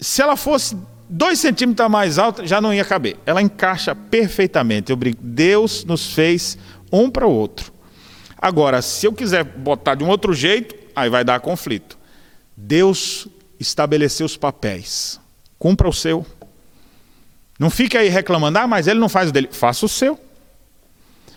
Se 0.00 0.22
ela 0.22 0.34
fosse 0.34 0.74
dois 1.06 1.38
centímetros 1.38 1.90
mais 1.90 2.18
alta, 2.18 2.46
já 2.46 2.58
não 2.58 2.72
ia 2.72 2.86
caber. 2.86 3.18
Ela 3.26 3.42
encaixa 3.42 3.94
perfeitamente. 3.94 4.90
Eu 4.90 4.96
brinco, 4.96 5.20
Deus 5.22 5.84
nos 5.84 6.14
fez 6.14 6.56
um 6.90 7.10
para 7.10 7.26
o 7.26 7.30
outro. 7.30 7.70
Agora, 8.38 8.80
se 8.80 9.06
eu 9.06 9.12
quiser 9.12 9.44
botar 9.44 9.94
de 9.94 10.02
um 10.02 10.08
outro 10.08 10.32
jeito, 10.32 10.74
aí 10.96 11.10
vai 11.10 11.22
dar 11.22 11.38
conflito. 11.40 11.98
Deus 12.56 13.28
estabeleceu 13.60 14.24
os 14.24 14.38
papéis. 14.38 15.20
Cumpra 15.58 15.86
o 15.86 15.92
seu. 15.92 16.24
Não 17.58 17.68
fique 17.68 17.98
aí 17.98 18.08
reclamando, 18.08 18.58
ah, 18.58 18.66
mas 18.66 18.86
ele 18.86 18.98
não 18.98 19.08
faz 19.08 19.28
o 19.28 19.32
dele. 19.32 19.50
Faça 19.52 19.84
o 19.84 19.88
seu. 19.88 20.18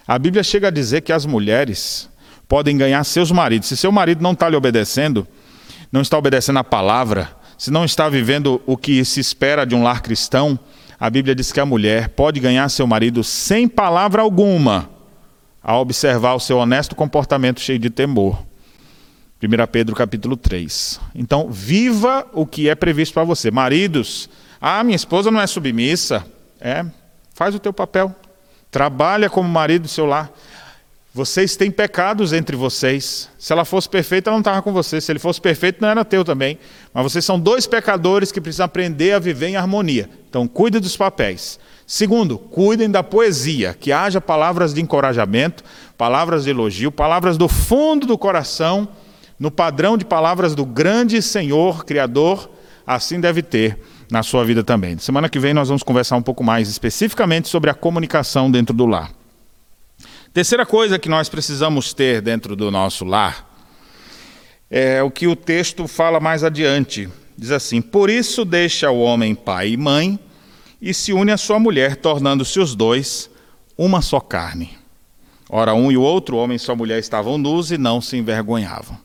A 0.08 0.18
Bíblia 0.18 0.43
chega 0.43 0.68
a 0.68 0.72
dizer 0.72 1.02
que 1.02 1.14
as 1.14 1.26
mulheres 1.26 2.10
podem 2.47 2.78
ganhar 2.78 3.04
seus 3.04 3.32
maridos. 3.32 3.70
Se 3.70 3.78
seu 3.78 3.91
marido 3.91 4.22
não 4.22 4.34
está 4.34 4.49
lhe 4.49 4.56
obedecendo, 4.56 5.28
não 5.91 6.02
está 6.02 6.18
obedecendo 6.18 6.60
a 6.60 6.64
palavra, 6.64 7.30
se 7.58 7.72
não 7.72 7.86
está 7.86 8.10
vivendo 8.10 8.62
o 8.66 8.76
que 8.76 9.06
se 9.06 9.20
espera 9.20 9.66
de 9.66 9.76
um 9.76 9.84
lar 9.84 10.02
cristão, 10.02 10.60
a 10.99 11.10
Bíblia 11.10 11.34
diz 11.34 11.52
que 11.52 11.60
a 11.60 11.66
mulher 11.66 12.10
pode 12.10 12.39
ganhar 12.39 12.68
seu 12.70 12.86
marido 12.86 13.24
sem 13.24 13.68
palavra 13.68 14.22
alguma, 14.22 14.89
a 15.64 15.78
observar 15.78 16.34
o 16.34 16.39
seu 16.39 16.58
honesto 16.58 16.95
comportamento 16.95 17.60
cheio 17.60 17.80
de 17.80 17.89
temor. 17.89 18.43
1 19.41 19.68
Pedro 19.72 19.95
capítulo 19.95 20.38
3. 20.38 20.99
Então, 21.16 21.49
viva 21.49 22.28
o 22.34 22.45
que 22.45 22.70
é 22.70 22.76
previsto 22.76 23.14
para 23.14 23.24
você. 23.24 23.49
Maridos, 23.49 24.30
ah, 24.60 24.84
minha 24.84 24.95
esposa 24.95 25.32
não 25.32 25.41
é 25.41 25.47
submissa. 25.47 26.26
É, 26.60 26.86
faz 27.34 27.56
o 27.56 27.60
teu 27.60 27.74
papel. 27.74 28.16
Trabalha 28.72 29.30
como 29.30 29.49
marido 29.49 29.84
do 29.84 29.88
seu 29.89 30.05
lar. 30.05 30.32
Vocês 31.13 31.57
têm 31.57 31.69
pecados 31.69 32.32
entre 32.32 32.55
vocês. 32.55 33.30
Se 33.38 33.51
ela 33.51 33.65
fosse 33.65 33.89
perfeita, 33.89 34.30
ela 34.30 34.38
não 34.38 34.41
estava 34.41 34.61
com 34.61 34.72
você. 34.72 35.01
Se 35.01 35.11
ele 35.11 35.19
fosse 35.19 35.41
perfeito, 35.41 35.82
não 35.82 35.89
era 35.89 36.05
teu 36.05 36.24
também. 36.24 36.57
Mas 36.93 37.03
vocês 37.03 37.26
são 37.26 37.38
dois 37.38 37.67
pecadores 37.67 38.32
que 38.32 38.39
precisam 38.39 38.65
aprender 38.65 39.11
a 39.11 39.19
viver 39.19 39.49
em 39.49 39.57
harmonia. 39.57 40.09
Então, 40.30 40.47
cuide 40.47 40.80
dos 40.80 40.95
papéis. 40.95 41.59
Segundo, 41.86 42.38
cuidem 42.38 42.89
da 42.89 43.03
poesia, 43.03 43.76
que 43.78 43.91
haja 43.91 44.22
palavras 44.22 44.74
de 44.74 44.82
encorajamento, 44.82 45.65
palavras 45.97 46.45
de 46.45 46.51
elogio, 46.51 46.89
palavras 46.89 47.38
do 47.38 47.49
fundo 47.49 48.07
do 48.07 48.17
coração, 48.17 48.88
no 49.38 49.51
padrão 49.51 49.97
de 49.97 50.05
palavras 50.05 50.55
do 50.55 50.65
grande 50.65 51.22
Senhor, 51.22 51.84
Criador. 51.84 52.49
Assim 52.88 53.19
deve 53.19 53.41
ter 53.41 53.78
na 54.12 54.22
sua 54.22 54.43
vida 54.43 54.62
também. 54.62 54.97
Semana 54.97 55.30
que 55.30 55.39
vem 55.39 55.53
nós 55.53 55.70
vamos 55.70 55.84
conversar 55.84 56.18
um 56.18 56.22
pouco 56.22 56.43
mais 56.43 56.68
especificamente 56.68 57.47
sobre 57.47 57.70
a 57.70 57.74
comunicação 57.74 58.51
dentro 58.51 58.76
do 58.76 58.86
lar. 58.86 59.09
Terceira 60.34 60.66
coisa 60.66 60.99
que 60.99 61.07
nós 61.07 61.30
precisamos 61.30 61.93
ter 61.93 62.22
dentro 62.22 62.53
do 62.53 62.70
nosso 62.70 63.05
lar 63.05 63.49
é 64.70 65.01
o 65.01 65.09
que 65.09 65.28
o 65.28 65.36
texto 65.36 65.88
fala 65.88 66.20
mais 66.20 66.43
adiante. 66.43 67.07
Diz 67.38 67.51
assim: 67.51 67.82
Por 67.82 68.09
isso 68.09 68.43
deixa 68.43 68.91
o 68.91 68.99
homem 68.99 69.34
pai 69.34 69.70
e 69.70 69.78
mãe 69.78 70.20
e 70.82 70.93
se 70.93 71.14
une 71.14 71.32
à 71.32 71.38
sua 71.38 71.57
mulher, 71.57 71.95
tornando-se 71.95 72.59
os 72.59 72.76
dois 72.76 73.30
uma 73.78 74.01
só 74.01 74.20
carne. 74.20 74.78
Ora, 75.49 75.74
um 75.74 75.89
e 75.89 75.95
o 75.95 76.01
outro, 76.01 76.36
homem 76.36 76.57
e 76.57 76.59
sua 76.59 76.76
mulher, 76.76 76.99
estavam 76.99 77.38
nus 77.38 77.72
e 77.72 77.78
não 77.78 78.01
se 78.01 78.18
envergonhavam. 78.18 78.97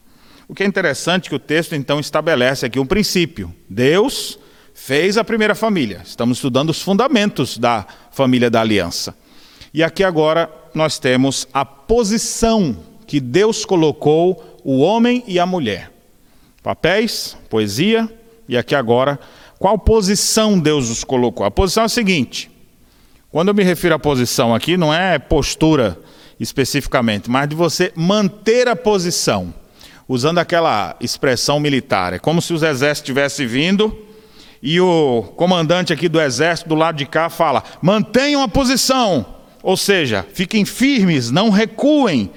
O 0.49 0.55
que 0.55 0.65
é 0.65 0.67
interessante 0.67 1.27
é 1.27 1.29
que 1.31 1.35
o 1.35 1.41
texto 1.41 1.75
então 1.75 2.01
estabelece 2.01 2.67
aqui 2.67 2.79
um 2.79 2.87
princípio. 2.87 3.55
Deus 3.69 4.39
fez 4.87 5.19
a 5.19 5.25
primeira 5.25 5.57
família. 5.57 6.01
Estamos 6.05 6.39
estudando 6.39 6.71
os 6.71 6.81
fundamentos 6.81 7.59
da 7.59 7.85
família 8.13 8.49
da 8.49 8.61
aliança. 8.61 9.17
E 9.75 9.83
aqui 9.83 10.05
agora 10.05 10.49
nós 10.73 10.97
temos 10.97 11.49
a 11.53 11.65
posição 11.65 12.77
que 13.05 13.19
Deus 13.19 13.65
colocou 13.65 14.61
o 14.63 14.79
homem 14.79 15.25
e 15.27 15.41
a 15.41 15.45
mulher. 15.45 15.91
Papéis, 16.63 17.37
poesia, 17.51 18.09
e 18.49 18.57
aqui 18.57 18.77
agora, 18.77 19.19
qual 19.59 19.77
posição 19.77 20.57
Deus 20.57 20.89
os 20.89 21.03
colocou? 21.03 21.45
A 21.45 21.51
posição 21.51 21.83
é 21.83 21.87
a 21.87 21.89
seguinte: 21.89 22.49
quando 23.29 23.49
eu 23.49 23.55
me 23.55 23.65
refiro 23.65 23.97
à 23.97 23.99
posição 23.99 24.55
aqui, 24.55 24.77
não 24.77 24.95
é 24.95 25.19
postura 25.19 25.99
especificamente, 26.39 27.29
mas 27.29 27.49
de 27.49 27.57
você 27.57 27.93
manter 27.97 28.69
a 28.69 28.77
posição, 28.77 29.53
usando 30.07 30.39
aquela 30.39 30.95
expressão 31.01 31.59
militar. 31.59 32.13
É 32.13 32.21
como 32.21 32.41
se 32.41 32.53
os 32.53 32.63
exércitos 32.63 33.05
tivessem 33.05 33.49
vindo 33.49 34.06
e 34.63 34.81
o 34.81 35.23
comandante 35.37 35.93
aqui 35.93 36.09
do 36.09 36.21
exército 36.21 36.69
do 36.69 36.75
lado 36.75 36.97
de 36.97 37.07
cá 37.07 37.29
fala: 37.29 37.63
mantenham 37.81 38.43
a 38.43 38.49
posição. 38.49 39.35
Ou 39.63 39.77
seja, 39.77 40.25
fiquem 40.33 40.65
firmes, 40.65 41.31
não 41.31 41.51
recuem, 41.51 42.31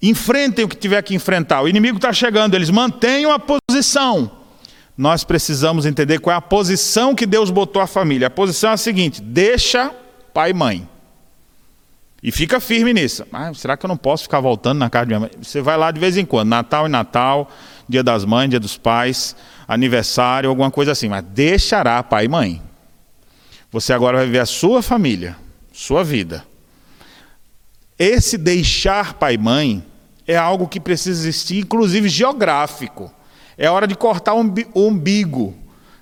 enfrentem 0.00 0.64
o 0.64 0.68
que 0.68 0.76
tiver 0.76 1.02
que 1.02 1.14
enfrentar. 1.14 1.62
O 1.62 1.68
inimigo 1.68 1.96
está 1.96 2.12
chegando, 2.12 2.54
eles 2.54 2.70
mantenham 2.70 3.32
a 3.32 3.38
posição. 3.40 4.30
Nós 4.96 5.24
precisamos 5.24 5.86
entender 5.86 6.20
qual 6.20 6.34
é 6.34 6.36
a 6.36 6.40
posição 6.40 7.14
que 7.14 7.26
Deus 7.26 7.50
botou 7.50 7.82
a 7.82 7.86
família. 7.86 8.28
A 8.28 8.30
posição 8.30 8.70
é 8.70 8.74
a 8.74 8.76
seguinte: 8.76 9.20
deixa 9.20 9.90
pai 10.32 10.50
e 10.50 10.54
mãe. 10.54 10.88
E 12.22 12.32
fica 12.32 12.58
firme 12.58 12.94
nisso. 12.94 13.26
Ah, 13.30 13.52
será 13.52 13.76
que 13.76 13.84
eu 13.84 13.88
não 13.88 13.98
posso 13.98 14.22
ficar 14.22 14.40
voltando 14.40 14.78
na 14.78 14.88
casa 14.88 15.04
de 15.04 15.08
minha 15.08 15.20
mãe? 15.20 15.30
Você 15.42 15.60
vai 15.60 15.76
lá 15.76 15.90
de 15.90 16.00
vez 16.00 16.16
em 16.16 16.24
quando, 16.24 16.48
Natal 16.48 16.86
e 16.86 16.88
Natal, 16.88 17.50
Dia 17.86 18.02
das 18.02 18.24
Mães, 18.24 18.48
Dia 18.48 18.58
dos 18.58 18.78
Pais, 18.78 19.36
aniversário, 19.66 20.50
alguma 20.50 20.70
coisa 20.70 20.92
assim. 20.92 21.08
Mas 21.08 21.24
deixará 21.24 22.02
pai 22.02 22.26
e 22.26 22.28
mãe. 22.28 22.62
Você 23.70 23.92
agora 23.92 24.18
vai 24.18 24.26
viver 24.26 24.40
a 24.40 24.46
sua 24.46 24.82
família 24.82 25.36
sua 25.74 26.04
vida. 26.04 26.46
Esse 27.98 28.38
deixar 28.38 29.14
pai 29.14 29.34
e 29.34 29.38
mãe 29.38 29.84
é 30.26 30.36
algo 30.36 30.68
que 30.68 30.78
precisa 30.78 31.20
existir, 31.20 31.58
inclusive 31.58 32.08
geográfico. 32.08 33.12
É 33.58 33.68
hora 33.68 33.86
de 33.86 33.94
cortar 33.94 34.34
o 34.34 34.88
umbigo, 34.88 35.54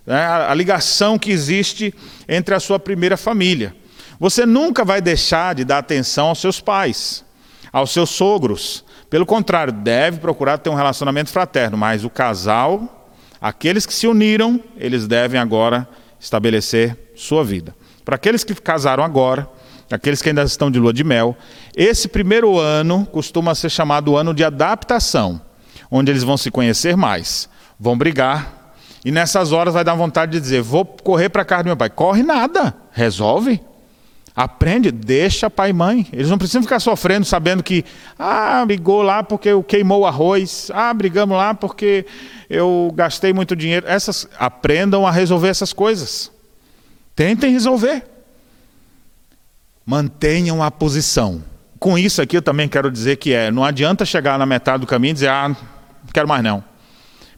né? 0.06 0.24
a 0.24 0.54
ligação 0.54 1.18
que 1.18 1.30
existe 1.30 1.92
entre 2.28 2.54
a 2.54 2.60
sua 2.60 2.78
primeira 2.78 3.16
família. 3.16 3.74
Você 4.20 4.46
nunca 4.46 4.84
vai 4.84 5.00
deixar 5.00 5.54
de 5.54 5.64
dar 5.64 5.78
atenção 5.78 6.28
aos 6.28 6.40
seus 6.40 6.60
pais, 6.60 7.24
aos 7.72 7.90
seus 7.90 8.10
sogros. 8.10 8.84
Pelo 9.10 9.26
contrário, 9.26 9.72
deve 9.72 10.18
procurar 10.18 10.58
ter 10.58 10.70
um 10.70 10.74
relacionamento 10.74 11.30
fraterno, 11.30 11.76
mas 11.76 12.04
o 12.04 12.10
casal, 12.10 13.01
aqueles 13.42 13.84
que 13.84 13.92
se 13.92 14.06
uniram, 14.06 14.60
eles 14.76 15.08
devem 15.08 15.40
agora 15.40 15.88
estabelecer 16.20 16.96
sua 17.16 17.44
vida. 17.44 17.74
Para 18.04 18.14
aqueles 18.14 18.44
que 18.44 18.54
casaram 18.54 19.02
agora, 19.02 19.48
aqueles 19.90 20.22
que 20.22 20.28
ainda 20.28 20.44
estão 20.44 20.70
de 20.70 20.78
lua 20.78 20.92
de 20.92 21.02
mel, 21.02 21.36
esse 21.76 22.06
primeiro 22.06 22.58
ano 22.58 23.04
costuma 23.04 23.54
ser 23.54 23.70
chamado 23.70 24.16
ano 24.16 24.32
de 24.32 24.44
adaptação, 24.44 25.40
onde 25.90 26.12
eles 26.12 26.22
vão 26.22 26.36
se 26.36 26.50
conhecer 26.50 26.96
mais, 26.96 27.48
vão 27.78 27.98
brigar, 27.98 28.62
e 29.04 29.10
nessas 29.10 29.50
horas 29.50 29.74
vai 29.74 29.82
dar 29.82 29.94
vontade 29.94 30.32
de 30.32 30.40
dizer: 30.40 30.62
vou 30.62 30.84
correr 30.84 31.28
para 31.28 31.42
a 31.42 31.44
casa 31.44 31.64
do 31.64 31.66
meu 31.66 31.76
pai. 31.76 31.90
Corre 31.90 32.22
nada, 32.22 32.74
resolve. 32.92 33.60
Aprende, 34.34 34.90
deixa 34.90 35.50
pai 35.50 35.70
e 35.70 35.72
mãe. 35.74 36.06
Eles 36.12 36.30
não 36.30 36.38
precisam 36.38 36.62
ficar 36.62 36.80
sofrendo, 36.80 37.26
sabendo 37.26 37.62
que, 37.62 37.84
ah, 38.18 38.64
brigou 38.64 39.02
lá 39.02 39.22
porque 39.22 39.50
eu 39.50 39.62
queimou 39.62 40.00
o 40.00 40.06
arroz, 40.06 40.70
ah, 40.72 40.92
brigamos 40.94 41.36
lá 41.36 41.52
porque 41.52 42.06
eu 42.48 42.90
gastei 42.94 43.32
muito 43.32 43.54
dinheiro. 43.54 43.86
Essas, 43.86 44.26
aprendam 44.38 45.06
a 45.06 45.10
resolver 45.10 45.48
essas 45.48 45.72
coisas. 45.72 46.32
Tentem 47.14 47.52
resolver. 47.52 48.04
Mantenham 49.84 50.62
a 50.62 50.70
posição. 50.70 51.44
Com 51.78 51.98
isso 51.98 52.22
aqui 52.22 52.36
eu 52.36 52.42
também 52.42 52.68
quero 52.68 52.90
dizer 52.90 53.16
que 53.16 53.34
é, 53.34 53.50
não 53.50 53.64
adianta 53.64 54.04
chegar 54.06 54.38
na 54.38 54.46
metade 54.46 54.80
do 54.80 54.86
caminho 54.86 55.10
e 55.10 55.14
dizer, 55.14 55.28
ah, 55.28 55.48
não 55.48 55.56
quero 56.12 56.26
mais 56.26 56.42
não. 56.42 56.64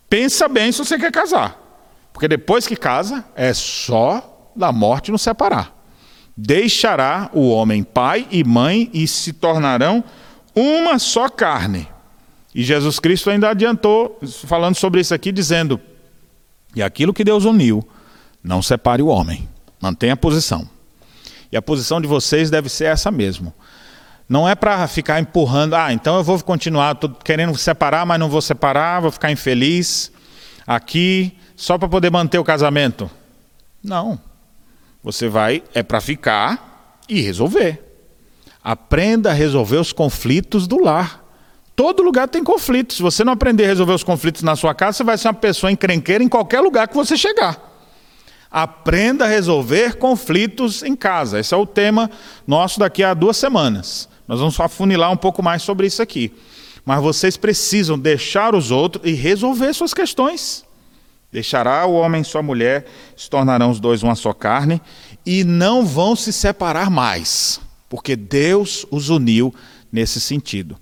Pensa 0.09 0.47
bem 0.47 0.71
se 0.71 0.79
você 0.79 0.97
quer 0.97 1.11
casar. 1.11 1.59
Porque 2.13 2.29
depois 2.29 2.69
que 2.69 2.77
casa, 2.77 3.25
é 3.35 3.53
só 3.53 4.53
da 4.55 4.71
morte 4.71 5.11
nos 5.11 5.23
separar. 5.23 5.74
Deixará 6.37 7.31
o 7.33 7.49
homem 7.51 7.83
pai 7.83 8.27
e 8.31 8.43
mãe 8.43 8.91
e 8.93 9.07
se 9.07 9.33
tornarão 9.33 10.03
uma 10.55 10.99
só 10.99 11.29
carne. 11.29 11.89
E 12.55 12.63
Jesus 12.63 12.99
Cristo 12.99 13.31
ainda 13.31 13.51
adiantou, 13.51 14.19
falando 14.47 14.77
sobre 14.77 15.01
isso 15.01 15.15
aqui, 15.15 15.33
dizendo: 15.33 15.81
E 16.75 16.83
aquilo 16.83 17.13
que 17.13 17.25
Deus 17.25 17.45
uniu, 17.45 17.87
não 18.43 18.63
separe 18.63 19.03
o 19.03 19.09
homem. 19.09 19.49
Mantenha 19.81 20.15
a 20.15 20.17
posição. 20.17 20.69
E 21.51 21.57
a 21.57 21.63
posição 21.63 22.01
de 22.01 22.07
vocês 22.07 22.51
deve 22.51 22.69
ser 22.69 22.87
essa 22.87 23.11
mesmo. 23.11 23.53
Não 24.29 24.49
é 24.49 24.55
para 24.55 24.87
ficar 24.89 25.21
empurrando, 25.21 25.75
ah, 25.75 25.93
então 25.93 26.17
eu 26.17 26.25
vou 26.25 26.43
continuar, 26.43 26.95
estou 26.95 27.11
querendo 27.11 27.57
separar, 27.59 28.07
mas 28.07 28.19
não 28.19 28.29
vou 28.29 28.41
separar, 28.41 29.01
vou 29.01 29.11
ficar 29.11 29.31
infeliz 29.31 30.11
aqui, 30.67 31.37
só 31.55 31.77
para 31.77 31.89
poder 31.89 32.11
manter 32.11 32.39
o 32.39 32.45
casamento. 32.45 33.11
Não. 33.83 34.19
Você 35.05 35.29
vai, 35.29 35.63
é 35.75 35.83
para 35.83 36.01
ficar 36.01 36.99
e 37.07 37.21
resolver. 37.21 37.81
Aprenda 38.63 39.31
a 39.31 39.35
resolver 39.35 39.77
os 39.77 39.93
conflitos 39.93 40.67
do 40.67 40.83
lar. 40.83 41.23
Todo 41.77 42.03
lugar 42.03 42.27
tem 42.27 42.43
conflitos. 42.43 42.97
Se 42.97 43.03
você 43.03 43.23
não 43.23 43.35
aprender 43.35 43.65
a 43.65 43.69
resolver 43.69 43.93
os 43.93 44.03
conflitos 44.03 44.43
na 44.43 44.57
sua 44.57 44.75
casa, 44.75 44.97
você 44.97 45.05
vai 45.05 45.19
ser 45.19 45.29
uma 45.29 45.35
pessoa 45.35 45.71
encrenqueira 45.71 46.25
em 46.25 46.29
qualquer 46.29 46.61
lugar 46.61 46.89
que 46.89 46.95
você 46.95 47.19
chegar. 47.19 47.73
Aprenda 48.51 49.27
a 49.27 49.29
resolver 49.29 49.97
conflitos 49.97 50.83
em 50.83 50.97
casa. 50.97 51.39
Esse 51.39 51.53
é 51.53 51.57
o 51.57 51.67
tema 51.67 52.11
nosso 52.47 52.81
daqui 52.81 53.05
a 53.05 53.13
duas 53.13 53.37
semanas. 53.37 54.09
Nós 54.27 54.41
vamos 54.41 54.59
afunilar 54.59 55.13
um 55.13 55.17
pouco 55.19 55.43
mais 55.43 55.63
sobre 55.63 55.87
isso 55.87 56.01
aqui. 56.01 56.33
Mas 56.83 57.03
vocês 57.03 57.37
precisam 57.37 57.99
deixar 57.99 58.55
os 58.55 58.71
outros 58.71 59.05
e 59.07 59.13
resolver 59.13 59.75
suas 59.75 59.93
questões. 59.93 60.64
Deixará 61.35 61.85
o 61.85 61.95
homem 61.95 62.23
sua 62.23 62.45
mulher, 62.45 62.87
se 63.17 63.29
tornarão 63.29 63.69
os 63.69 63.81
dois 63.81 64.05
uma 64.05 64.15
só 64.15 64.33
carne, 64.33 64.81
e 65.27 65.43
não 65.43 65.85
vão 65.85 66.15
se 66.15 66.33
separar 66.33 66.89
mais, 66.89 67.61
porque 67.89 68.15
Deus 68.15 68.87
os 68.89 69.11
uniu 69.11 69.53
nesse 69.91 70.21
sentido. 70.21 70.79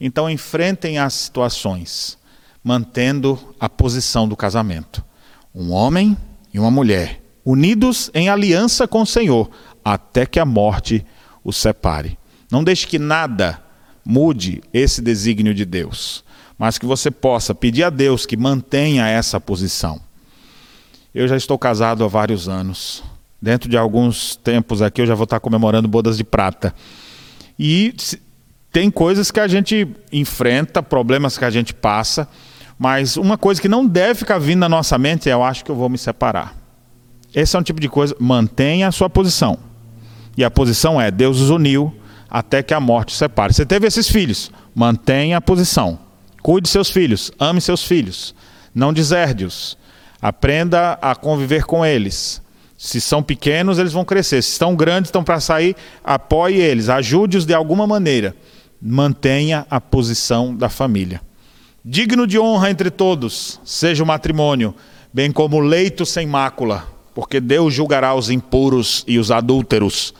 Então 0.00 0.30
enfrentem 0.30 1.00
as 1.00 1.14
situações, 1.14 2.16
mantendo 2.62 3.56
a 3.58 3.68
posição 3.68 4.28
do 4.28 4.36
casamento. 4.36 5.04
Um 5.52 5.72
homem 5.72 6.16
e 6.54 6.60
uma 6.60 6.70
mulher, 6.70 7.20
unidos 7.44 8.08
em 8.14 8.28
aliança 8.28 8.86
com 8.86 9.02
o 9.02 9.06
Senhor, 9.06 9.50
até 9.84 10.24
que 10.24 10.38
a 10.38 10.44
morte 10.44 11.04
os 11.42 11.56
separe. 11.56 12.16
Não 12.52 12.62
deixe 12.62 12.86
que 12.86 13.00
nada 13.00 13.60
mude 14.04 14.62
esse 14.72 15.02
desígnio 15.02 15.52
de 15.52 15.64
Deus 15.64 16.22
mas 16.58 16.76
que 16.76 16.84
você 16.84 17.10
possa 17.10 17.54
pedir 17.54 17.84
a 17.84 17.90
Deus 17.90 18.26
que 18.26 18.36
mantenha 18.36 19.06
essa 19.06 19.40
posição. 19.40 20.00
Eu 21.14 21.28
já 21.28 21.36
estou 21.36 21.56
casado 21.58 22.04
há 22.04 22.08
vários 22.08 22.48
anos. 22.48 23.02
Dentro 23.40 23.70
de 23.70 23.76
alguns 23.78 24.34
tempos 24.34 24.82
aqui 24.82 25.00
eu 25.00 25.06
já 25.06 25.14
vou 25.14 25.24
estar 25.24 25.38
comemorando 25.38 25.86
bodas 25.86 26.18
de 26.18 26.24
prata. 26.24 26.74
E 27.56 27.94
tem 28.72 28.90
coisas 28.90 29.30
que 29.30 29.38
a 29.38 29.46
gente 29.46 29.88
enfrenta, 30.12 30.82
problemas 30.82 31.38
que 31.38 31.44
a 31.44 31.50
gente 31.50 31.72
passa, 31.72 32.28
mas 32.78 33.16
uma 33.16 33.38
coisa 33.38 33.60
que 33.60 33.68
não 33.68 33.86
deve 33.86 34.16
ficar 34.16 34.38
vindo 34.38 34.60
na 34.60 34.68
nossa 34.68 34.98
mente 34.98 35.30
é 35.30 35.32
eu 35.32 35.42
acho 35.42 35.64
que 35.64 35.70
eu 35.70 35.76
vou 35.76 35.88
me 35.88 35.98
separar. 35.98 36.56
Esse 37.34 37.56
é 37.56 37.58
um 37.58 37.62
tipo 37.62 37.80
de 37.80 37.88
coisa, 37.88 38.16
mantenha 38.18 38.88
a 38.88 38.92
sua 38.92 39.08
posição. 39.08 39.58
E 40.36 40.44
a 40.44 40.50
posição 40.50 41.00
é 41.00 41.10
Deus 41.10 41.40
os 41.40 41.50
uniu 41.50 41.94
até 42.28 42.62
que 42.62 42.74
a 42.74 42.80
morte 42.80 43.14
separe. 43.14 43.52
Você 43.52 43.64
teve 43.64 43.86
esses 43.86 44.08
filhos, 44.08 44.50
mantenha 44.74 45.36
a 45.36 45.40
posição. 45.40 46.07
Cuide 46.48 46.64
de 46.64 46.70
seus 46.70 46.88
filhos, 46.88 47.30
ame 47.38 47.60
seus 47.60 47.84
filhos, 47.84 48.34
não 48.74 48.90
deserde-os. 48.90 49.76
Aprenda 50.18 50.98
a 51.02 51.14
conviver 51.14 51.66
com 51.66 51.84
eles. 51.84 52.40
Se 52.74 53.02
são 53.02 53.22
pequenos, 53.22 53.78
eles 53.78 53.92
vão 53.92 54.02
crescer. 54.02 54.42
Se 54.42 54.52
estão 54.52 54.74
grandes, 54.74 55.08
estão 55.08 55.22
para 55.22 55.40
sair, 55.40 55.76
apoie 56.02 56.56
eles, 56.56 56.88
ajude-os 56.88 57.44
de 57.44 57.52
alguma 57.52 57.86
maneira. 57.86 58.34
Mantenha 58.80 59.66
a 59.68 59.78
posição 59.78 60.56
da 60.56 60.70
família. 60.70 61.20
Digno 61.84 62.26
de 62.26 62.38
honra 62.38 62.70
entre 62.70 62.90
todos, 62.90 63.60
seja 63.62 64.02
o 64.02 64.06
matrimônio, 64.06 64.74
bem 65.12 65.30
como 65.30 65.58
o 65.58 65.60
leito 65.60 66.06
sem 66.06 66.26
mácula, 66.26 66.88
porque 67.14 67.40
Deus 67.40 67.74
julgará 67.74 68.14
os 68.14 68.30
impuros 68.30 69.04
e 69.06 69.18
os 69.18 69.30
adúlteros, 69.30 70.14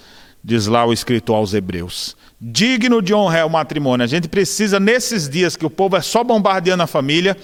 diz 0.48 0.66
lá 0.66 0.86
o 0.86 0.94
escrito 0.94 1.34
aos 1.34 1.52
Hebreus. 1.52 2.16
Digno 2.40 3.02
de 3.02 3.12
honra 3.12 3.40
é 3.40 3.44
o 3.44 3.50
matrimônio. 3.50 4.02
A 4.02 4.06
gente 4.06 4.28
precisa, 4.28 4.80
nesses 4.80 5.28
dias 5.28 5.56
que 5.56 5.66
o 5.66 5.70
povo 5.70 5.94
é 5.94 6.00
só 6.00 6.24
bombardeando 6.24 6.82
a 6.82 6.86
família, 6.86 7.36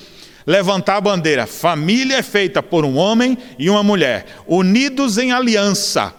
levantar 0.46 0.96
a 0.96 1.00
bandeira. 1.02 1.46
Família 1.46 2.16
é 2.16 2.22
feita 2.22 2.62
por 2.62 2.82
um 2.82 2.96
homem 2.96 3.36
e 3.58 3.68
uma 3.68 3.82
mulher, 3.82 4.24
unidos 4.46 5.18
em 5.18 5.32
aliança. 5.32 6.14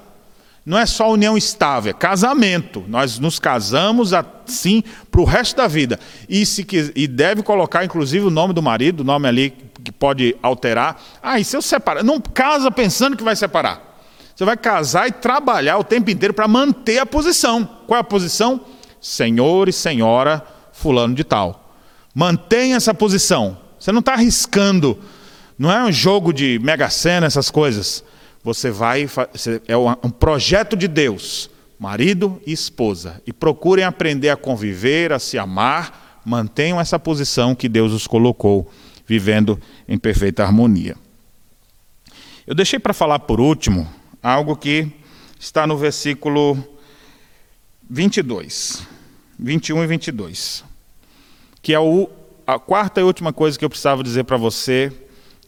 Não 0.64 0.78
é 0.78 0.86
só 0.86 1.12
união 1.12 1.36
estável, 1.36 1.90
é 1.90 1.94
casamento. 1.94 2.84
Nós 2.88 3.18
nos 3.18 3.40
casamos 3.40 4.14
assim 4.14 4.84
para 5.10 5.22
o 5.22 5.26
resto 5.26 5.58
da 5.58 5.68
vida. 5.68 6.00
E, 6.30 6.46
se, 6.46 6.68
e 6.96 7.08
deve 7.08 7.42
colocar, 7.42 7.84
inclusive, 7.84 8.28
o 8.28 8.32
nome 8.32 8.54
do 8.54 8.62
marido, 8.62 9.00
o 9.00 9.04
nome 9.04 9.28
ali 9.28 9.54
que 9.84 9.92
pode 9.92 10.36
alterar. 10.40 11.02
Ah, 11.22 11.40
e 11.40 11.44
se 11.44 11.58
eu 11.58 11.64
separar? 11.64 12.04
Não 12.04 12.20
casa 12.20 12.70
pensando 12.70 13.18
que 13.18 13.24
vai 13.24 13.36
separar. 13.36 13.95
Você 14.36 14.44
vai 14.44 14.58
casar 14.58 15.08
e 15.08 15.14
trabalhar 15.14 15.78
o 15.78 15.84
tempo 15.84 16.12
inteiro 16.12 16.34
para 16.34 16.48
manter 16.48 17.00
a 17.00 17.06
posição. 17.06 17.64
Qual 17.88 17.98
é 17.98 18.02
a 18.02 18.04
posição? 18.04 18.60
Senhor 19.00 19.70
e 19.70 19.74
senhora 19.74 20.46
fulano 20.74 21.16
de 21.16 21.24
tal. 21.24 21.74
Mantenha 22.14 22.76
essa 22.76 22.94
posição. 22.94 23.58
Você 23.80 23.94
não 23.94 24.02
está 24.02 24.14
arriscando. 24.14 25.00
Não 25.58 25.72
é 25.72 25.82
um 25.86 25.92
jogo 25.92 26.34
de 26.34 26.60
mega 26.62 26.90
sena, 26.90 27.28
essas 27.28 27.50
coisas. 27.50 28.04
Você 28.44 28.70
vai. 28.70 29.08
É 29.68 29.78
um 29.78 30.10
projeto 30.10 30.76
de 30.76 30.88
Deus. 30.88 31.50
Marido 31.80 32.42
e 32.46 32.52
esposa. 32.52 33.22
E 33.26 33.32
procurem 33.32 33.86
aprender 33.86 34.30
a 34.30 34.36
conviver, 34.36 35.14
a 35.14 35.20
se 35.20 35.38
amar. 35.38 36.22
Mantenham 36.26 36.82
essa 36.82 37.00
posição 37.00 37.56
que 37.56 37.70
Deus 37.70 37.94
os 37.94 38.06
colocou, 38.06 38.70
vivendo 39.06 39.60
em 39.88 39.98
perfeita 39.98 40.44
harmonia. 40.44 40.98
Eu 42.46 42.54
deixei 42.54 42.80
para 42.80 42.94
falar 42.94 43.20
por 43.20 43.40
último 43.40 43.88
algo 44.26 44.56
que 44.56 44.92
está 45.40 45.68
no 45.68 45.78
versículo 45.78 46.58
22, 47.88 48.82
21 49.38 49.84
e 49.84 49.88
22, 49.88 50.64
que 51.62 51.76
é 51.76 51.80
o, 51.80 52.10
a 52.48 52.58
quarta 52.58 53.00
e 53.00 53.04
última 53.04 53.32
coisa 53.32 53.60
que 53.60 53.64
eu 53.64 53.70
precisava 53.70 54.02
dizer 54.02 54.24
para 54.24 54.36
você 54.36 54.92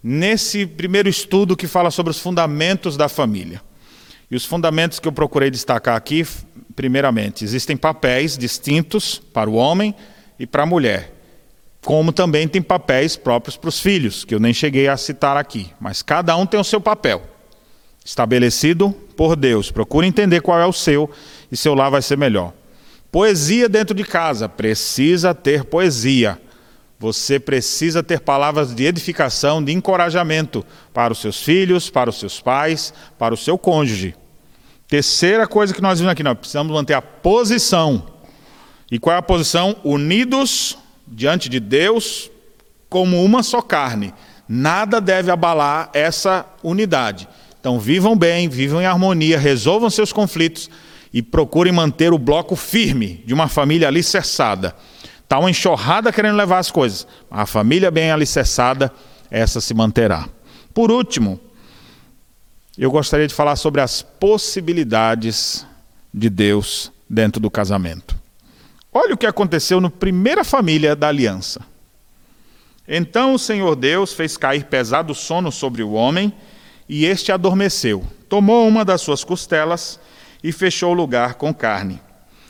nesse 0.04 0.68
primeiro 0.68 1.10
estudo 1.10 1.58
que 1.58 1.66
fala 1.66 1.90
sobre 1.90 2.12
os 2.12 2.20
fundamentos 2.20 2.96
da 2.96 3.10
família. 3.10 3.64
E 4.30 4.36
os 4.36 4.46
fundamentos 4.46 5.00
que 5.00 5.08
eu 5.08 5.12
procurei 5.12 5.50
destacar 5.50 5.96
aqui, 5.96 6.24
primeiramente, 6.76 7.44
existem 7.44 7.76
papéis 7.76 8.38
distintos 8.38 9.18
para 9.18 9.50
o 9.50 9.56
homem 9.56 9.96
e 10.38 10.46
para 10.46 10.62
a 10.62 10.68
mulher, 10.68 11.16
como 11.84 12.12
também 12.12 12.48
tem 12.48 12.62
papéis 12.62 13.16
próprios 13.16 13.58
para 13.58 13.70
os 13.70 13.80
filhos, 13.80 14.24
que 14.24 14.36
eu 14.36 14.40
nem 14.40 14.54
cheguei 14.54 14.88
a 14.88 14.96
citar 14.96 15.36
aqui, 15.36 15.74
mas 15.80 16.04
cada 16.04 16.38
um 16.38 16.46
tem 16.46 16.60
o 16.60 16.64
seu 16.64 16.80
papel 16.80 17.37
estabelecido 18.08 18.92
por 19.18 19.36
Deus. 19.36 19.70
Procure 19.70 20.08
entender 20.08 20.40
qual 20.40 20.58
é 20.58 20.66
o 20.66 20.72
seu 20.72 21.12
e 21.52 21.58
seu 21.58 21.76
lar 21.76 21.92
vai 21.92 22.02
ser 22.02 22.18
melhor. 22.18 22.54
Poesia 23.12 23.68
dentro 23.68 23.94
de 23.94 24.06
casa, 24.06 24.48
precisa 24.48 25.36
ter 25.36 25.66
poesia. 25.66 26.42
Você 26.98 27.38
precisa 27.38 28.02
ter 28.02 28.22
palavras 28.22 28.74
de 28.74 28.86
edificação, 28.86 29.62
de 29.62 29.74
encorajamento 29.74 30.66
para 30.94 31.12
os 31.12 31.20
seus 31.20 31.44
filhos, 31.44 31.90
para 31.90 32.10
os 32.10 32.18
seus 32.18 32.40
pais, 32.40 32.94
para 33.20 33.34
o 33.34 33.38
seu 33.38 33.58
cônjuge. 33.58 34.16
Terceira 34.88 35.46
coisa 35.46 35.74
que 35.74 35.82
nós 35.82 36.00
vimos 36.00 36.14
aqui, 36.14 36.24
nós 36.24 36.38
precisamos 36.38 36.72
manter 36.72 36.94
a 36.94 37.02
posição. 37.02 38.08
E 38.90 38.98
qual 38.98 39.18
é 39.18 39.20
a 39.20 39.22
posição? 39.22 39.76
Unidos 39.84 40.78
diante 41.06 41.50
de 41.50 41.60
Deus 41.60 42.32
como 42.90 43.22
uma 43.22 43.44
só 43.44 43.62
carne. 43.62 44.14
Nada 44.48 45.02
deve 45.02 45.30
abalar 45.30 45.90
essa 45.94 46.46
unidade. 46.64 47.28
Então 47.60 47.80
vivam 47.80 48.16
bem, 48.16 48.48
vivam 48.48 48.82
em 48.82 48.86
harmonia, 48.86 49.40
resolvam 49.40 49.90
seus 49.90 50.14
conflitos 50.14 50.70
e 51.14 51.22
procurem 51.22 51.74
manter 51.74 52.14
o 52.14 52.18
bloco 52.18 52.56
firme 52.56 53.24
de 53.26 53.34
uma 53.34 53.48
família 53.48 53.88
alicerçada. 53.88 54.76
Está 55.24 55.40
uma 55.40 55.50
enxurrada 55.50 56.12
querendo 56.12 56.38
levar 56.38 56.60
as 56.60 56.72
coisas. 56.72 57.08
A 57.30 57.46
família 57.46 57.92
bem 57.92 58.12
alicerçada, 58.12 58.92
essa 59.30 59.60
se 59.60 59.74
manterá. 59.74 60.30
Por 60.74 60.92
último, 60.92 61.40
eu 62.78 62.92
gostaria 62.92 63.28
de 63.28 63.34
falar 63.34 63.56
sobre 63.56 63.82
as 63.82 64.02
possibilidades 64.02 65.66
de 66.14 66.30
Deus 66.30 66.92
dentro 67.10 67.42
do 67.42 67.50
casamento. 67.50 68.16
Olha 68.94 69.16
o 69.16 69.18
que 69.18 69.26
aconteceu 69.26 69.82
na 69.82 69.90
primeira 69.90 70.44
família 70.44 70.96
da 70.96 71.08
aliança. 71.08 71.62
Então 72.88 73.34
o 73.34 73.40
Senhor 73.40 73.76
Deus 73.76 74.14
fez 74.14 74.38
cair 74.38 74.66
pesado 74.66 75.14
sono 75.14 75.52
sobre 75.52 75.84
o 75.84 75.92
homem 75.92 76.32
e 76.88 77.06
este 77.06 77.32
adormeceu. 77.32 78.06
tomou 78.30 78.68
uma 78.68 78.84
das 78.84 79.02
suas 79.02 79.24
costelas 79.24 80.00
e 80.44 80.52
fechou 80.52 80.92
o 80.92 80.96
lugar 80.96 81.36
com 81.36 81.54
carne. 81.54 82.02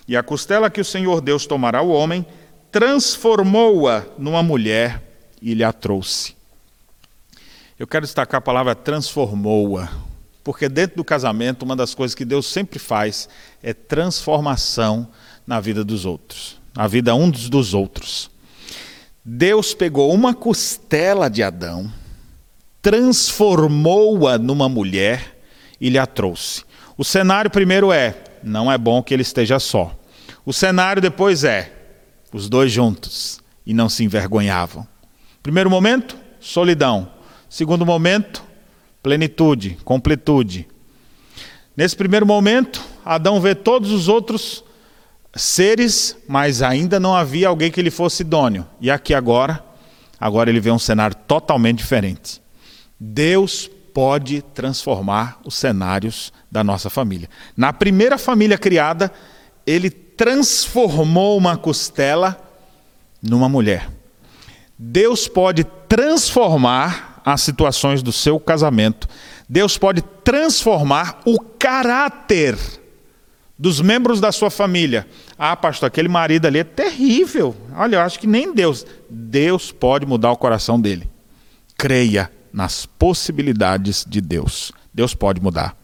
E 0.08 0.16
a 0.16 0.24
costela 0.24 0.70
que 0.70 0.82
o 0.82 0.86
Senhor 0.86 1.22
Deus 1.22 1.46
tomará 1.46 1.80
ao 1.80 1.90
homem, 1.90 2.26
transformou-a 2.72 4.06
numa 4.18 4.42
mulher 4.42 5.04
e 5.42 5.54
lhe 5.54 5.64
a 5.64 5.72
trouxe. 5.72 6.36
Eu 7.78 7.86
quero 7.86 8.06
destacar 8.06 8.40
a 8.40 8.42
palavra 8.42 8.74
transformou-a, 8.74 9.90
porque 10.44 10.68
dentro 10.68 10.98
do 10.98 11.04
casamento, 11.04 11.64
uma 11.64 11.76
das 11.76 11.94
coisas 11.94 12.16
que 12.16 12.26
Deus 12.26 12.48
sempre 12.48 12.80
faz 12.80 13.30
é 13.62 13.74
transformação 13.74 15.08
na 15.46 15.60
vida 15.60 15.84
dos 15.84 16.06
outros, 16.06 16.60
na 16.76 16.88
vida 16.88 17.14
uns 17.14 17.50
dos 17.50 17.74
outros. 17.74 18.32
Deus 19.24 19.74
pegou 19.74 20.14
uma 20.14 20.34
costela 20.34 21.30
de 21.30 21.44
Adão, 21.44 21.92
transformou-a 22.88 24.38
numa 24.38 24.70
mulher 24.70 25.38
e 25.80 25.90
lhe 25.90 25.98
a 25.98 26.06
trouxe. 26.06 26.64
O 26.98 27.04
cenário 27.04 27.52
primeiro 27.52 27.92
é: 27.92 28.16
não 28.42 28.72
é 28.72 28.78
bom 28.78 29.04
que 29.04 29.14
ele 29.14 29.24
esteja 29.24 29.60
só. 29.60 29.94
O 30.46 30.54
cenário 30.54 31.02
depois 31.02 31.44
é: 31.44 31.70
os 32.32 32.48
dois 32.48 32.72
juntos 32.72 33.42
e 33.66 33.74
não 33.74 33.90
se 33.90 34.06
envergonhavam. 34.06 34.88
Primeiro 35.44 35.70
momento, 35.70 36.16
solidão. 36.40 37.12
Segundo 37.50 37.86
momento, 37.86 38.42
plenitude, 39.04 39.78
completude. 39.84 40.66
Nesse 41.76 41.96
primeiro 41.96 42.26
momento, 42.26 42.82
Adão 43.04 43.42
vê 43.42 43.54
todos 43.54 43.92
os 43.92 44.08
outros 44.08 44.64
seres, 45.36 46.16
mas 46.26 46.62
ainda 46.62 47.02
não 47.02 47.14
havia 47.14 47.50
alguém 47.50 47.70
que 47.70 47.82
lhe 47.82 47.92
fosse 47.92 48.24
idôneo. 48.24 48.66
E 48.80 48.90
aqui 48.90 49.14
agora, 49.14 49.62
agora 50.18 50.50
ele 50.50 50.62
vê 50.62 50.72
um 50.72 50.80
cenário 50.80 51.18
totalmente 51.28 51.80
diferente. 51.80 52.47
Deus 53.00 53.70
pode 53.93 54.41
transformar 54.41 55.39
os 55.43 55.56
cenários 55.56 56.32
da 56.52 56.64
nossa 56.64 56.89
família. 56.89 57.30
Na 57.56 57.74
primeira 57.74 58.18
família 58.18 58.58
criada, 58.58 59.12
ele 59.66 59.89
transformou 59.89 61.38
uma 61.38 61.58
costela 61.58 62.39
numa 63.22 63.50
mulher. 63.50 63.89
Deus 64.78 65.28
pode 65.28 65.64
transformar 65.88 67.22
as 67.26 67.41
situações 67.41 68.02
do 68.04 68.12
seu 68.12 68.39
casamento. 68.39 69.08
Deus 69.50 69.78
pode 69.78 70.02
transformar 70.24 71.20
o 71.26 71.39
caráter 71.39 72.58
dos 73.58 73.82
membros 73.82 74.22
da 74.22 74.32
sua 74.32 74.52
família. 74.52 75.08
Ah, 75.38 75.56
pastor, 75.56 75.88
aquele 75.88 76.08
marido 76.08 76.45
ali 76.45 76.60
é 76.60 76.64
terrível. 76.64 77.56
Olha, 77.76 77.95
eu 77.95 78.02
acho 78.02 78.20
que 78.20 78.28
nem 78.28 78.54
Deus. 78.54 78.86
Deus 79.10 79.72
pode 79.72 80.06
mudar 80.06 80.32
o 80.32 80.38
coração 80.38 80.80
dele. 80.80 81.10
Creia 81.78 82.32
nas 82.58 82.88
possibilidades 82.88 84.03
de 84.03 84.20
Deus. 84.20 84.72
Deus 84.91 85.14
pode 85.14 85.39
mudar. 85.39 85.78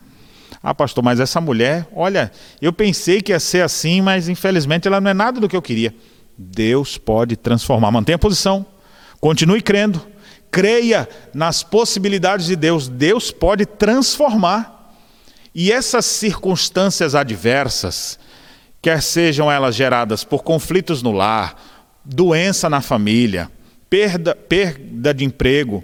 Ah, 0.62 0.74
pastor, 0.74 1.04
mas 1.04 1.20
essa 1.20 1.40
mulher, 1.40 1.88
olha, 1.96 2.32
eu 2.60 2.74
pensei 2.74 3.22
que 3.22 3.32
ia 3.32 3.40
ser 3.40 3.64
assim, 3.64 4.02
mas 4.02 4.28
infelizmente 4.28 4.88
ela 4.88 5.00
não 5.00 5.12
é 5.12 5.14
nada 5.14 5.40
do 5.40 5.48
que 5.48 5.56
eu 5.56 5.62
queria. 5.62 5.94
Deus 6.36 6.98
pode 6.98 7.38
transformar. 7.38 7.92
Mantenha 7.92 8.16
a 8.16 8.20
posição. 8.20 8.66
Continue 9.22 9.62
crendo. 9.62 10.02
Creia 10.50 11.08
nas 11.32 11.62
possibilidades 11.62 12.48
de 12.48 12.56
Deus. 12.56 12.88
Deus 12.88 13.30
pode 13.30 13.68
transformar. 13.68 14.96
E 15.54 15.72
essas 15.72 16.08
circunstâncias 16.08 17.14
adversas, 17.14 18.18
quer 18.82 19.00
sejam 19.04 19.52
elas 19.52 19.76
geradas 19.76 20.24
por 20.24 20.42
conflitos 20.42 21.04
no 21.04 21.12
lar, 21.12 21.56
doença 22.04 22.68
na 22.68 22.82
família, 22.82 23.52
perda, 23.92 24.34
perda 24.34 25.14
de 25.14 25.24
emprego, 25.24 25.84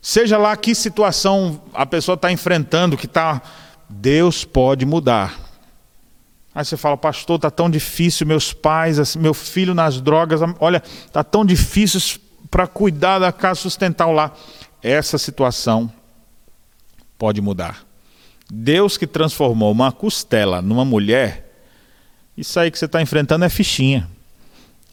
seja 0.00 0.38
lá 0.38 0.56
que 0.56 0.74
situação 0.74 1.60
a 1.74 1.86
pessoa 1.86 2.14
está 2.14 2.30
enfrentando, 2.30 2.96
que 2.96 3.06
está. 3.06 3.42
Deus 3.88 4.44
pode 4.44 4.84
mudar. 4.84 5.38
Aí 6.54 6.64
você 6.64 6.76
fala, 6.76 6.96
pastor, 6.96 7.36
está 7.36 7.50
tão 7.50 7.70
difícil, 7.70 8.26
meus 8.26 8.52
pais, 8.52 9.14
meu 9.16 9.32
filho 9.32 9.74
nas 9.74 10.00
drogas, 10.00 10.40
olha, 10.58 10.82
está 11.06 11.22
tão 11.22 11.44
difícil 11.44 12.20
para 12.50 12.66
cuidar 12.66 13.18
da 13.18 13.30
casa, 13.30 13.60
sustentar 13.60 14.06
o 14.06 14.12
lar. 14.12 14.36
Essa 14.82 15.18
situação 15.18 15.90
pode 17.16 17.40
mudar. 17.40 17.84
Deus 18.50 18.96
que 18.96 19.06
transformou 19.06 19.70
uma 19.70 19.92
costela 19.92 20.62
numa 20.62 20.84
mulher, 20.84 21.62
isso 22.36 22.58
aí 22.58 22.70
que 22.70 22.78
você 22.78 22.86
está 22.86 23.02
enfrentando 23.02 23.44
é 23.44 23.48
fichinha. 23.48 24.08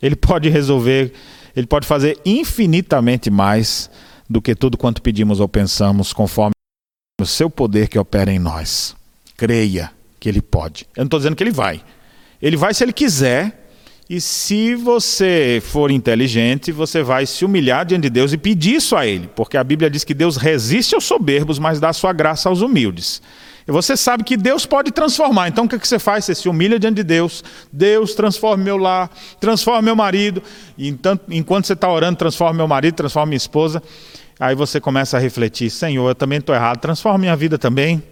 Ele 0.01 0.15
pode 0.15 0.49
resolver, 0.49 1.13
ele 1.55 1.65
pode 1.65 1.87
fazer 1.87 2.19
infinitamente 2.25 3.29
mais 3.29 3.89
do 4.29 4.41
que 4.41 4.55
tudo 4.55 4.77
quanto 4.77 5.01
pedimos 5.01 5.39
ou 5.39 5.47
pensamos, 5.47 6.13
conforme 6.13 6.53
o 7.21 7.25
seu 7.25 7.49
poder 7.49 7.87
que 7.87 7.97
opera 7.97 8.31
em 8.31 8.39
nós. 8.39 8.95
Creia 9.37 9.91
que 10.19 10.27
ele 10.27 10.41
pode. 10.41 10.87
Eu 10.95 11.01
não 11.01 11.05
estou 11.05 11.19
dizendo 11.19 11.35
que 11.35 11.43
ele 11.43 11.51
vai. 11.51 11.81
Ele 12.41 12.57
vai 12.57 12.73
se 12.73 12.83
ele 12.83 12.93
quiser. 12.93 13.63
E 14.07 14.21
se 14.21 14.75
você 14.75 15.61
for 15.65 15.89
inteligente, 15.89 16.71
você 16.71 17.01
vai 17.01 17.25
se 17.25 17.43
humilhar 17.43 17.85
diante 17.85 18.03
de 18.03 18.09
Deus 18.11 18.33
e 18.33 18.37
pedir 18.37 18.75
isso 18.75 18.95
a 18.95 19.03
Ele, 19.07 19.27
porque 19.35 19.57
a 19.57 19.63
Bíblia 19.63 19.89
diz 19.89 20.03
que 20.03 20.13
Deus 20.13 20.37
resiste 20.37 20.93
aos 20.93 21.05
soberbos, 21.05 21.57
mas 21.57 21.79
dá 21.79 21.91
sua 21.91 22.13
graça 22.13 22.47
aos 22.47 22.61
humildes. 22.61 23.19
E 23.67 23.71
você 23.71 23.97
sabe 23.97 24.23
que 24.23 24.37
Deus 24.37 24.65
pode 24.65 24.91
transformar. 24.91 25.47
Então 25.47 25.65
o 25.65 25.67
que, 25.67 25.75
você 25.77 25.97
faz? 25.97 26.25
Você 26.25 26.35
se 26.35 26.47
humilha 26.47 26.77
diante 26.77 26.97
de 26.97 27.03
Deus. 27.03 27.43
Deus 27.73 28.13
transforma 28.13 28.63
meu 28.63 28.77
lar, 28.77 29.09
transforma 29.39 29.81
meu 29.81 29.95
marido. 29.95 30.41
E 30.77 30.87
então, 30.87 31.19
enquanto 31.29 31.65
você 31.65 31.73
está 31.73 31.91
orando, 31.91 32.17
transforma 32.17 32.53
meu 32.53 32.67
marido, 32.67 32.93
transforma 32.93 33.27
minha 33.27 33.37
esposa. 33.37 33.81
Aí 34.39 34.55
você 34.55 34.79
começa 34.79 35.17
a 35.17 35.19
refletir: 35.19 35.69
Senhor, 35.69 36.07
eu 36.09 36.15
também 36.15 36.39
estou 36.39 36.53
errado. 36.53 36.79
Transforma 36.79 37.17
minha 37.17 37.35
vida 37.35 37.57
também. 37.57 38.03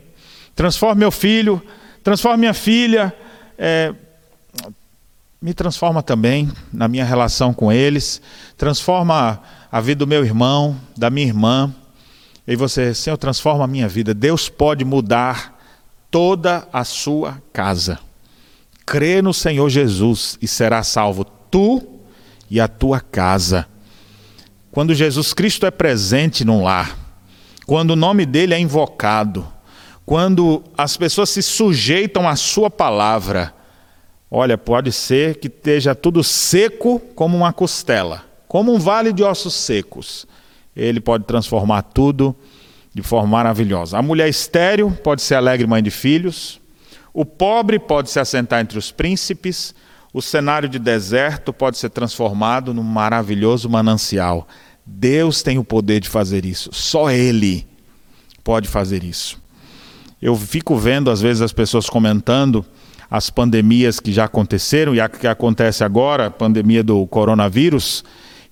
Transforma 0.56 0.96
meu 0.96 1.12
filho. 1.12 1.62
Transforma 2.04 2.38
minha 2.38 2.54
filha. 2.54 3.14
É, 3.58 3.94
me 5.42 5.54
transforma 5.54 6.02
também 6.02 6.50
na 6.72 6.88
minha 6.88 7.04
relação 7.04 7.54
com 7.54 7.72
eles. 7.72 8.22
Transforma 8.58 9.42
a 9.72 9.82
vida 9.82 10.00
do 10.00 10.08
meu 10.08 10.24
irmão, 10.24 10.80
da 10.96 11.10
minha 11.10 11.28
irmã. 11.28 11.74
E 12.48 12.56
você, 12.56 12.94
Senhor, 12.94 13.18
transforma 13.18 13.66
a 13.66 13.68
minha 13.68 13.88
vida. 13.88 14.14
Deus 14.14 14.48
pode 14.48 14.86
mudar 14.86 15.60
toda 16.10 16.68
a 16.72 16.84
sua 16.84 17.42
casa. 17.52 18.00
Crê 18.86 19.22
no 19.22 19.34
Senhor 19.34 19.70
Jesus 19.70 20.38
e 20.42 20.48
será 20.48 20.84
salvo 20.84 21.26
tu 21.26 21.82
e 22.50 22.60
a 22.62 22.68
tua 22.68 23.00
casa. 23.00 23.68
Quando 24.74 24.96
Jesus 24.96 25.36
Cristo 25.36 25.68
é 25.68 25.72
presente 25.72 26.44
num 26.44 26.64
lar, 26.64 26.98
quando 27.68 27.92
o 27.92 27.96
nome 27.96 28.26
dele 28.26 28.56
é 28.56 28.60
invocado, 28.60 29.48
quando 30.04 30.64
as 30.76 30.98
pessoas 30.98 31.30
se 31.30 31.44
sujeitam 31.44 32.28
à 32.28 32.36
sua 32.36 32.72
palavra, 32.72 33.54
olha, 34.32 34.58
pode 34.58 34.92
ser 34.92 35.36
que 35.38 35.48
esteja 35.48 35.94
tudo 35.94 36.24
seco 36.24 37.00
como 37.14 37.38
uma 37.38 37.54
costela, 37.54 38.26
como 38.48 38.74
um 38.74 38.80
vale 38.80 39.14
de 39.14 39.22
ossos 39.22 39.54
secos. 39.54 40.26
Ele 40.76 41.00
pode 41.00 41.26
transformar 41.26 41.84
tudo 41.84 42.36
de 42.92 43.04
forma 43.04 43.28
maravilhosa. 43.28 44.00
A 44.00 44.02
mulher 44.02 44.28
estéril 44.28 44.90
pode 45.04 45.22
ser 45.22 45.36
alegre 45.36 45.68
mãe 45.68 45.84
de 45.84 45.92
filhos, 45.92 46.60
o 47.14 47.24
pobre 47.24 47.78
pode 47.78 48.10
se 48.10 48.20
assentar 48.20 48.60
entre 48.60 48.80
os 48.80 48.92
príncipes, 48.92 49.76
o 50.14 50.22
cenário 50.22 50.70
de 50.70 50.78
deserto 50.78 51.52
pode 51.52 51.78
ser 51.78 51.90
transformado 51.90 52.74
num 52.74 52.84
maravilhoso 52.84 53.70
manancial. 53.70 54.48
Deus 54.86 55.42
tem 55.42 55.58
o 55.58 55.64
poder 55.64 56.00
de 56.00 56.10
fazer 56.10 56.46
isso, 56.46 56.70
só 56.72 57.10
Ele 57.10 57.66
pode 58.44 58.68
fazer 58.68 59.04
isso. 59.04 59.42
Eu 60.22 60.36
fico 60.36 60.78
vendo, 60.78 61.10
às 61.10 61.20
vezes, 61.20 61.42
as 61.42 61.52
pessoas 61.52 61.90
comentando 61.90 62.66
as 63.10 63.30
pandemias 63.30 64.00
que 64.00 64.12
já 64.12 64.26
aconteceram 64.26 64.96
e 64.96 65.02
a 65.02 65.10
que 65.10 65.28
acontece 65.28 65.84
agora, 65.84 66.28
a 66.28 66.32
pandemia 66.32 66.84
do 66.84 67.06
coronavírus 67.08 68.04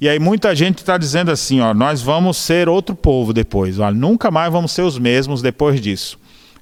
e 0.02 0.10
aí 0.10 0.18
muita 0.18 0.56
gente 0.56 0.80
está 0.80 0.98
dizendo 0.98 1.30
assim, 1.30 1.60
ó, 1.60 1.76
nós 1.76 2.02
vamos 2.02 2.36
ser 2.36 2.68
outro 2.68 2.96
povo 2.96 3.32
depois, 3.32 3.78
ó, 3.78 3.92
nunca 3.92 4.32
mais 4.32 4.52
vamos 4.52 4.72
ser 4.72 4.82
os 4.82 4.98
mesmos 4.98 5.44
depois 5.44 5.80
disso. 5.80 6.18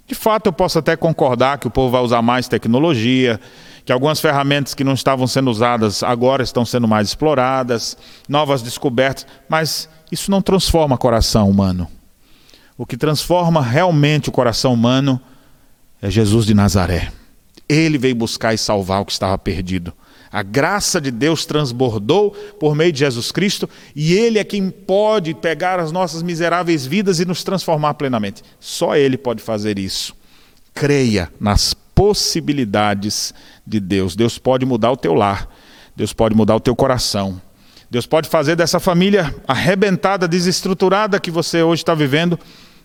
De 0.06 0.14
fato, 0.14 0.48
eu 0.48 0.54
posso 0.54 0.78
até 0.78 0.98
concordar 0.98 1.58
que 1.58 1.66
o 1.66 1.72
povo 1.72 1.90
vai 1.90 2.02
usar 2.02 2.22
mais 2.22 2.50
tecnologia, 2.50 3.40
que 3.90 3.94
algumas 3.94 4.22
ferramentas 4.22 4.76
que 4.76 4.84
não 4.84 4.94
estavam 4.94 5.26
sendo 5.26 5.50
usadas 5.50 6.04
agora 6.04 6.44
estão 6.44 6.64
sendo 6.64 6.88
mais 6.88 7.08
exploradas, 7.08 7.98
novas 8.28 8.62
descobertas, 8.62 9.26
mas 9.50 9.90
isso 10.12 10.30
não 10.30 10.44
transforma 10.44 10.94
o 10.94 11.00
coração 11.00 11.50
humano. 11.50 11.88
O 12.78 12.86
que 12.86 12.96
transforma 12.96 13.64
realmente 13.64 14.30
o 14.30 14.32
coração 14.32 14.76
humano 14.76 15.20
é 16.00 16.08
Jesus 16.08 16.46
de 16.46 16.54
Nazaré. 16.54 17.12
Ele 17.68 17.98
veio 17.98 18.14
buscar 18.14 18.54
e 18.54 18.60
salvar 18.60 19.02
o 19.02 19.06
que 19.06 19.12
estava 19.12 19.36
perdido. 19.40 19.92
A 20.32 20.44
graça 20.44 21.02
de 21.02 21.10
Deus 21.10 21.48
transbordou 21.48 22.30
por 22.60 22.76
meio 22.76 22.92
de 22.92 23.00
Jesus 23.00 23.32
Cristo 23.32 23.68
e 23.96 24.14
Ele 24.14 24.38
é 24.38 24.44
quem 24.44 24.70
pode 24.70 25.34
pegar 25.34 25.80
as 25.80 25.92
nossas 25.92 26.22
miseráveis 26.22 26.86
vidas 26.86 27.20
e 27.20 27.26
nos 27.26 27.44
transformar 27.44 27.96
plenamente. 27.96 28.44
Só 28.60 28.96
Ele 28.96 29.18
pode 29.18 29.42
fazer 29.42 29.80
isso. 29.80 30.16
Creia 30.76 31.28
nas 31.40 31.74
possibilidades 32.00 33.34
de 33.70 33.80
Deus. 33.80 34.16
Deus 34.16 34.38
pode 34.38 34.66
mudar 34.66 34.92
o 34.92 34.98
teu 34.98 35.14
lar, 35.14 35.48
Deus 35.96 36.12
pode 36.12 36.36
mudar 36.36 36.56
o 36.56 36.60
teu 36.60 36.76
coração. 36.76 37.40
Deus 37.92 38.06
pode 38.06 38.30
fazer 38.30 38.56
dessa 38.56 38.80
família 38.80 39.34
arrebentada, 39.48 40.28
desestruturada 40.28 41.20
que 41.20 41.32
você 41.32 41.64
hoje 41.64 41.82
está 41.82 41.96
vivendo, 41.96 42.40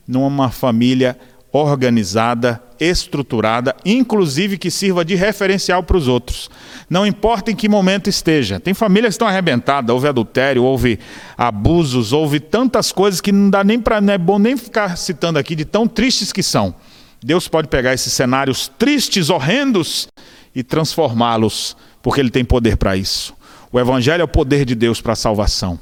numa 0.07 0.51
família 0.51 1.19
organizada, 1.53 2.61
estruturada, 2.81 3.77
inclusive 3.85 4.59
que 4.59 4.71
sirva 4.71 5.05
de 5.05 5.15
referencial 5.15 5.83
para 5.83 5.97
os 5.97 6.09
outros. 6.09 6.51
Não 6.91 7.07
importa 7.07 7.51
em 7.51 7.57
que 7.57 7.69
momento 7.69 8.11
esteja. 8.11 8.59
Tem 8.59 8.75
famílias 8.75 9.11
que 9.11 9.15
estão 9.15 9.29
arrebentadas, 9.29 9.93
houve 9.93 10.09
adultério, 10.09 10.65
houve 10.65 10.99
abusos, 11.37 12.13
houve 12.13 12.41
tantas 12.41 12.91
coisas 12.91 13.21
que 13.21 13.31
não 13.31 13.51
dá 13.51 13.63
nem 13.63 13.79
para, 13.79 14.01
não 14.01 14.13
é 14.13 14.19
bom 14.19 14.39
nem 14.39 14.57
ficar 14.57 14.97
citando 14.97 15.39
aqui 15.39 15.55
de 15.55 15.65
tão 15.65 15.87
tristes 15.87 16.33
que 16.33 16.43
são. 16.43 16.75
Deus 17.23 17.47
pode 17.47 17.69
pegar 17.69 17.95
esses 17.95 18.13
cenários 18.13 18.71
tristes, 18.77 19.31
horrendos 19.31 20.09
e 20.55 20.63
transformá-los, 20.63 21.77
porque 22.03 22.21
ele 22.21 22.31
tem 22.31 22.45
poder 22.45 22.77
para 22.77 22.97
isso. 22.97 23.35
O 23.73 23.81
evangelho 23.81 24.21
é 24.21 24.25
o 24.25 24.29
poder 24.29 24.65
de 24.65 24.75
Deus 24.75 25.01
para 25.01 25.15
a 25.15 25.17
salvação. 25.17 25.79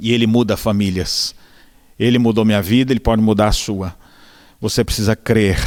E 0.00 0.12
ele 0.12 0.26
muda 0.26 0.56
famílias. 0.56 1.34
Ele 1.98 2.18
mudou 2.18 2.44
minha 2.44 2.62
vida, 2.62 2.92
ele 2.92 3.00
pode 3.00 3.20
mudar 3.20 3.48
a 3.48 3.52
sua. 3.52 3.94
Você 4.60 4.82
precisa 4.82 5.14
crer 5.14 5.58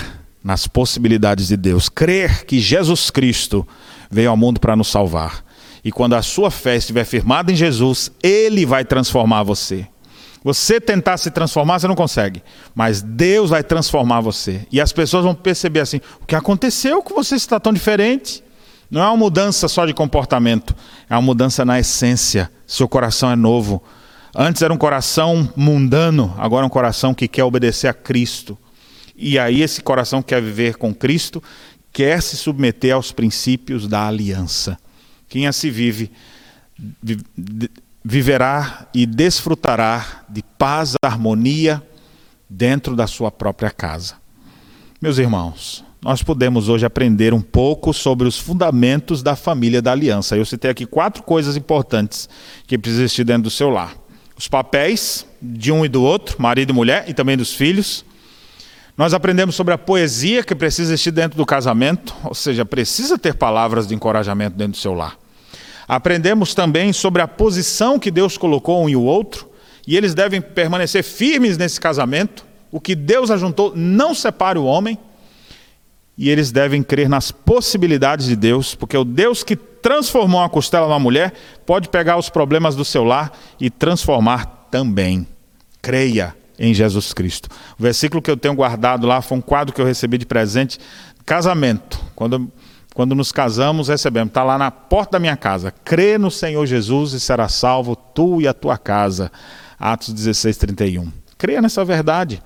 nas 0.43 0.67
possibilidades 0.67 1.47
de 1.47 1.57
Deus, 1.57 1.89
crer 1.89 2.45
que 2.45 2.59
Jesus 2.59 3.09
Cristo 3.09 3.67
veio 4.09 4.29
ao 4.29 4.37
mundo 4.37 4.59
para 4.59 4.75
nos 4.75 4.87
salvar. 4.87 5.43
E 5.83 5.91
quando 5.91 6.15
a 6.15 6.21
sua 6.21 6.49
fé 6.49 6.75
estiver 6.75 7.05
firmada 7.05 7.51
em 7.51 7.55
Jesus, 7.55 8.11
ele 8.23 8.65
vai 8.65 8.83
transformar 8.83 9.43
você. 9.43 9.87
Você 10.43 10.79
tentar 10.79 11.17
se 11.17 11.31
transformar, 11.31 11.79
você 11.79 11.87
não 11.87 11.95
consegue. 11.95 12.43
Mas 12.73 13.01
Deus 13.01 13.49
vai 13.49 13.63
transformar 13.63 14.21
você. 14.21 14.65
E 14.71 14.79
as 14.79 14.91
pessoas 14.91 15.23
vão 15.23 15.35
perceber 15.35 15.81
assim: 15.81 15.99
o 16.21 16.25
que 16.25 16.35
aconteceu 16.35 17.01
com 17.01 17.15
você 17.15 17.35
está 17.35 17.59
tão 17.59 17.73
diferente? 17.73 18.43
Não 18.89 19.01
é 19.01 19.07
uma 19.07 19.17
mudança 19.17 19.67
só 19.67 19.85
de 19.85 19.93
comportamento, 19.93 20.75
é 21.09 21.15
uma 21.15 21.21
mudança 21.21 21.65
na 21.65 21.79
essência. 21.79 22.49
Seu 22.65 22.87
coração 22.87 23.29
é 23.29 23.35
novo. 23.35 23.83
Antes 24.35 24.61
era 24.61 24.73
um 24.73 24.77
coração 24.77 25.51
mundano, 25.55 26.33
agora 26.37 26.63
é 26.63 26.67
um 26.67 26.69
coração 26.69 27.13
que 27.13 27.27
quer 27.27 27.43
obedecer 27.43 27.87
a 27.87 27.93
Cristo. 27.93 28.57
E 29.15 29.39
aí 29.39 29.61
esse 29.61 29.81
coração 29.81 30.21
quer 30.21 30.41
viver 30.41 30.77
com 30.77 30.93
Cristo, 30.93 31.41
quer 31.91 32.21
se 32.21 32.37
submeter 32.37 32.93
aos 32.93 33.11
princípios 33.11 33.87
da 33.87 34.07
aliança. 34.07 34.77
Quem 35.27 35.47
assim 35.47 35.71
vive, 35.71 36.11
viverá 38.09 38.87
e 38.93 39.05
desfrutará 39.05 40.23
de 40.29 40.41
paz, 40.57 40.93
harmonia 41.03 41.83
dentro 42.49 42.95
da 42.95 43.05
sua 43.05 43.29
própria 43.29 43.69
casa. 43.69 44.15
Meus 45.01 45.17
irmãos, 45.17 45.83
nós 46.01 46.23
podemos 46.23 46.69
hoje 46.69 46.85
aprender 46.85 47.33
um 47.33 47.41
pouco 47.41 47.93
sobre 47.93 48.25
os 48.25 48.39
fundamentos 48.39 49.21
da 49.21 49.35
família 49.35 49.81
da 49.81 49.91
aliança. 49.91 50.37
Eu 50.37 50.45
citei 50.45 50.71
aqui 50.71 50.85
quatro 50.85 51.21
coisas 51.21 51.57
importantes 51.57 52.29
que 52.65 52.77
precisam 52.77 53.03
existir 53.03 53.25
dentro 53.25 53.43
do 53.43 53.49
seu 53.49 53.69
lar: 53.69 53.93
os 54.37 54.47
papéis 54.47 55.27
de 55.41 55.69
um 55.69 55.83
e 55.83 55.89
do 55.89 56.01
outro, 56.01 56.41
marido 56.41 56.69
e 56.69 56.73
mulher, 56.73 57.09
e 57.09 57.13
também 57.13 57.35
dos 57.35 57.53
filhos, 57.53 58.05
nós 58.95 59.13
aprendemos 59.13 59.53
sobre 59.53 59.73
a 59.73 59.77
poesia 59.77 60.45
que 60.45 60.55
precisa 60.55 60.93
existir 60.93 61.11
dentro 61.11 61.37
do 61.37 61.45
casamento, 61.45 62.15
ou 62.23 62.33
seja, 62.33 62.63
precisa 62.63 63.17
ter 63.17 63.35
palavras 63.35 63.85
de 63.85 63.93
encorajamento 63.93 64.55
dentro 64.55 64.71
do 64.71 64.77
seu 64.77 64.93
lar. 64.93 65.17
Aprendemos 65.87 66.53
também 66.53 66.91
sobre 66.91 67.21
a 67.21 67.27
posição 67.27 67.97
que 67.97 68.11
Deus 68.11 68.37
colocou 68.37 68.83
um 68.83 68.89
e 68.89 68.95
o 68.95 69.03
outro, 69.03 69.49
e 69.87 69.95
eles 69.95 70.13
devem 70.13 70.41
permanecer 70.41 71.03
firmes 71.03 71.57
nesse 71.57 71.79
casamento. 71.79 72.45
O 72.69 72.81
que 72.81 72.93
Deus 72.93 73.31
ajuntou 73.31 73.71
não 73.75 74.13
separe 74.13 74.59
o 74.59 74.65
homem, 74.65 74.97
e 76.17 76.29
eles 76.29 76.51
devem 76.51 76.81
crer 76.81 77.07
nas 77.07 77.31
possibilidades 77.31 78.25
de 78.25 78.35
Deus, 78.35 78.73
porque 78.75 78.97
o 78.97 79.05
Deus 79.05 79.43
que 79.43 79.55
transformou 79.55 80.41
a 80.41 80.49
costela 80.49 80.87
na 80.89 80.99
mulher 80.99 81.33
pode 81.65 81.87
pegar 81.89 82.17
os 82.17 82.29
problemas 82.29 82.75
do 82.75 82.83
seu 82.83 83.03
lar 83.03 83.31
e 83.59 83.69
transformar 83.69 84.67
também. 84.71 85.25
Creia 85.81 86.35
em 86.59 86.73
Jesus 86.73 87.13
Cristo. 87.13 87.49
O 87.79 87.83
versículo 87.83 88.21
que 88.21 88.31
eu 88.31 88.35
tenho 88.35 88.55
guardado 88.55 89.05
lá 89.05 89.21
foi 89.21 89.37
um 89.37 89.41
quadro 89.41 89.73
que 89.73 89.79
eu 89.79 89.85
recebi 89.85 90.17
de 90.17 90.25
presente, 90.25 90.79
casamento. 91.25 91.99
Quando, 92.15 92.51
quando 92.97 93.13
nos 93.13 93.31
casamos, 93.31 93.89
recebemos. 93.89 94.29
Está 94.29 94.43
lá 94.43 94.57
na 94.57 94.71
porta 94.71 95.11
da 95.11 95.19
minha 95.19 95.37
casa. 95.37 95.71
Crê 95.85 96.17
no 96.17 96.31
Senhor 96.31 96.65
Jesus 96.65 97.13
e 97.13 97.19
será 97.19 97.47
salvo 97.47 97.95
tu 97.95 98.41
e 98.41 98.47
a 98.47 98.55
tua 98.55 98.75
casa. 98.75 99.31
Atos 99.79 100.11
16, 100.11 100.57
31. 100.57 101.11
Creia 101.37 101.61
nessa 101.61 101.85
verdade 101.85 102.41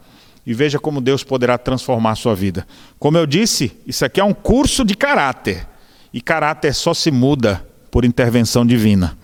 e 0.46 0.54
veja 0.54 0.78
como 0.78 1.00
Deus 1.00 1.24
poderá 1.24 1.58
transformar 1.58 2.12
a 2.12 2.16
sua 2.16 2.36
vida. 2.36 2.68
Como 3.00 3.18
eu 3.18 3.26
disse, 3.26 3.72
isso 3.88 4.04
aqui 4.04 4.20
é 4.20 4.26
um 4.26 4.34
curso 4.34 4.84
de 4.84 4.94
caráter. 4.94 5.66
E 6.12 6.20
caráter 6.20 6.74
só 6.76 6.94
se 6.94 7.12
muda 7.12 7.66
por 7.90 8.04
intervenção 8.04 8.66
divina. 8.66 9.18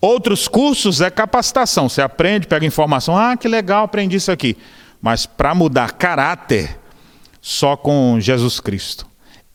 Outros 0.00 0.48
cursos 0.48 1.02
é 1.02 1.10
capacitação. 1.10 1.90
Você 1.90 2.00
aprende, 2.00 2.46
pega 2.46 2.64
informação. 2.64 3.14
Ah, 3.18 3.36
que 3.36 3.48
legal, 3.48 3.84
aprendi 3.84 4.16
isso 4.16 4.32
aqui. 4.32 4.56
Mas 4.98 5.26
para 5.26 5.54
mudar 5.54 5.92
caráter, 5.92 6.78
só 7.38 7.76
com 7.76 8.16
Jesus 8.18 8.60
Cristo. 8.60 9.09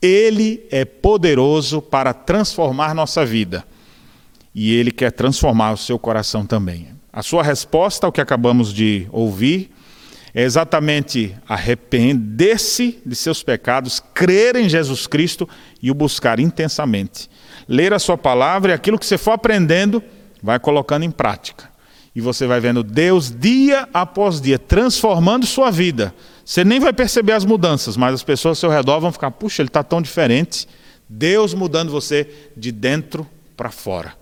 Ele 0.05 0.67
é 0.69 0.85
poderoso 0.85 1.81
para 1.81 2.13
transformar 2.13 2.93
nossa 2.93 3.25
vida. 3.25 3.65
E 4.53 4.75
ele 4.75 4.91
quer 4.91 5.11
transformar 5.11 5.73
o 5.73 5.77
seu 5.77 5.97
coração 5.97 6.45
também. 6.45 6.89
A 7.11 7.23
sua 7.23 7.41
resposta 7.41 8.05
ao 8.05 8.11
que 8.11 8.21
acabamos 8.21 8.71
de 8.71 9.07
ouvir 9.11 9.71
é 10.33 10.43
exatamente 10.43 11.35
arrepender-se 11.47 13.01
de 13.03 13.15
seus 13.15 13.41
pecados, 13.41 14.03
crer 14.13 14.55
em 14.55 14.69
Jesus 14.69 15.07
Cristo 15.07 15.49
e 15.81 15.89
o 15.89 15.95
buscar 15.95 16.39
intensamente. 16.39 17.29
Ler 17.67 17.91
a 17.93 17.99
sua 17.99 18.17
palavra 18.17 18.71
e 18.71 18.75
aquilo 18.75 18.99
que 18.99 19.05
você 19.05 19.17
for 19.17 19.31
aprendendo, 19.31 20.03
vai 20.43 20.59
colocando 20.59 21.03
em 21.03 21.09
prática. 21.09 21.69
E 22.15 22.21
você 22.21 22.45
vai 22.45 22.59
vendo 22.59 22.83
Deus 22.83 23.31
dia 23.31 23.89
após 23.93 24.39
dia 24.39 24.59
transformando 24.59 25.47
sua 25.47 25.71
vida. 25.71 26.13
Você 26.45 26.63
nem 26.63 26.79
vai 26.79 26.93
perceber 26.93 27.31
as 27.31 27.43
mudanças, 27.43 27.97
mas 27.97 28.13
as 28.13 28.23
pessoas 28.23 28.57
ao 28.57 28.61
seu 28.61 28.69
redor 28.69 28.99
vão 28.99 29.11
ficar: 29.11 29.31
puxa, 29.31 29.63
ele 29.63 29.69
está 29.69 29.83
tão 29.83 29.99
diferente. 29.99 30.67
Deus 31.09 31.55
mudando 31.55 31.91
você 31.91 32.29
de 32.55 32.71
dentro 32.71 33.27
para 33.57 33.71
fora. 33.71 34.13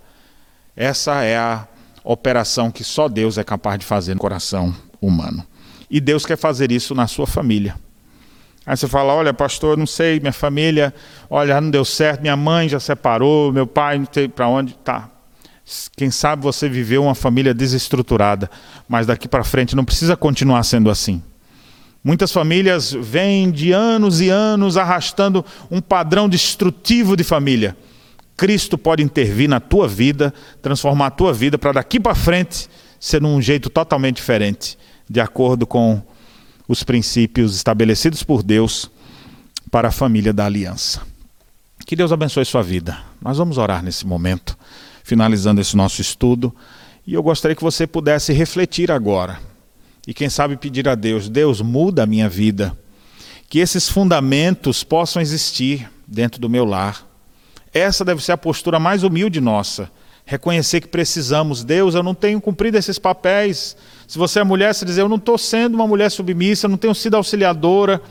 Essa 0.76 1.21
é 1.24 1.38
a 1.38 1.67
operação 2.03 2.71
que 2.71 2.84
só 2.84 3.09
Deus 3.09 3.38
é 3.38 3.43
capaz 3.43 3.78
de 3.78 3.86
fazer 3.86 4.13
no 4.13 4.19
coração 4.19 4.74
humano. 5.01 5.45
E 5.89 5.99
Deus 5.99 6.26
quer 6.26 6.38
fazer 6.38 6.71
isso 6.71 6.95
na 6.95 7.07
sua 7.07 7.28
família. 7.28 7.76
Aí 8.65 8.78
você 8.78 8.88
fala: 8.88 9.13
olha, 9.13 9.34
pastor, 9.34 9.78
não 9.78 9.86
sei, 9.86 10.21
minha 10.21 10.32
família, 10.32 10.93
olha, 11.30 11.59
não 11.59 11.69
deu 11.69 11.84
certo, 11.84 12.21
minha 12.21 12.38
mãe 12.38 12.69
já 12.69 12.80
separou, 12.80 13.51
meu 13.51 13.67
pai 13.67 13.99
não 13.99 14.07
sei 14.09 14.30
para 14.30 14.47
onde. 14.47 14.76
Tá, 14.76 15.09
quem 15.97 16.09
sabe 16.09 16.41
você 16.41 16.69
viveu 16.69 17.03
uma 17.03 17.15
família 17.15 17.53
desestruturada, 17.53 18.49
mas 18.88 19.05
daqui 19.07 19.28
para 19.28 19.43
frente 19.43 19.76
não 19.76 19.84
precisa 19.84 20.15
continuar 20.15 20.63
sendo 20.63 20.89
assim. 20.89 21.21
Muitas 22.04 22.32
famílias 22.32 22.91
vêm 22.91 23.49
de 23.49 23.72
anos 23.72 24.20
e 24.20 24.30
anos 24.30 24.76
arrastando 24.76 25.45
um 25.72 25.80
padrão 25.80 26.28
destrutivo 26.28 27.16
de 27.16 27.24
família. 27.24 27.78
Cristo 28.36 28.78
pode 28.78 29.01
intervir 29.01 29.47
na 29.47 29.60
tua 29.60 29.88
vida, 29.88 30.34
transformar 30.62 31.08
a 31.08 31.12
tua 31.12 31.32
vida 31.32 31.58
para 31.58 31.74
daqui 31.74 31.99
para 31.99 32.16
frente 32.16 32.70
ser 32.99 33.24
um 33.24 33.41
jeito 33.41 33.70
totalmente 33.70 34.18
diferente, 34.18 34.78
de 35.10 35.20
acordo 35.20 35.68
com 35.68 36.01
os 36.68 36.84
princípios 36.84 37.56
estabelecidos 37.56 38.24
por 38.24 38.41
Deus 38.41 38.89
para 39.70 39.89
a 39.89 39.91
família 39.91 40.34
da 40.34 40.45
aliança. 40.45 41.01
Que 41.86 41.95
Deus 41.95 42.12
abençoe 42.12 42.45
sua 42.45 42.64
vida. 42.64 42.97
Nós 43.22 43.38
vamos 43.38 43.58
orar 43.58 43.84
nesse 43.84 44.06
momento 44.08 44.58
finalizando 45.04 45.62
esse 45.62 45.76
nosso 45.76 46.01
estudo. 46.01 46.56
E 47.06 47.14
eu 47.14 47.22
gostaria 47.22 47.56
que 47.56 47.64
você 47.64 47.86
pudesse 47.86 48.32
refletir 48.32 48.91
agora. 48.91 49.39
E 50.08 50.14
quem 50.14 50.30
sabe 50.30 50.58
pedir 50.58 50.88
a 50.88 50.95
Deus: 50.95 51.30
Deus, 51.30 51.62
muda 51.62 52.04
a 52.04 52.06
minha 52.06 52.28
vida. 52.28 52.78
Que 53.49 53.60
esses 53.60 53.88
fundamentos 53.88 54.84
possam 54.84 55.22
existir 55.22 55.89
dentro 56.08 56.41
do 56.41 56.49
meu 56.49 56.66
lar. 56.66 57.08
Essa 57.74 58.04
deve 58.04 58.24
ser 58.24 58.34
a 58.34 58.38
postura 58.38 58.80
mais 58.80 59.04
humilde 59.04 59.39
nossa. 59.39 59.89
Reconhecer 60.26 60.82
que 60.82 60.88
precisamos. 60.88 61.64
Deus, 61.64 61.95
eu 61.95 62.04
não 62.04 62.16
tenho 62.16 62.39
cumprido 62.39 62.78
esses 62.78 62.97
papéis. 62.97 63.76
Se 64.08 64.18
você 64.18 64.39
é 64.39 64.43
mulher, 64.43 64.74
você 64.74 64.86
dizer: 64.86 65.01
Eu 65.01 65.10
não 65.10 65.18
estou 65.18 65.38
sendo 65.38 65.76
uma 65.76 65.88
mulher 65.88 66.10
submissa, 66.10 66.68
não 66.68 66.78
tenho 66.78 66.95
sido 66.95 67.16
auxiliadora. 67.16 68.01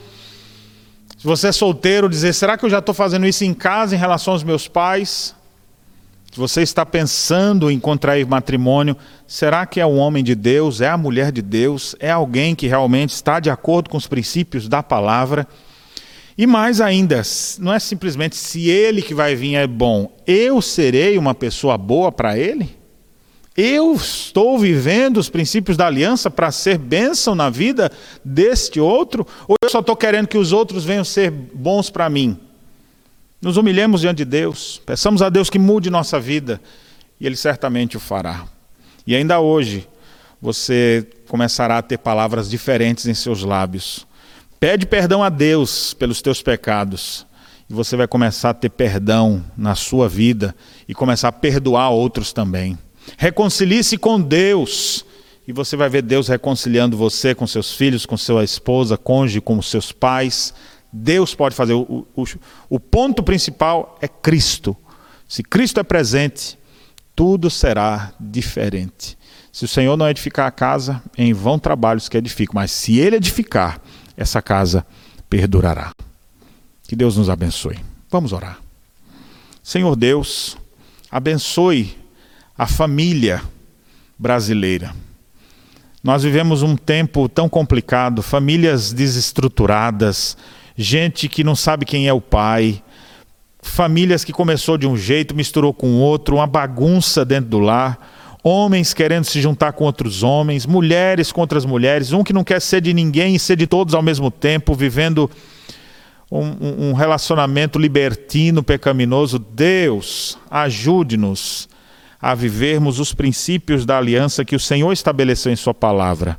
Se 1.17 1.25
você 1.25 1.47
é 1.47 1.51
solteiro, 1.51 2.09
dizer: 2.09 2.33
Será 2.33 2.57
que 2.57 2.65
eu 2.65 2.69
já 2.69 2.79
estou 2.79 2.93
fazendo 2.93 3.25
isso 3.25 3.43
em 3.43 3.53
casa 3.53 3.95
em 3.95 3.99
relação 3.99 4.33
aos 4.33 4.43
meus 4.43 4.67
pais? 4.67 5.35
Se 6.33 6.39
você 6.39 6.63
está 6.63 6.83
pensando 6.83 7.69
em 7.69 7.79
contrair 7.79 8.25
matrimônio, 8.25 8.97
será 9.27 9.67
que 9.67 9.79
é 9.79 9.85
um 9.85 9.99
homem 9.99 10.23
de 10.23 10.33
Deus? 10.33 10.81
É 10.81 10.89
a 10.89 10.97
mulher 10.97 11.31
de 11.31 11.43
Deus? 11.43 11.95
É 11.99 12.09
alguém 12.09 12.55
que 12.55 12.65
realmente 12.65 13.11
está 13.11 13.39
de 13.39 13.51
acordo 13.51 13.87
com 13.87 13.97
os 13.97 14.07
princípios 14.07 14.67
da 14.67 14.81
palavra? 14.81 15.47
E 16.35 16.47
mais 16.47 16.81
ainda, 16.81 17.21
não 17.59 17.71
é 17.71 17.77
simplesmente 17.77 18.35
se 18.35 18.67
ele 18.67 19.03
que 19.03 19.13
vai 19.13 19.35
vir 19.35 19.53
é 19.53 19.67
bom, 19.67 20.11
eu 20.25 20.59
serei 20.59 21.19
uma 21.19 21.35
pessoa 21.35 21.77
boa 21.77 22.11
para 22.11 22.35
ele? 22.35 22.75
Eu 23.55 23.93
estou 23.93 24.57
vivendo 24.57 25.17
os 25.17 25.29
princípios 25.29 25.77
da 25.77 25.85
aliança 25.85 26.31
para 26.31 26.51
ser 26.51 26.79
bênção 26.79 27.35
na 27.35 27.51
vida 27.51 27.91
deste 28.25 28.79
outro? 28.79 29.27
Ou 29.47 29.55
eu 29.63 29.69
só 29.69 29.81
estou 29.81 29.95
querendo 29.95 30.27
que 30.27 30.39
os 30.39 30.51
outros 30.51 30.83
venham 30.83 31.03
ser 31.03 31.29
bons 31.29 31.91
para 31.91 32.09
mim? 32.09 32.39
Nos 33.43 33.57
humilhemos 33.57 33.99
diante 33.99 34.19
de 34.19 34.25
Deus, 34.25 34.81
peçamos 34.85 35.21
a 35.21 35.27
Deus 35.27 35.49
que 35.49 35.59
mude 35.59 35.89
nossa 35.89 36.17
vida 36.17 36.61
e 37.19 37.25
Ele 37.25 37.35
certamente 37.35 37.97
o 37.97 37.99
fará. 37.99 38.45
E 39.05 39.13
ainda 39.13 39.37
hoje 39.41 39.85
você 40.41 41.05
começará 41.27 41.79
a 41.79 41.81
ter 41.81 41.97
palavras 41.97 42.49
diferentes 42.49 43.05
em 43.05 43.13
seus 43.13 43.43
lábios. 43.43 44.07
Pede 44.61 44.85
perdão 44.85 45.21
a 45.21 45.27
Deus 45.27 45.93
pelos 45.93 46.21
teus 46.21 46.41
pecados. 46.41 47.27
E 47.69 47.73
você 47.73 47.97
vai 47.97 48.07
começar 48.07 48.51
a 48.51 48.53
ter 48.53 48.69
perdão 48.69 49.43
na 49.57 49.75
sua 49.75 50.07
vida 50.07 50.55
e 50.87 50.93
começar 50.93 51.27
a 51.27 51.33
perdoar 51.33 51.89
outros 51.89 52.31
também. 52.31 52.77
Reconcilie-se 53.17 53.97
com 53.97 54.21
Deus. 54.21 55.05
E 55.45 55.51
você 55.51 55.75
vai 55.75 55.89
ver 55.89 56.01
Deus 56.01 56.29
reconciliando 56.29 56.95
você 56.95 57.35
com 57.35 57.45
seus 57.45 57.73
filhos, 57.73 58.05
com 58.05 58.15
sua 58.15 58.45
esposa, 58.45 58.97
cônjuge, 58.97 59.41
com 59.41 59.61
seus 59.61 59.91
pais. 59.91 60.53
Deus 60.93 61.33
pode 61.33 61.55
fazer. 61.55 61.73
O, 61.73 62.05
o, 62.15 62.23
o 62.69 62.79
ponto 62.79 63.23
principal 63.23 63.97
é 63.99 64.07
Cristo. 64.07 64.77
Se 65.27 65.41
Cristo 65.41 65.79
é 65.79 65.83
presente, 65.83 66.57
tudo 67.15 67.49
será 67.49 68.13
diferente. 68.19 69.17
Se 69.51 69.65
o 69.65 69.67
Senhor 69.67 69.97
não 69.97 70.07
edificar 70.07 70.45
a 70.45 70.51
casa, 70.51 71.01
em 71.17 71.33
vão 71.33 71.57
trabalhos 71.57 72.07
que 72.07 72.17
edificam, 72.17 72.53
mas 72.55 72.71
se 72.71 72.99
Ele 72.99 73.15
edificar, 73.15 73.81
essa 74.15 74.41
casa 74.41 74.85
perdurará. 75.27 75.91
Que 76.87 76.95
Deus 76.95 77.17
nos 77.17 77.29
abençoe. 77.29 77.79
Vamos 78.09 78.31
orar. 78.31 78.59
Senhor 79.63 79.95
Deus, 79.95 80.57
abençoe 81.09 81.97
a 82.55 82.67
família 82.67 83.41
brasileira. 84.17 84.93
Nós 86.03 86.21
vivemos 86.21 86.61
um 86.61 86.75
tempo 86.75 87.29
tão 87.29 87.47
complicado, 87.47 88.21
famílias 88.21 88.91
desestruturadas, 88.91 90.37
gente 90.75 91.27
que 91.27 91.43
não 91.43 91.55
sabe 91.55 91.85
quem 91.85 92.07
é 92.07 92.13
o 92.13 92.21
pai, 92.21 92.81
famílias 93.61 94.23
que 94.23 94.31
começou 94.31 94.77
de 94.77 94.87
um 94.87 94.97
jeito, 94.97 95.35
misturou 95.35 95.73
com 95.73 95.99
outro, 95.99 96.37
uma 96.37 96.47
bagunça 96.47 97.23
dentro 97.23 97.49
do 97.49 97.59
lar 97.59 98.13
homens 98.43 98.93
querendo 98.93 99.23
se 99.23 99.41
juntar 99.41 99.71
com 99.71 99.85
outros 99.85 100.21
homens, 100.21 100.65
mulheres 100.65 101.31
com 101.31 101.39
outras 101.39 101.65
mulheres, 101.65 102.11
um 102.11 102.23
que 102.23 102.33
não 102.33 102.43
quer 102.43 102.61
ser 102.61 102.81
de 102.81 102.93
ninguém 102.93 103.35
e 103.35 103.39
ser 103.39 103.55
de 103.55 103.65
todos 103.65 103.93
ao 103.93 104.01
mesmo 104.01 104.29
tempo, 104.29 104.75
vivendo 104.75 105.31
um, 106.29 106.89
um 106.89 106.93
relacionamento 106.93 107.79
libertino, 107.79 108.61
pecaminoso. 108.61 109.39
Deus, 109.39 110.37
ajude-nos 110.51 111.69
a 112.21 112.35
vivermos 112.35 112.99
os 112.99 113.13
princípios 113.13 113.85
da 113.85 113.97
aliança 113.97 114.43
que 114.43 114.55
o 114.55 114.59
Senhor 114.59 114.91
estabeleceu 114.91 115.51
em 115.51 115.55
Sua 115.55 115.73
palavra. 115.73 116.37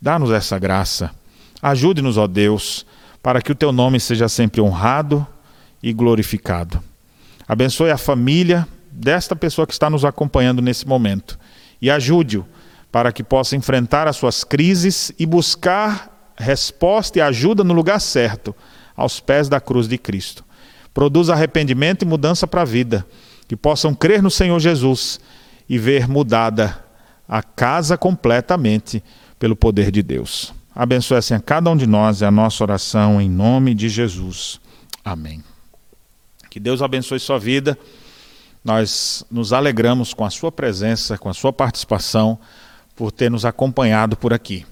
Dá-nos 0.00 0.30
essa 0.30 0.58
graça. 0.58 1.10
Ajude-nos, 1.62 2.18
ó 2.18 2.26
Deus, 2.26 2.86
para 3.22 3.42
que 3.42 3.52
o 3.52 3.54
Teu 3.54 3.72
nome 3.72 4.00
seja 4.00 4.28
sempre 4.28 4.60
honrado 4.60 5.26
e 5.82 5.92
glorificado. 5.92 6.82
Abençoe 7.46 7.90
a 7.90 7.98
família 7.98 8.66
desta 8.90 9.34
pessoa 9.34 9.66
que 9.66 9.72
está 9.72 9.90
nos 9.90 10.04
acompanhando 10.04 10.62
nesse 10.62 10.86
momento 10.86 11.38
e 11.80 11.90
ajude-o 11.90 12.46
para 12.92 13.12
que 13.12 13.22
possa 13.22 13.56
enfrentar 13.56 14.08
as 14.08 14.16
suas 14.16 14.44
crises 14.44 15.12
e 15.18 15.24
buscar 15.24 16.34
resposta 16.36 17.18
e 17.18 17.22
ajuda 17.22 17.62
no 17.62 17.74
lugar 17.74 18.00
certo, 18.00 18.54
aos 18.96 19.20
pés 19.20 19.48
da 19.48 19.60
cruz 19.60 19.86
de 19.86 19.98
Cristo. 19.98 20.44
Produza 20.92 21.32
arrependimento 21.32 22.02
e 22.02 22.08
mudança 22.08 22.46
para 22.46 22.62
a 22.62 22.64
vida, 22.64 23.06
que 23.46 23.56
possam 23.56 23.94
crer 23.94 24.22
no 24.22 24.30
Senhor 24.30 24.58
Jesus 24.58 25.20
e 25.68 25.78
ver 25.78 26.08
mudada 26.08 26.84
a 27.28 27.42
casa 27.42 27.96
completamente 27.96 29.02
pelo 29.38 29.54
poder 29.54 29.90
de 29.90 30.02
Deus. 30.02 30.52
Abençoe 30.74 31.16
assim 31.16 31.34
a 31.34 31.40
cada 31.40 31.68
um 31.70 31.76
de 31.76 31.86
nós, 31.86 32.22
é 32.22 32.26
a 32.26 32.30
nossa 32.30 32.62
oração 32.62 33.20
em 33.20 33.28
nome 33.28 33.74
de 33.74 33.88
Jesus. 33.88 34.60
Amém. 35.04 35.42
Que 36.48 36.60
Deus 36.60 36.82
abençoe 36.82 37.18
sua 37.18 37.38
vida. 37.38 37.78
Nós 38.64 39.24
nos 39.30 39.52
alegramos 39.52 40.12
com 40.12 40.24
a 40.24 40.30
sua 40.30 40.52
presença, 40.52 41.16
com 41.16 41.28
a 41.28 41.34
sua 41.34 41.52
participação, 41.52 42.38
por 42.94 43.10
ter 43.10 43.30
nos 43.30 43.44
acompanhado 43.44 44.16
por 44.16 44.32
aqui. 44.32 44.66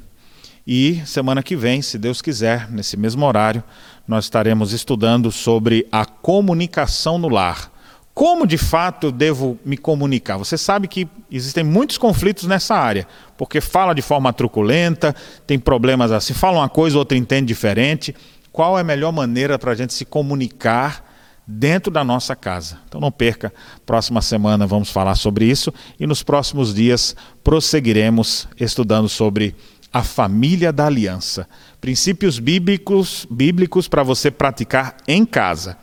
E 0.66 1.03
semana 1.07 1.42
que 1.42 1.57
vem, 1.57 1.80
se 1.80 1.96
Deus 1.96 2.20
quiser, 2.20 2.70
nesse 2.70 2.96
mesmo 2.96 3.24
horário, 3.24 3.64
nós 4.07 4.26
estaremos 4.26 4.72
estudando 4.72 5.32
sobre 5.32 5.88
a 5.90 6.05
comunicação 6.05 7.18
no 7.18 7.28
lar. 7.28 7.72
Como 8.19 8.49
de 8.49 8.59
fato 8.59 9.07
eu 9.07 9.12
devo 9.12 9.57
me 9.64 9.77
comunicar? 9.77 10.39
Você 10.39 10.59
sabe 10.59 10.89
que 10.89 11.07
existem 11.31 11.62
muitos 11.62 11.97
conflitos 11.97 12.49
nessa 12.49 12.75
área, 12.75 13.07
porque 13.37 13.61
fala 13.61 13.95
de 13.95 14.03
forma 14.03 14.33
truculenta, 14.33 15.14
tem 15.47 15.57
problemas 15.57 16.11
assim, 16.11 16.35
fala 16.35 16.59
uma 16.59 16.69
coisa, 16.69 16.99
outra 16.99 17.16
entende 17.16 17.47
diferente. 17.47 18.12
Qual 18.51 18.77
é 18.77 18.81
a 18.81 18.85
melhor 18.85 19.12
maneira 19.12 19.57
para 19.57 19.71
a 19.71 19.75
gente 19.77 19.95
se 19.95 20.05
comunicar 20.05 21.05
dentro 21.47 21.93
da 21.93 22.03
nossa 22.03 22.35
casa. 22.35 22.81
Então 22.89 23.01
não 23.01 23.12
perca, 23.12 23.53
próxima 23.87 24.21
semana 24.21 24.66
vamos 24.66 24.91
falar 24.91 25.14
sobre 25.14 25.45
isso 25.45 25.73
e 26.01 26.05
nos 26.05 26.21
próximos 26.25 26.75
dias 26.75 27.14
prosseguiremos 27.45 28.49
estudando 28.59 29.09
sobre 29.09 29.55
a 29.93 30.03
família 30.03 30.73
da 30.73 30.87
aliança. 30.87 31.49
Princípios 31.81 32.41
bíblicos, 32.41 33.29
bíblicos 33.31 33.87
para 33.87 34.03
você 34.03 34.29
praticar 34.29 34.97
em 35.07 35.25
casa. 35.25 35.77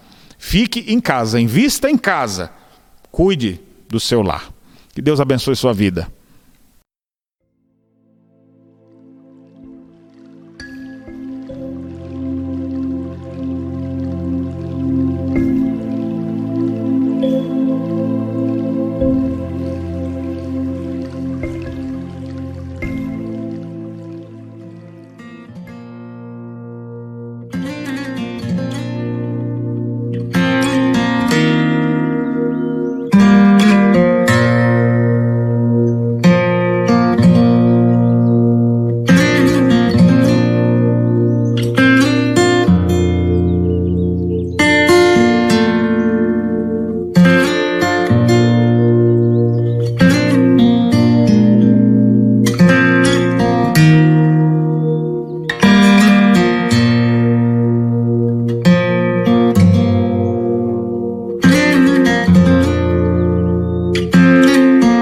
Fique 0.47 0.85
em 0.93 1.01
casa, 1.01 1.39
invista 1.39 1.89
em 1.89 1.97
casa. 1.97 2.51
Cuide 3.11 3.59
do 3.89 3.99
seu 3.99 4.21
lar. 4.21 4.53
Que 4.93 5.01
Deus 5.01 5.19
abençoe 5.19 5.55
sua 5.55 5.73
vida. 5.73 6.07
Música 64.45 64.94